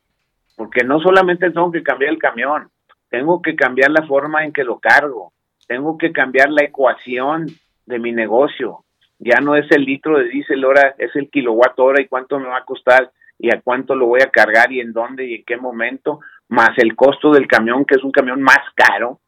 porque 0.57 0.85
no 0.85 1.01
solamente 1.01 1.51
tengo 1.51 1.71
que 1.71 1.83
cambiar 1.83 2.13
el 2.13 2.19
camión, 2.19 2.69
tengo 3.11 3.43
que 3.43 3.55
cambiar 3.55 3.91
la 3.91 4.07
forma 4.07 4.45
en 4.45 4.53
que 4.53 4.65
lo 4.65 4.79
cargo, 4.79 5.33
tengo 5.69 5.99
que 5.99 6.13
cambiar 6.13 6.51
la 6.51 6.65
ecuación 6.65 7.47
de 7.87 7.99
mi 7.99 8.13
negocio. 8.13 8.85
Ya 9.19 9.41
no 9.41 9.55
es 9.55 9.71
el 9.71 9.85
litro 9.85 10.19
de 10.19 10.29
diésel 10.29 10.65
hora, 10.65 10.95
es 10.99 11.15
el 11.15 11.31
kilowatt 11.31 11.79
hora 11.79 12.03
y 12.03 12.09
cuánto 12.09 12.39
me 12.39 12.49
va 12.49 12.59
a 12.59 12.65
costar 12.65 13.11
y 13.39 13.55
a 13.55 13.61
cuánto 13.61 13.95
lo 13.95 14.07
voy 14.07 14.21
a 14.23 14.31
cargar 14.31 14.73
y 14.73 14.81
en 14.81 14.93
dónde 14.93 15.27
y 15.27 15.35
en 15.37 15.45
qué 15.45 15.57
momento, 15.57 16.21
más 16.49 16.77
el 16.79 16.95
costo 16.97 17.33
del 17.33 17.47
camión, 17.47 17.85
que 17.85 17.95
es 17.97 18.05
un 18.05 18.13
camión 18.13 18.43
más 18.43 18.61
caro, 18.75 19.21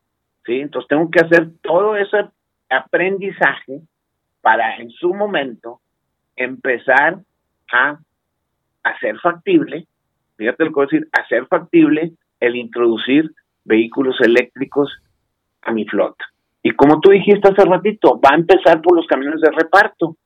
¿sí? 0.46 0.60
Entonces 0.60 0.88
tengo 0.88 1.10
que 1.10 1.20
hacer 1.20 1.50
todo 1.62 1.96
ese 1.96 2.28
aprendizaje 2.70 3.80
para 4.40 4.76
en 4.76 4.90
su 4.90 5.12
momento 5.12 5.80
empezar 6.36 7.18
a 7.72 7.98
hacer 8.82 9.18
factible, 9.18 9.86
fíjate 10.36 10.64
lo 10.64 10.70
que 10.70 10.74
voy 10.74 10.84
a 10.84 10.88
decir, 10.90 11.08
hacer 11.12 11.46
factible 11.46 12.12
el 12.38 12.56
introducir 12.56 13.30
vehículos 13.64 14.16
eléctricos 14.20 14.90
a 15.62 15.72
mi 15.72 15.84
flota. 15.86 16.24
Y 16.62 16.72
como 16.72 17.00
tú 17.00 17.10
dijiste 17.10 17.48
hace 17.48 17.64
ratito, 17.64 18.20
va 18.20 18.30
a 18.32 18.38
empezar 18.38 18.80
por 18.82 18.96
los 18.96 19.06
camiones 19.06 19.40
de 19.40 19.50
reparto. 19.50 20.16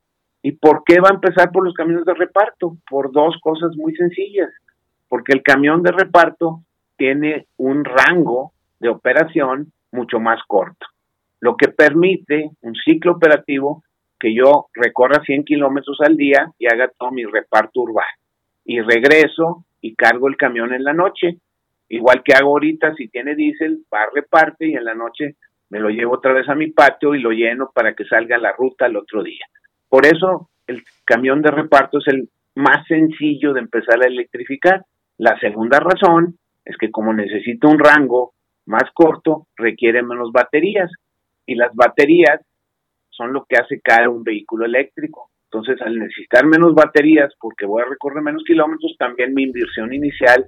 ¿Y 0.43 0.53
por 0.53 0.83
qué 0.83 0.99
va 0.99 1.09
a 1.09 1.13
empezar 1.13 1.51
por 1.51 1.63
los 1.63 1.73
camiones 1.73 2.05
de 2.05 2.15
reparto? 2.15 2.77
Por 2.89 3.11
dos 3.11 3.35
cosas 3.41 3.75
muy 3.75 3.95
sencillas. 3.95 4.49
Porque 5.07 5.33
el 5.33 5.43
camión 5.43 5.83
de 5.83 5.91
reparto 5.91 6.61
tiene 6.97 7.45
un 7.57 7.85
rango 7.85 8.53
de 8.79 8.89
operación 8.89 9.71
mucho 9.91 10.19
más 10.19 10.39
corto, 10.47 10.87
lo 11.39 11.55
que 11.55 11.67
permite 11.69 12.51
un 12.61 12.75
ciclo 12.75 13.13
operativo 13.13 13.83
que 14.19 14.33
yo 14.35 14.67
recorra 14.73 15.23
100 15.23 15.43
kilómetros 15.45 15.99
al 16.01 16.15
día 16.15 16.51
y 16.59 16.67
haga 16.67 16.91
todo 16.97 17.11
mi 17.11 17.25
reparto 17.25 17.81
urbano. 17.81 18.07
Y 18.63 18.79
regreso 18.79 19.65
y 19.81 19.95
cargo 19.95 20.27
el 20.27 20.37
camión 20.37 20.73
en 20.73 20.83
la 20.83 20.93
noche, 20.93 21.37
igual 21.89 22.21
que 22.23 22.33
hago 22.33 22.51
ahorita, 22.51 22.93
si 22.93 23.07
tiene 23.07 23.35
diésel, 23.35 23.83
va 23.91 24.05
reparte 24.13 24.67
y 24.67 24.75
en 24.75 24.85
la 24.85 24.93
noche 24.93 25.35
me 25.69 25.79
lo 25.79 25.89
llevo 25.89 26.15
otra 26.15 26.33
vez 26.33 26.47
a 26.49 26.55
mi 26.55 26.67
patio 26.67 27.15
y 27.15 27.19
lo 27.19 27.31
lleno 27.31 27.71
para 27.73 27.95
que 27.95 28.05
salga 28.05 28.37
la 28.37 28.51
ruta 28.51 28.85
el 28.85 28.97
otro 28.97 29.23
día. 29.23 29.45
Por 29.89 30.05
eso 30.05 30.49
el 30.67 30.83
camión 31.03 31.41
de 31.41 31.49
reparto 31.49 31.97
es 31.97 32.07
el 32.07 32.29
más 32.55 32.85
sencillo 32.87 33.53
de 33.53 33.61
empezar 33.61 34.03
a 34.03 34.07
electrificar. 34.07 34.85
La 35.17 35.39
segunda 35.39 35.79
razón 35.79 36.37
es 36.63 36.77
que 36.77 36.91
como 36.91 37.13
necesito 37.13 37.67
un 37.67 37.79
rango 37.79 38.33
más 38.65 38.83
corto, 38.93 39.47
requiere 39.55 40.03
menos 40.03 40.31
baterías 40.31 40.91
y 41.45 41.55
las 41.55 41.73
baterías 41.73 42.41
son 43.09 43.33
lo 43.33 43.45
que 43.45 43.57
hace 43.57 43.81
caer 43.81 44.07
un 44.07 44.23
vehículo 44.23 44.65
eléctrico. 44.65 45.29
Entonces, 45.45 45.81
al 45.81 45.99
necesitar 45.99 46.45
menos 46.45 46.73
baterías, 46.73 47.33
porque 47.39 47.65
voy 47.65 47.81
a 47.81 47.89
recorrer 47.89 48.23
menos 48.23 48.43
kilómetros, 48.45 48.95
también 48.97 49.33
mi 49.33 49.43
inversión 49.43 49.93
inicial 49.93 50.45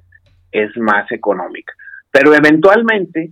es 0.52 0.76
más 0.78 1.12
económica. 1.12 1.74
Pero 2.10 2.34
eventualmente 2.34 3.32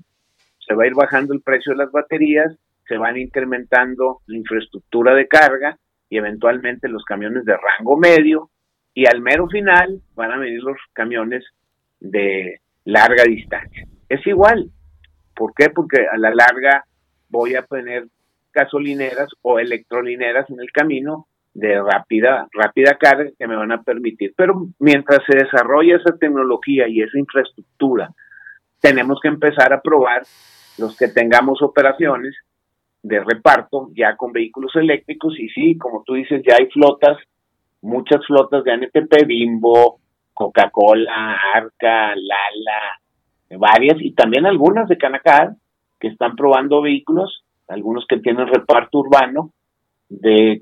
se 0.60 0.76
va 0.76 0.84
a 0.84 0.88
ir 0.88 0.94
bajando 0.94 1.34
el 1.34 1.42
precio 1.42 1.72
de 1.72 1.78
las 1.78 1.92
baterías, 1.92 2.54
se 2.88 2.98
van 2.98 3.18
incrementando 3.18 4.20
la 4.28 4.38
infraestructura 4.38 5.14
de 5.16 5.28
carga 5.28 5.78
y 6.10 6.18
eventualmente 6.18 6.90
los 6.90 7.06
camiones 7.06 7.46
de 7.46 7.56
rango 7.56 7.98
medio 7.98 8.50
y 8.94 9.06
al 9.06 9.22
mero 9.22 9.48
final 9.48 10.02
van 10.16 10.32
a 10.32 10.38
venir 10.38 10.62
los 10.62 10.78
camiones 10.92 11.46
de 12.00 12.60
larga 12.84 13.24
distancia. 13.24 13.88
Es 14.12 14.28
igual. 14.28 14.70
¿Por 15.34 15.54
qué? 15.54 15.70
Porque 15.70 16.06
a 16.12 16.18
la 16.18 16.36
larga 16.36 16.84
voy 17.30 17.56
a 17.56 17.64
tener 17.64 18.08
gasolineras 18.54 19.30
o 19.42 19.58
electrolineras 19.58 20.50
en 20.50 20.60
el 20.60 20.70
camino 20.74 21.28
de 21.54 21.82
rápida, 21.82 22.50
rápida 22.52 22.98
carga 22.98 23.32
que 23.40 23.48
me 23.48 23.56
van 23.56 23.72
a 23.72 23.84
permitir. 23.84 24.34
Pero 24.36 24.68
mientras 24.80 25.22
se 25.26 25.38
desarrolla 25.38 25.96
esa 25.96 26.18
tecnología 26.18 26.90
y 26.90 27.02
esa 27.02 27.18
infraestructura, 27.18 28.10
tenemos 28.82 29.20
que 29.22 29.30
empezar 29.30 29.72
a 29.72 29.82
probar 29.82 30.24
los 30.78 30.98
que 30.98 31.08
tengamos 31.08 31.62
operaciones 31.62 32.36
de 33.04 33.22
reparto 33.22 33.92
ya 33.96 34.18
con 34.18 34.34
vehículos 34.34 34.76
eléctricos 34.76 35.40
y 35.40 35.48
sí, 35.50 35.78
como 35.78 36.04
tú 36.04 36.16
dices, 36.16 36.44
ya 36.46 36.56
hay 36.60 36.68
flotas, 36.68 37.18
muchas 37.82 38.26
flotas 38.28 38.66
de 38.66 38.74
NTP, 38.74 39.26
Bimbo, 39.26 40.02
Coca-Cola, 40.34 41.40
Arca, 41.56 42.14
Lala, 42.14 43.01
varias 43.58 44.02
y 44.02 44.14
también 44.14 44.46
algunas 44.46 44.88
de 44.88 44.98
Canacar 44.98 45.56
que 46.00 46.08
están 46.08 46.36
probando 46.36 46.82
vehículos 46.82 47.44
algunos 47.72 48.06
que 48.08 48.18
tienen 48.18 48.48
reparto 48.48 49.00
urbano, 49.00 49.52
de 50.10 50.62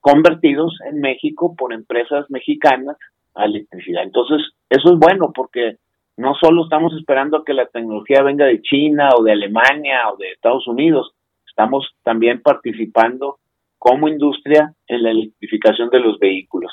convertidos 0.00 0.78
en 0.88 1.00
México 1.00 1.54
por 1.56 1.72
empresas 1.72 2.30
mexicanas 2.30 2.96
a 3.34 3.44
electricidad. 3.44 4.02
Entonces, 4.04 4.40
eso 4.70 4.92
es 4.92 4.98
bueno 4.98 5.32
porque 5.34 5.76
no 6.16 6.34
solo 6.34 6.64
estamos 6.64 6.92
esperando 6.94 7.38
a 7.38 7.44
que 7.44 7.54
la 7.54 7.66
tecnología 7.66 8.22
venga 8.22 8.46
de 8.46 8.62
China 8.62 9.10
o 9.18 9.22
de 9.22 9.32
Alemania 9.32 10.10
o 10.12 10.16
de 10.16 10.30
Estados 10.30 10.66
Unidos, 10.68 11.12
estamos 11.46 11.88
también 12.02 12.40
participando 12.40 13.38
como 13.78 14.08
industria 14.08 14.74
en 14.86 15.02
la 15.02 15.10
electrificación 15.10 15.90
de 15.90 16.00
los 16.00 16.18
vehículos. 16.18 16.72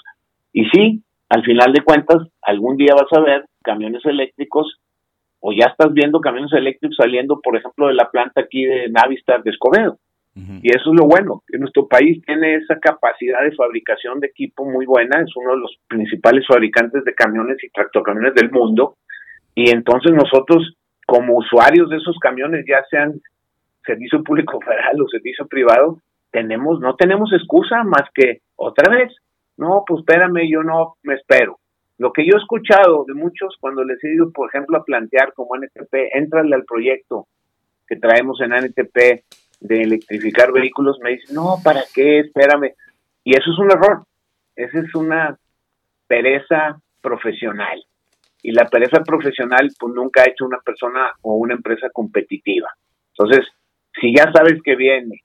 Y 0.54 0.66
sí, 0.70 1.02
al 1.30 1.44
final 1.44 1.74
de 1.74 1.82
cuentas, 1.82 2.18
algún 2.42 2.78
día 2.78 2.94
vas 2.94 3.12
a 3.12 3.22
ver 3.22 3.46
camiones 3.64 4.06
eléctricos 4.06 4.80
o 5.40 5.54
ya 5.54 5.68
estás 5.68 5.94
viendo 5.94 6.20
camiones 6.20 6.52
eléctricos 6.54 6.98
saliendo, 6.98 7.40
por 7.42 7.56
ejemplo, 7.56 7.88
de 7.88 7.94
la 7.94 8.10
planta 8.10 8.42
aquí 8.42 8.66
de 8.66 8.90
Navistar 8.90 9.44
de 9.44 9.52
Escobedo. 9.52 9.98
Y 10.62 10.70
eso 10.70 10.92
es 10.92 10.98
lo 10.98 11.06
bueno, 11.06 11.44
que 11.48 11.58
nuestro 11.58 11.88
país 11.88 12.22
tiene 12.26 12.56
esa 12.56 12.80
capacidad 12.80 13.42
de 13.42 13.56
fabricación 13.56 14.22
de 14.22 14.28
equipo 14.28 14.64
muy 14.64 14.86
buena, 14.86 15.22
es 15.22 15.36
uno 15.36 15.52
de 15.52 15.58
los 15.58 15.78
principales 15.90 16.46
fabricantes 16.48 17.04
de 17.04 17.14
camiones 17.14 17.62
y 17.62 17.70
tractocamiones 17.70 18.34
del 18.36 18.50
mundo, 18.50 18.96
y 19.54 19.70
entonces 19.70 20.14
nosotros, 20.14 20.78
como 21.06 21.36
usuarios 21.36 21.90
de 21.90 21.98
esos 21.98 22.18
camiones, 22.20 22.64
ya 22.66 22.82
sean 22.90 23.20
servicio 23.86 24.24
público 24.24 24.62
federal 24.66 25.02
o 25.02 25.10
servicio 25.10 25.46
privado, 25.46 25.98
tenemos, 26.32 26.80
no 26.80 26.96
tenemos 26.96 27.34
excusa 27.34 27.84
más 27.84 28.04
que 28.14 28.40
otra 28.56 28.90
vez, 28.96 29.14
no, 29.58 29.84
pues 29.86 30.00
espérame, 30.00 30.50
yo 30.50 30.64
no 30.64 30.96
me 31.04 31.16
espero. 31.16 31.60
Lo 32.00 32.14
que 32.14 32.26
yo 32.26 32.36
he 32.36 32.40
escuchado 32.40 33.04
de 33.06 33.14
muchos 33.14 33.58
cuando 33.60 33.84
les 33.84 34.02
he 34.06 34.14
ido, 34.14 34.32
por 34.32 34.48
ejemplo, 34.48 34.78
a 34.78 34.86
plantear 34.86 35.34
como 35.34 35.58
NTP, 35.58 36.16
entrale 36.16 36.56
al 36.56 36.64
proyecto 36.64 37.28
que 37.86 37.98
traemos 37.98 38.40
en 38.40 38.54
NTP 38.54 39.26
de 39.60 39.82
electrificar 39.82 40.54
vehículos, 40.54 40.98
me 41.04 41.12
dicen, 41.12 41.36
no, 41.36 41.58
¿para 41.62 41.82
qué? 41.94 42.20
Espérame. 42.20 42.74
Y 43.26 43.36
eso 43.36 43.52
es 43.52 43.60
un 43.60 43.72
error. 43.72 44.04
Esa 44.56 44.80
es 44.80 44.96
una 44.96 45.38
pereza 46.08 46.80
profesional. 47.02 47.84
Y 48.42 48.54
la 48.54 48.70
pereza 48.70 49.04
profesional, 49.04 49.70
pues 49.78 49.94
nunca 49.94 50.22
ha 50.22 50.30
hecho 50.30 50.46
una 50.46 50.60
persona 50.60 51.12
o 51.22 51.36
una 51.36 51.56
empresa 51.56 51.90
competitiva. 51.92 52.70
Entonces, 53.10 53.46
si 54.00 54.16
ya 54.16 54.32
sabes 54.32 54.62
que 54.64 54.78
viene 54.78 55.24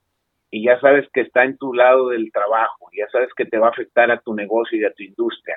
y 0.51 0.65
ya 0.65 0.77
sabes 0.81 1.07
que 1.13 1.21
está 1.21 1.45
en 1.45 1.57
tu 1.57 1.73
lado 1.73 2.09
del 2.09 2.33
trabajo, 2.33 2.89
ya 2.97 3.07
sabes 3.13 3.29
que 3.33 3.45
te 3.45 3.59
va 3.59 3.67
a 3.67 3.71
afectar 3.71 4.11
a 4.11 4.19
tu 4.19 4.35
negocio 4.35 4.77
y 4.77 4.83
a 4.83 4.91
tu 4.91 5.03
industria, 5.03 5.55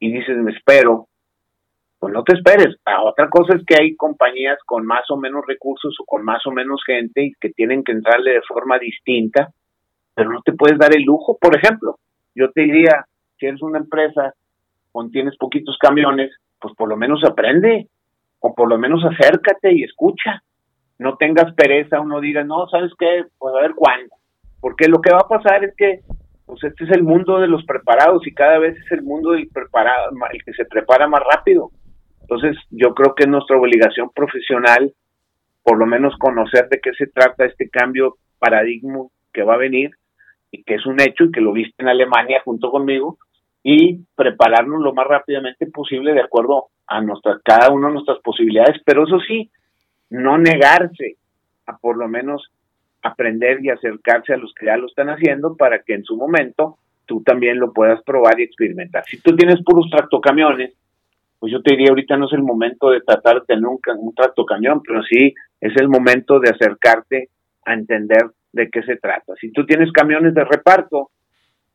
y 0.00 0.10
dices, 0.10 0.36
me 0.38 0.52
espero, 0.52 1.06
pues 2.00 2.12
no 2.12 2.24
te 2.24 2.34
esperes. 2.34 2.76
Ah, 2.86 3.02
otra 3.04 3.28
cosa 3.28 3.54
es 3.54 3.62
que 3.66 3.76
hay 3.78 3.94
compañías 3.94 4.58
con 4.64 4.86
más 4.86 5.08
o 5.10 5.16
menos 5.16 5.44
recursos 5.46 5.94
o 6.00 6.04
con 6.04 6.24
más 6.24 6.44
o 6.46 6.50
menos 6.50 6.82
gente 6.84 7.22
y 7.22 7.32
que 7.34 7.50
tienen 7.50 7.84
que 7.84 7.92
entrarle 7.92 8.32
de 8.32 8.42
forma 8.42 8.78
distinta, 8.78 9.50
pero 10.14 10.32
no 10.32 10.40
te 10.42 10.54
puedes 10.54 10.78
dar 10.78 10.96
el 10.96 11.02
lujo. 11.02 11.36
Por 11.38 11.54
ejemplo, 11.54 11.98
yo 12.34 12.50
te 12.50 12.62
diría, 12.62 13.04
si 13.38 13.46
eres 13.46 13.60
una 13.60 13.78
empresa 13.78 14.32
con 14.90 15.10
tienes 15.10 15.36
poquitos 15.36 15.76
camiones, 15.78 16.30
pues 16.58 16.74
por 16.74 16.88
lo 16.88 16.96
menos 16.96 17.22
aprende 17.24 17.88
o 18.40 18.54
por 18.54 18.68
lo 18.68 18.78
menos 18.78 19.04
acércate 19.04 19.72
y 19.74 19.84
escucha. 19.84 20.42
No 20.98 21.16
tengas 21.16 21.54
pereza 21.54 22.00
o 22.00 22.06
no 22.06 22.20
digas, 22.20 22.46
no, 22.46 22.66
¿sabes 22.68 22.92
qué? 22.98 23.24
Pues 23.38 23.54
a 23.54 23.60
ver 23.60 23.74
cuándo. 23.74 24.14
Porque 24.60 24.88
lo 24.88 25.00
que 25.00 25.12
va 25.12 25.20
a 25.20 25.28
pasar 25.28 25.64
es 25.64 25.74
que 25.76 26.00
pues 26.50 26.64
este 26.64 26.84
es 26.84 26.90
el 26.90 27.04
mundo 27.04 27.38
de 27.38 27.46
los 27.46 27.64
preparados 27.64 28.26
y 28.26 28.34
cada 28.34 28.58
vez 28.58 28.76
es 28.76 28.90
el 28.90 29.02
mundo 29.02 29.30
del 29.30 29.48
preparado, 29.48 30.10
el 30.32 30.44
que 30.44 30.52
se 30.52 30.64
prepara 30.64 31.06
más 31.06 31.22
rápido. 31.32 31.70
Entonces, 32.22 32.56
yo 32.70 32.92
creo 32.92 33.14
que 33.14 33.22
es 33.24 33.28
nuestra 33.28 33.56
obligación 33.56 34.10
profesional, 34.10 34.92
por 35.62 35.78
lo 35.78 35.86
menos 35.86 36.16
conocer 36.18 36.68
de 36.68 36.80
qué 36.80 36.92
se 36.94 37.06
trata 37.06 37.44
este 37.44 37.68
cambio 37.68 38.16
paradigma 38.38 39.06
que 39.32 39.44
va 39.44 39.54
a 39.54 39.58
venir 39.58 39.90
y 40.50 40.64
que 40.64 40.74
es 40.74 40.86
un 40.86 41.00
hecho 41.00 41.24
y 41.24 41.30
que 41.30 41.40
lo 41.40 41.52
viste 41.52 41.74
en 41.78 41.88
Alemania 41.88 42.42
junto 42.44 42.70
conmigo 42.70 43.18
y 43.62 44.00
prepararnos 44.16 44.80
lo 44.80 44.92
más 44.92 45.06
rápidamente 45.06 45.66
posible 45.66 46.14
de 46.14 46.22
acuerdo 46.22 46.66
a 46.86 47.00
nuestra, 47.00 47.38
cada 47.44 47.70
una 47.70 47.88
de 47.88 47.94
nuestras 47.94 48.18
posibilidades, 48.20 48.80
pero 48.84 49.04
eso 49.04 49.20
sí, 49.20 49.50
no 50.08 50.38
negarse 50.38 51.16
a 51.66 51.76
por 51.76 51.96
lo 51.96 52.08
menos 52.08 52.50
aprender 53.02 53.64
y 53.64 53.70
acercarse 53.70 54.34
a 54.34 54.36
los 54.36 54.52
que 54.54 54.66
ya 54.66 54.76
lo 54.76 54.86
están 54.86 55.08
haciendo 55.08 55.56
para 55.56 55.82
que 55.82 55.94
en 55.94 56.04
su 56.04 56.16
momento 56.16 56.76
tú 57.06 57.22
también 57.22 57.58
lo 57.58 57.72
puedas 57.72 58.02
probar 58.02 58.38
y 58.38 58.44
experimentar. 58.44 59.04
Si 59.06 59.20
tú 59.20 59.34
tienes 59.34 59.62
puros 59.64 59.90
tractocamiones, 59.90 60.74
pues 61.38 61.52
yo 61.52 61.62
te 61.62 61.72
diría 61.72 61.88
ahorita 61.88 62.16
no 62.16 62.26
es 62.26 62.32
el 62.34 62.42
momento 62.42 62.90
de 62.90 63.00
tratar 63.00 63.44
de 63.46 63.54
un, 63.56 63.78
un 63.98 64.14
tractocamión, 64.14 64.82
pero 64.82 65.02
sí 65.02 65.34
es 65.60 65.76
el 65.76 65.88
momento 65.88 66.38
de 66.38 66.50
acercarte 66.50 67.28
a 67.64 67.74
entender 67.74 68.30
de 68.52 68.68
qué 68.68 68.82
se 68.82 68.96
trata. 68.96 69.34
Si 69.40 69.50
tú 69.50 69.64
tienes 69.64 69.90
camiones 69.92 70.34
de 70.34 70.44
reparto, 70.44 71.10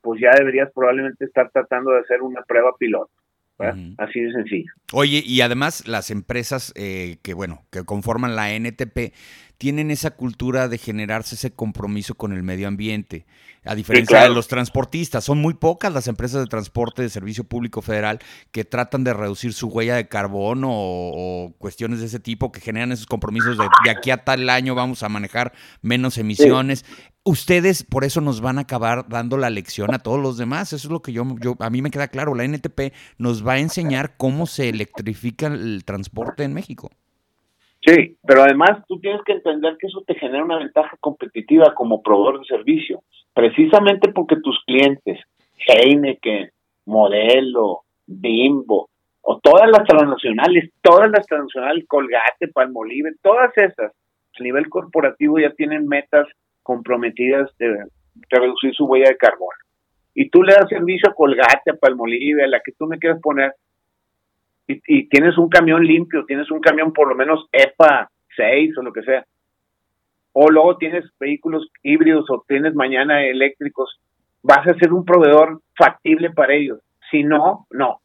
pues 0.01 0.21
ya 0.21 0.31
deberías 0.37 0.71
probablemente 0.71 1.25
estar 1.25 1.49
tratando 1.49 1.91
de 1.91 1.99
hacer 1.99 2.21
una 2.21 2.43
prueba 2.43 2.73
piloto. 2.77 3.11
Así 3.57 4.19
de 4.19 4.31
sencillo. 4.33 4.71
Oye, 4.91 5.23
y 5.25 5.41
además 5.41 5.87
las 5.87 6.11
empresas 6.11 6.73
eh, 6.75 7.17
que, 7.21 7.33
bueno, 7.33 7.63
que 7.71 7.83
conforman 7.83 8.35
la 8.35 8.53
NTP 8.53 9.13
tienen 9.57 9.91
esa 9.91 10.11
cultura 10.11 10.67
de 10.67 10.77
generarse 10.77 11.35
ese 11.35 11.53
compromiso 11.53 12.15
con 12.15 12.33
el 12.33 12.43
medio 12.43 12.67
ambiente, 12.67 13.25
a 13.63 13.73
diferencia 13.73 14.21
de 14.23 14.29
los 14.29 14.49
transportistas. 14.49 15.23
Son 15.23 15.37
muy 15.37 15.53
pocas 15.53 15.93
las 15.93 16.07
empresas 16.09 16.41
de 16.41 16.47
transporte 16.47 17.01
de 17.01 17.09
servicio 17.09 17.45
público 17.45 17.81
federal 17.81 18.19
que 18.51 18.65
tratan 18.65 19.05
de 19.05 19.13
reducir 19.13 19.53
su 19.53 19.67
huella 19.67 19.95
de 19.95 20.09
carbono 20.09 20.69
o, 20.71 21.53
cuestiones 21.57 22.01
de 22.01 22.07
ese 22.07 22.19
tipo, 22.19 22.51
que 22.51 22.59
generan 22.59 22.91
esos 22.91 23.07
compromisos 23.07 23.57
de, 23.57 23.63
de 23.85 23.89
aquí 23.89 24.11
a 24.11 24.17
tal 24.17 24.49
año 24.49 24.75
vamos 24.75 25.03
a 25.03 25.09
manejar 25.09 25.53
menos 25.81 26.17
emisiones 26.17 26.83
ustedes 27.25 27.83
por 27.83 28.03
eso 28.03 28.21
nos 28.21 28.39
van 28.39 28.57
a 28.57 28.61
acabar 28.61 29.09
dando 29.09 29.37
la 29.37 29.49
lección 29.49 29.93
a 29.93 29.99
todos 29.99 30.21
los 30.21 30.37
demás. 30.37 30.71
Eso 30.71 30.87
es 30.87 30.91
lo 30.91 31.01
que 31.01 31.11
yo, 31.11 31.23
a 31.59 31.69
mí 31.69 31.81
me 31.81 31.91
queda 31.91 32.07
claro. 32.07 32.35
La 32.35 32.45
NTP 32.45 32.93
nos 33.17 33.45
va 33.45 33.53
a 33.53 33.59
enseñar 33.59 34.15
cómo 34.17 34.45
se 34.45 34.69
electrifica 34.69 35.47
el 35.47 35.83
transporte 35.83 36.43
en 36.43 36.53
México. 36.53 36.89
Sí, 37.85 38.17
pero 38.25 38.43
además 38.43 38.83
tú 38.87 38.99
tienes 38.99 39.21
que 39.25 39.33
entender 39.33 39.77
que 39.79 39.87
eso 39.87 40.03
te 40.07 40.15
genera 40.15 40.43
una 40.43 40.57
ventaja 40.57 40.97
competitiva 40.99 41.75
como 41.75 42.01
proveedor 42.01 42.39
de 42.39 42.45
servicio, 42.45 43.03
precisamente 43.33 44.11
porque 44.11 44.37
tus 44.37 44.59
clientes, 44.65 45.19
Heineken, 45.67 46.49
Modelo, 46.85 47.81
Bimbo, 48.07 48.89
o 49.21 49.39
todas 49.39 49.69
las 49.69 49.83
transnacionales, 49.87 50.71
todas 50.81 51.11
las 51.11 51.25
transnacionales, 51.27 51.85
Colgate, 51.87 52.47
Palmolive, 52.53 53.11
todas 53.21 53.55
esas, 53.55 53.91
a 54.39 54.43
nivel 54.43 54.67
corporativo 54.69 55.39
ya 55.39 55.51
tienen 55.51 55.87
metas 55.87 56.27
comprometidas 56.65 57.55
de, 57.59 57.85
reducir 58.29 58.73
su 58.73 58.85
huella 58.85 59.09
de 59.09 59.17
carbono. 59.17 59.57
Y 60.13 60.29
tú 60.29 60.41
le 60.41 60.53
das 60.53 60.67
servicio 60.67 61.09
a 61.09 61.13
Colgate, 61.13 61.71
a 61.71 61.75
Palmolive, 61.75 62.43
a 62.43 62.47
la 62.47 62.61
que 62.61 62.71
tú 62.71 62.87
me 62.87 62.97
quieras 62.97 63.19
poner, 63.21 63.53
y, 64.67 65.07
tienes 65.09 65.37
un 65.37 65.47
camión 65.47 65.85
limpio, 65.85 66.25
tienes 66.25 66.49
un 66.49 66.59
camión 66.59 66.91
por 66.91 67.07
lo 67.07 67.15
menos 67.15 67.47
EPA 67.51 68.09
6 68.35 68.77
o 68.79 68.81
lo 68.81 68.91
que 68.91 69.03
sea, 69.03 69.23
o 70.33 70.49
luego 70.49 70.77
tienes 70.77 71.05
vehículos 71.19 71.69
híbridos 71.83 72.25
o 72.31 72.43
tienes 72.47 72.73
mañana 72.73 73.23
eléctricos, 73.23 74.01
vas 74.41 74.67
a 74.67 74.73
ser 74.73 74.91
un 74.91 75.05
proveedor 75.05 75.61
factible 75.77 76.31
para 76.31 76.55
ellos. 76.55 76.79
Si 77.11 77.23
no, 77.23 77.67
no. 77.69 77.99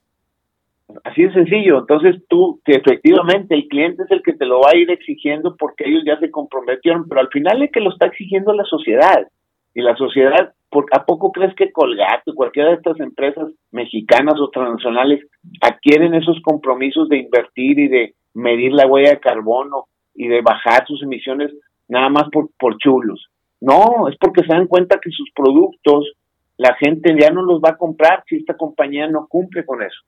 Así 1.05 1.22
de 1.22 1.32
sencillo. 1.32 1.78
Entonces 1.78 2.22
tú, 2.28 2.61
que 2.64 2.72
efectivamente 2.72 3.55
el 3.55 3.68
cliente 3.68 4.03
es 4.05 4.11
el 4.11 4.22
que 4.22 4.32
te 4.32 4.47
lo 4.47 4.61
va 4.61 4.70
a 4.72 4.76
ir 4.76 4.91
exigiendo 4.91 5.57
porque 5.57 5.84
ellos 5.86 6.03
ya 6.07 6.18
se 6.18 6.30
comprometieron, 6.30 7.09
pero 7.09 7.20
al 7.20 7.28
final 7.28 7.62
es 7.62 7.70
que 7.70 7.80
lo 7.80 7.91
está 7.91 8.07
exigiendo 8.07 8.53
la 8.53 8.64
sociedad. 8.64 9.26
Y 9.74 9.82
la 9.82 9.97
sociedad, 9.97 10.53
¿a 10.93 11.05
poco 11.05 11.30
crees 11.32 11.55
que 11.55 11.70
Colgate, 11.70 12.34
cualquiera 12.34 12.70
de 12.70 12.76
estas 12.76 12.99
empresas 13.01 13.53
mexicanas 13.70 14.34
o 14.41 14.51
transnacionales 14.51 15.24
adquieren 15.61 16.14
esos 16.14 16.41
compromisos 16.43 17.09
de 17.09 17.18
invertir 17.18 17.78
y 17.78 17.88
de 17.88 18.14
medir 18.34 18.72
la 18.72 18.86
huella 18.86 19.11
de 19.11 19.20
carbono 19.20 19.84
y 20.14 20.28
de 20.28 20.43
bajar 20.43 20.86
sus 20.86 21.03
emisiones 21.03 21.53
nada 21.88 22.09
más 22.09 22.24
por, 22.30 22.51
por 22.59 22.78
chulos? 22.78 23.28
No, 23.61 24.09
es 24.09 24.16
porque 24.18 24.43
se 24.43 24.55
dan 24.55 24.66
cuenta 24.66 24.99
que 25.01 25.11
sus 25.11 25.30
productos 25.34 26.12
la 26.57 26.74
gente 26.74 27.14
ya 27.18 27.30
no 27.30 27.43
los 27.43 27.61
va 27.61 27.70
a 27.70 27.76
comprar 27.76 28.22
si 28.28 28.36
esta 28.36 28.55
compañía 28.55 29.07
no 29.09 29.26
cumple 29.28 29.64
con 29.64 29.82
eso 29.82 30.01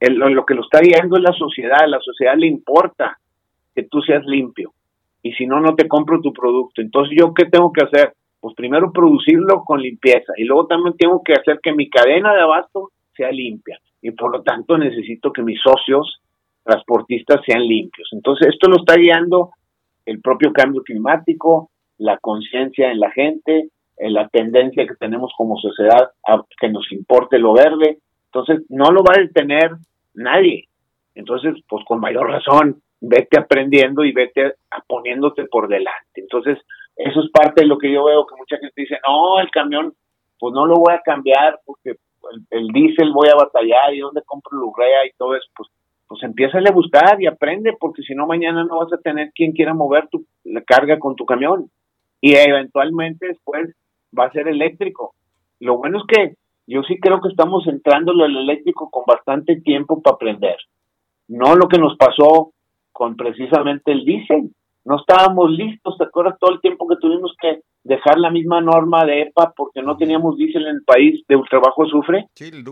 lo 0.00 0.46
que 0.46 0.54
lo 0.54 0.62
está 0.62 0.80
guiando 0.80 1.16
es 1.16 1.22
la 1.22 1.32
sociedad, 1.32 1.82
a 1.82 1.86
la 1.86 2.00
sociedad 2.00 2.34
le 2.36 2.46
importa 2.46 3.18
que 3.74 3.82
tú 3.84 4.00
seas 4.00 4.24
limpio 4.24 4.72
y 5.22 5.32
si 5.32 5.46
no, 5.46 5.60
no 5.60 5.74
te 5.74 5.86
compro 5.86 6.20
tu 6.20 6.32
producto. 6.32 6.80
Entonces, 6.80 7.16
¿yo 7.18 7.34
qué 7.34 7.44
tengo 7.46 7.72
que 7.72 7.84
hacer? 7.84 8.14
Pues 8.40 8.54
primero 8.54 8.90
producirlo 8.92 9.62
con 9.64 9.82
limpieza 9.82 10.32
y 10.36 10.44
luego 10.44 10.66
también 10.66 10.96
tengo 10.96 11.22
que 11.22 11.34
hacer 11.34 11.60
que 11.62 11.72
mi 11.72 11.90
cadena 11.90 12.32
de 12.34 12.40
abasto 12.40 12.90
sea 13.14 13.30
limpia 13.30 13.78
y 14.00 14.12
por 14.12 14.32
lo 14.32 14.42
tanto 14.42 14.78
necesito 14.78 15.30
que 15.32 15.42
mis 15.42 15.60
socios 15.60 16.20
transportistas 16.64 17.40
sean 17.46 17.66
limpios. 17.66 18.08
Entonces, 18.12 18.48
esto 18.48 18.68
lo 18.68 18.76
está 18.76 18.96
guiando 18.96 19.50
el 20.06 20.20
propio 20.20 20.52
cambio 20.52 20.82
climático, 20.82 21.70
la 21.98 22.16
conciencia 22.18 22.90
en 22.90 23.00
la 23.00 23.10
gente, 23.10 23.68
en 23.98 24.14
la 24.14 24.28
tendencia 24.28 24.86
que 24.86 24.94
tenemos 24.94 25.32
como 25.36 25.58
sociedad 25.58 26.10
a 26.26 26.42
que 26.58 26.70
nos 26.70 26.90
importe 26.92 27.38
lo 27.38 27.52
verde. 27.52 27.98
Entonces, 28.26 28.64
no 28.70 28.90
lo 28.90 29.02
va 29.02 29.14
a 29.16 29.20
detener 29.20 29.72
nadie. 30.14 30.68
Entonces, 31.14 31.54
pues 31.68 31.84
con 31.84 32.00
mayor 32.00 32.28
razón, 32.28 32.80
vete 33.00 33.38
aprendiendo 33.38 34.04
y 34.04 34.12
vete 34.12 34.54
poniéndote 34.86 35.44
por 35.46 35.68
delante. 35.68 36.20
Entonces, 36.20 36.58
eso 36.96 37.20
es 37.20 37.30
parte 37.30 37.62
de 37.62 37.66
lo 37.66 37.78
que 37.78 37.92
yo 37.92 38.04
veo 38.04 38.26
que 38.26 38.36
mucha 38.36 38.58
gente 38.58 38.74
dice, 38.76 38.98
no, 39.06 39.40
el 39.40 39.50
camión, 39.50 39.94
pues 40.38 40.54
no 40.54 40.66
lo 40.66 40.74
voy 40.76 40.94
a 40.94 41.02
cambiar 41.02 41.58
porque 41.64 41.96
el, 42.50 42.68
diésel 42.68 43.12
voy 43.12 43.28
a 43.28 43.36
batallar 43.36 43.94
y 43.94 44.00
dónde 44.00 44.22
compro 44.26 44.58
el 44.58 44.64
urea 44.64 45.06
y 45.06 45.12
todo 45.16 45.34
eso, 45.34 45.48
pues 45.56 45.68
pues 46.10 46.24
empieza 46.24 46.58
a 46.58 46.72
buscar 46.72 47.22
y 47.22 47.28
aprende, 47.28 47.72
porque 47.78 48.02
si 48.02 48.16
no 48.16 48.26
mañana 48.26 48.64
no 48.64 48.78
vas 48.78 48.92
a 48.92 48.98
tener 48.98 49.30
quien 49.32 49.52
quiera 49.52 49.74
mover 49.74 50.08
tu 50.08 50.26
la 50.42 50.60
carga 50.62 50.98
con 50.98 51.14
tu 51.14 51.24
camión. 51.24 51.70
Y 52.20 52.34
eventualmente 52.34 53.28
después 53.28 53.72
va 54.18 54.24
a 54.24 54.32
ser 54.32 54.48
eléctrico. 54.48 55.14
Lo 55.60 55.78
bueno 55.78 55.98
es 55.98 56.04
que 56.08 56.34
yo 56.70 56.82
sí 56.84 57.00
creo 57.00 57.20
que 57.20 57.28
estamos 57.28 57.66
entrando 57.66 58.12
en 58.12 58.30
el 58.30 58.36
eléctrico 58.36 58.88
con 58.90 59.02
bastante 59.04 59.60
tiempo 59.60 60.00
para 60.00 60.14
aprender. 60.14 60.56
No 61.26 61.56
lo 61.56 61.66
que 61.66 61.78
nos 61.78 61.96
pasó 61.96 62.52
con 62.92 63.16
precisamente 63.16 63.90
el 63.90 64.04
diésel. 64.04 64.52
No 64.84 64.96
estábamos 64.96 65.50
listos, 65.50 65.98
¿te 65.98 66.04
acuerdas 66.04 66.38
todo 66.38 66.52
el 66.54 66.60
tiempo 66.60 66.86
que 66.86 66.96
tuvimos 66.96 67.34
que 67.40 67.60
dejar 67.82 68.18
la 68.18 68.30
misma 68.30 68.60
norma 68.60 69.04
de 69.04 69.22
EPA 69.22 69.52
porque 69.56 69.82
no 69.82 69.96
teníamos 69.96 70.36
diésel 70.36 70.62
en 70.62 70.76
el 70.76 70.84
país 70.84 71.20
de 71.28 71.34
ultrabajo 71.34 71.82
azufre? 71.82 72.26
Sí, 72.34 72.50
el 72.52 72.64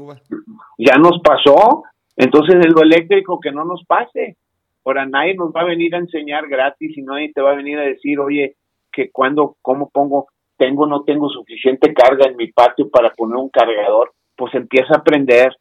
Ya 0.79 0.95
nos 0.97 1.19
pasó. 1.21 1.83
Entonces, 2.17 2.55
en 2.55 2.73
lo 2.73 2.83
eléctrico 2.83 3.41
que 3.41 3.51
no 3.51 3.65
nos 3.65 3.85
pase. 3.85 4.37
Ahora, 4.85 5.07
nadie 5.07 5.35
nos 5.35 5.51
va 5.51 5.63
a 5.63 5.73
venir 5.73 5.95
a 5.97 5.99
enseñar 5.99 6.49
gratis 6.49 6.97
y 6.97 7.03
nadie 7.03 7.33
te 7.33 7.43
va 7.43 7.51
a 7.51 7.57
venir 7.57 7.79
a 7.79 7.83
decir, 7.83 8.21
oye, 8.21 8.55
que 8.93 9.11
cuando, 9.11 9.57
cómo 9.61 9.91
pongo 9.91 10.29
tengo 10.59 10.85
o 10.85 10.87
no 10.87 11.05
tengo 11.05 11.29
suficiente 11.31 11.95
carga 11.95 12.27
en 12.27 12.37
mi 12.37 12.53
patio 12.53 12.91
para 12.91 13.11
poner 13.11 13.37
un 13.37 13.49
cargador, 13.49 14.13
pues 14.37 14.55
empieza 14.55 14.95
a 14.95 14.99
aprender 14.99 15.57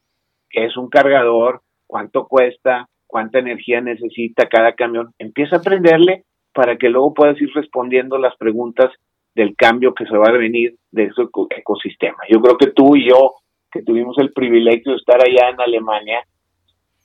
qué 0.49 0.65
es 0.65 0.75
un 0.75 0.89
cargador, 0.89 1.61
cuánto 1.85 2.27
cuesta, 2.27 2.87
cuánta 3.05 3.39
energía 3.39 3.79
necesita 3.79 4.47
cada 4.49 4.73
camión. 4.73 5.13
Empieza 5.17 5.55
a 5.55 5.59
aprenderle 5.59 6.23
para 6.53 6.77
que 6.77 6.89
luego 6.89 7.13
puedas 7.13 7.39
ir 7.41 7.49
respondiendo 7.53 8.17
las 8.17 8.35
preguntas 8.35 8.91
del 9.35 9.55
cambio 9.55 9.93
que 9.93 10.05
se 10.05 10.17
va 10.17 10.29
a 10.29 10.37
venir 10.37 10.75
de 10.91 11.03
ese 11.03 11.21
ecosistema. 11.55 12.17
Yo 12.29 12.41
creo 12.41 12.57
que 12.57 12.71
tú 12.71 12.95
y 12.95 13.07
yo, 13.07 13.35
que 13.71 13.83
tuvimos 13.83 14.17
el 14.17 14.33
privilegio 14.33 14.93
de 14.93 14.97
estar 14.97 15.21
allá 15.21 15.49
en 15.49 15.61
Alemania, 15.61 16.23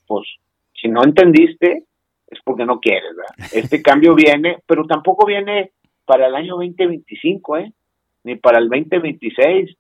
pues 0.07 0.27
si 0.75 0.89
no 0.89 1.05
entendiste, 1.05 1.85
es 2.27 2.39
porque 2.45 2.65
no 2.65 2.81
quieres, 2.81 3.15
¿verdad? 3.15 3.51
Este 3.53 3.83
cambio 3.83 4.15
viene, 4.15 4.59
pero 4.67 4.87
tampoco 4.87 5.27
viene 5.27 5.73
para 6.07 6.27
el 6.27 6.35
año 6.35 6.57
2025, 6.57 7.59
¿eh? 7.59 7.73
Ni 8.25 8.37
para 8.37 8.59
el 8.59 8.69
2026, 8.69 9.77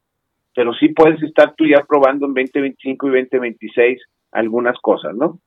pero 0.54 0.72
sí 0.74 0.88
puedes 0.88 1.22
estar 1.22 1.54
tú 1.56 1.66
ya 1.66 1.84
probando 1.88 2.26
en 2.26 2.34
2025 2.34 3.08
y 3.08 3.10
2026 3.10 4.00
algunas 4.32 4.76
cosas, 4.80 5.14
¿no? 5.14 5.38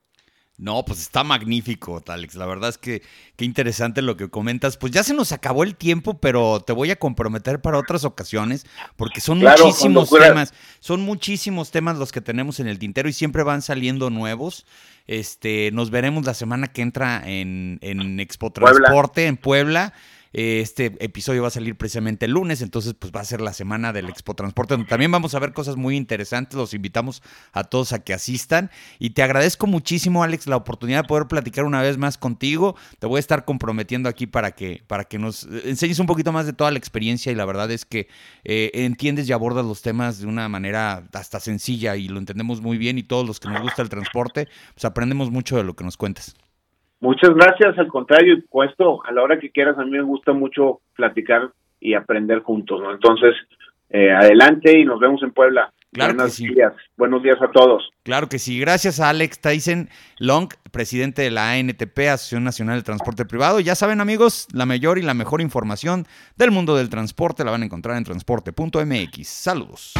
No, 0.58 0.86
pues 0.86 1.02
está 1.02 1.26
magnífico, 1.26 2.02
Alex. 2.08 2.36
La 2.36 2.46
verdad 2.46 2.70
es 2.70 2.78
que 2.78 3.02
qué 3.36 3.44
interesante 3.44 4.02
lo 4.02 4.16
que 4.16 4.30
comentas. 4.30 4.78
Pues 4.78 4.94
ya 4.94 5.04
se 5.04 5.14
nos 5.14 5.34
acabó 5.34 5.64
el 5.64 5.76
tiempo, 5.76 6.18
pero 6.20 6.62
te 6.62 6.72
voy 6.72 6.92
a 6.92 6.96
comprometer 6.96 7.60
para 7.60 7.78
otras 7.78 8.06
ocasiones, 8.06 8.66
porque 8.96 9.20
son 9.20 9.40
muchísimos 9.40 10.10
temas, 10.10 10.54
son 10.80 11.02
muchísimos 11.02 11.72
temas 11.72 11.98
los 11.98 12.14
que 12.14 12.22
tenemos 12.22 12.62
en 12.62 12.68
el 12.68 12.80
tintero 12.80 13.10
y 13.10 13.14
siempre 13.14 13.44
van 13.44 13.62
saliendo 13.62 14.10
nuevos. 14.10 14.66
Este, 15.08 15.72
nos 15.74 15.92
veremos 15.92 16.26
la 16.26 16.34
semana 16.34 16.68
que 16.68 16.82
entra 16.82 17.22
en, 17.26 17.78
en 17.82 18.20
Expo 18.22 18.52
Transporte 18.52 19.28
en 19.28 19.36
Puebla. 19.36 19.94
Este 20.38 20.98
episodio 21.00 21.44
va 21.44 21.48
a 21.48 21.52
salir 21.52 21.78
precisamente 21.78 22.26
el 22.26 22.34
lunes, 22.34 22.62
entonces 22.62 22.94
pues 22.94 23.14
va 23.16 23.22
a 23.22 23.24
ser 23.26 23.40
la 23.40 23.54
semana 23.54 23.94
del 23.94 24.10
Expo 24.10 24.34
Transporte, 24.34 24.76
también 24.84 25.10
vamos 25.10 25.34
a 25.34 25.40
ver 25.40 25.54
cosas 25.54 25.78
muy 25.78 25.96
interesantes. 25.96 26.58
Los 26.58 26.74
invitamos 26.74 27.24
a 27.54 27.64
todos 27.64 27.94
a 27.94 28.04
que 28.04 28.14
asistan. 28.14 28.70
Y 29.00 29.12
te 29.12 29.24
agradezco 29.24 29.66
muchísimo, 29.66 30.24
Alex, 30.24 30.48
la 30.48 30.58
oportunidad 30.58 31.04
de 31.04 31.08
poder 31.08 31.28
platicar 31.28 31.64
una 31.64 31.82
vez 31.82 31.98
más 31.98 32.18
contigo. 32.18 32.76
Te 33.00 33.08
voy 33.08 33.16
a 33.16 33.20
estar 33.22 33.46
comprometiendo 33.46 34.10
aquí 34.10 34.28
para 34.28 34.52
que, 34.52 34.84
para 34.88 35.06
que 35.06 35.20
nos 35.20 35.48
enseñes 35.64 36.00
un 36.00 36.06
poquito 36.06 36.34
más 36.34 36.46
de 36.46 36.52
toda 36.52 36.70
la 36.70 36.80
experiencia 36.80 37.32
y 37.32 37.36
la 37.36 37.46
verdad 37.46 37.72
es 37.72 37.86
que 37.86 38.10
eh, 38.44 38.72
entiendes 38.74 39.30
y 39.30 39.32
abordas 39.32 39.66
los 39.66 39.82
temas 39.82 40.20
de 40.20 40.28
una 40.28 40.50
manera 40.50 41.08
hasta 41.14 41.40
sencilla 41.40 41.96
y 41.96 42.10
lo 42.10 42.20
entendemos 42.20 42.60
muy 42.60 42.78
bien 42.78 42.98
y 42.98 43.04
todos 43.04 43.26
los 43.26 43.40
que 43.40 43.48
nos 43.48 43.62
gusta 43.62 43.82
el 43.82 43.88
transporte, 43.88 44.50
pues 44.74 44.84
aprendemos 44.84 45.32
mucho 45.32 45.56
de 45.56 45.64
lo 45.64 45.78
que 45.78 45.86
nos 45.86 45.96
cuentas. 45.96 46.36
Muchas 47.00 47.34
gracias, 47.36 47.78
al 47.78 47.88
contrario, 47.88 48.38
puesto 48.50 49.04
a 49.06 49.12
la 49.12 49.22
hora 49.22 49.40
que 49.40 49.52
quieras, 49.52 49.78
a 49.78 49.84
mí 49.84 49.92
me 49.92 50.02
gusta 50.02 50.34
mucho 50.34 50.80
platicar 50.96 51.52
y 51.80 51.94
aprender 51.94 52.40
juntos, 52.40 52.82
¿no? 52.82 52.92
Entonces, 52.92 53.36
eh, 53.90 54.12
adelante 54.12 54.78
y 54.80 54.86
nos 54.86 55.00
vemos 55.00 55.22
en 55.24 55.32
Puebla. 55.32 55.72
Claro 55.92 56.14
Buenos 56.14 56.38
días. 56.38 56.74
Buenos 56.98 57.24
días 57.24 57.38
a 57.42 57.50
todos. 57.52 57.90
Claro 58.04 58.28
que 58.28 58.38
sí. 58.38 58.60
Gracias 58.60 59.00
a 59.00 59.10
Alex 59.10 59.40
Tyson 59.40 59.90
Long, 60.20 60.50
presidente 60.72 61.22
de 61.22 61.32
la 61.32 61.52
ANTP, 61.54 62.00
Asociación 62.00 62.44
Nacional 62.44 62.78
de 62.78 62.84
Transporte 62.84 63.24
Privado. 63.24 63.62
Ya 63.62 63.76
saben, 63.76 64.02
amigos, 64.02 64.48
la 64.52 64.66
mayor 64.66 64.98
y 64.98 65.04
la 65.04 65.14
mejor 65.14 65.40
información 65.40 66.06
del 66.36 66.52
mundo 66.52 66.76
del 66.76 66.90
transporte 66.90 67.46
la 67.46 67.52
van 67.52 67.62
a 67.62 67.66
encontrar 67.66 67.98
en 67.98 68.04
transporte.mx. 68.04 69.28
Saludos. 69.28 69.94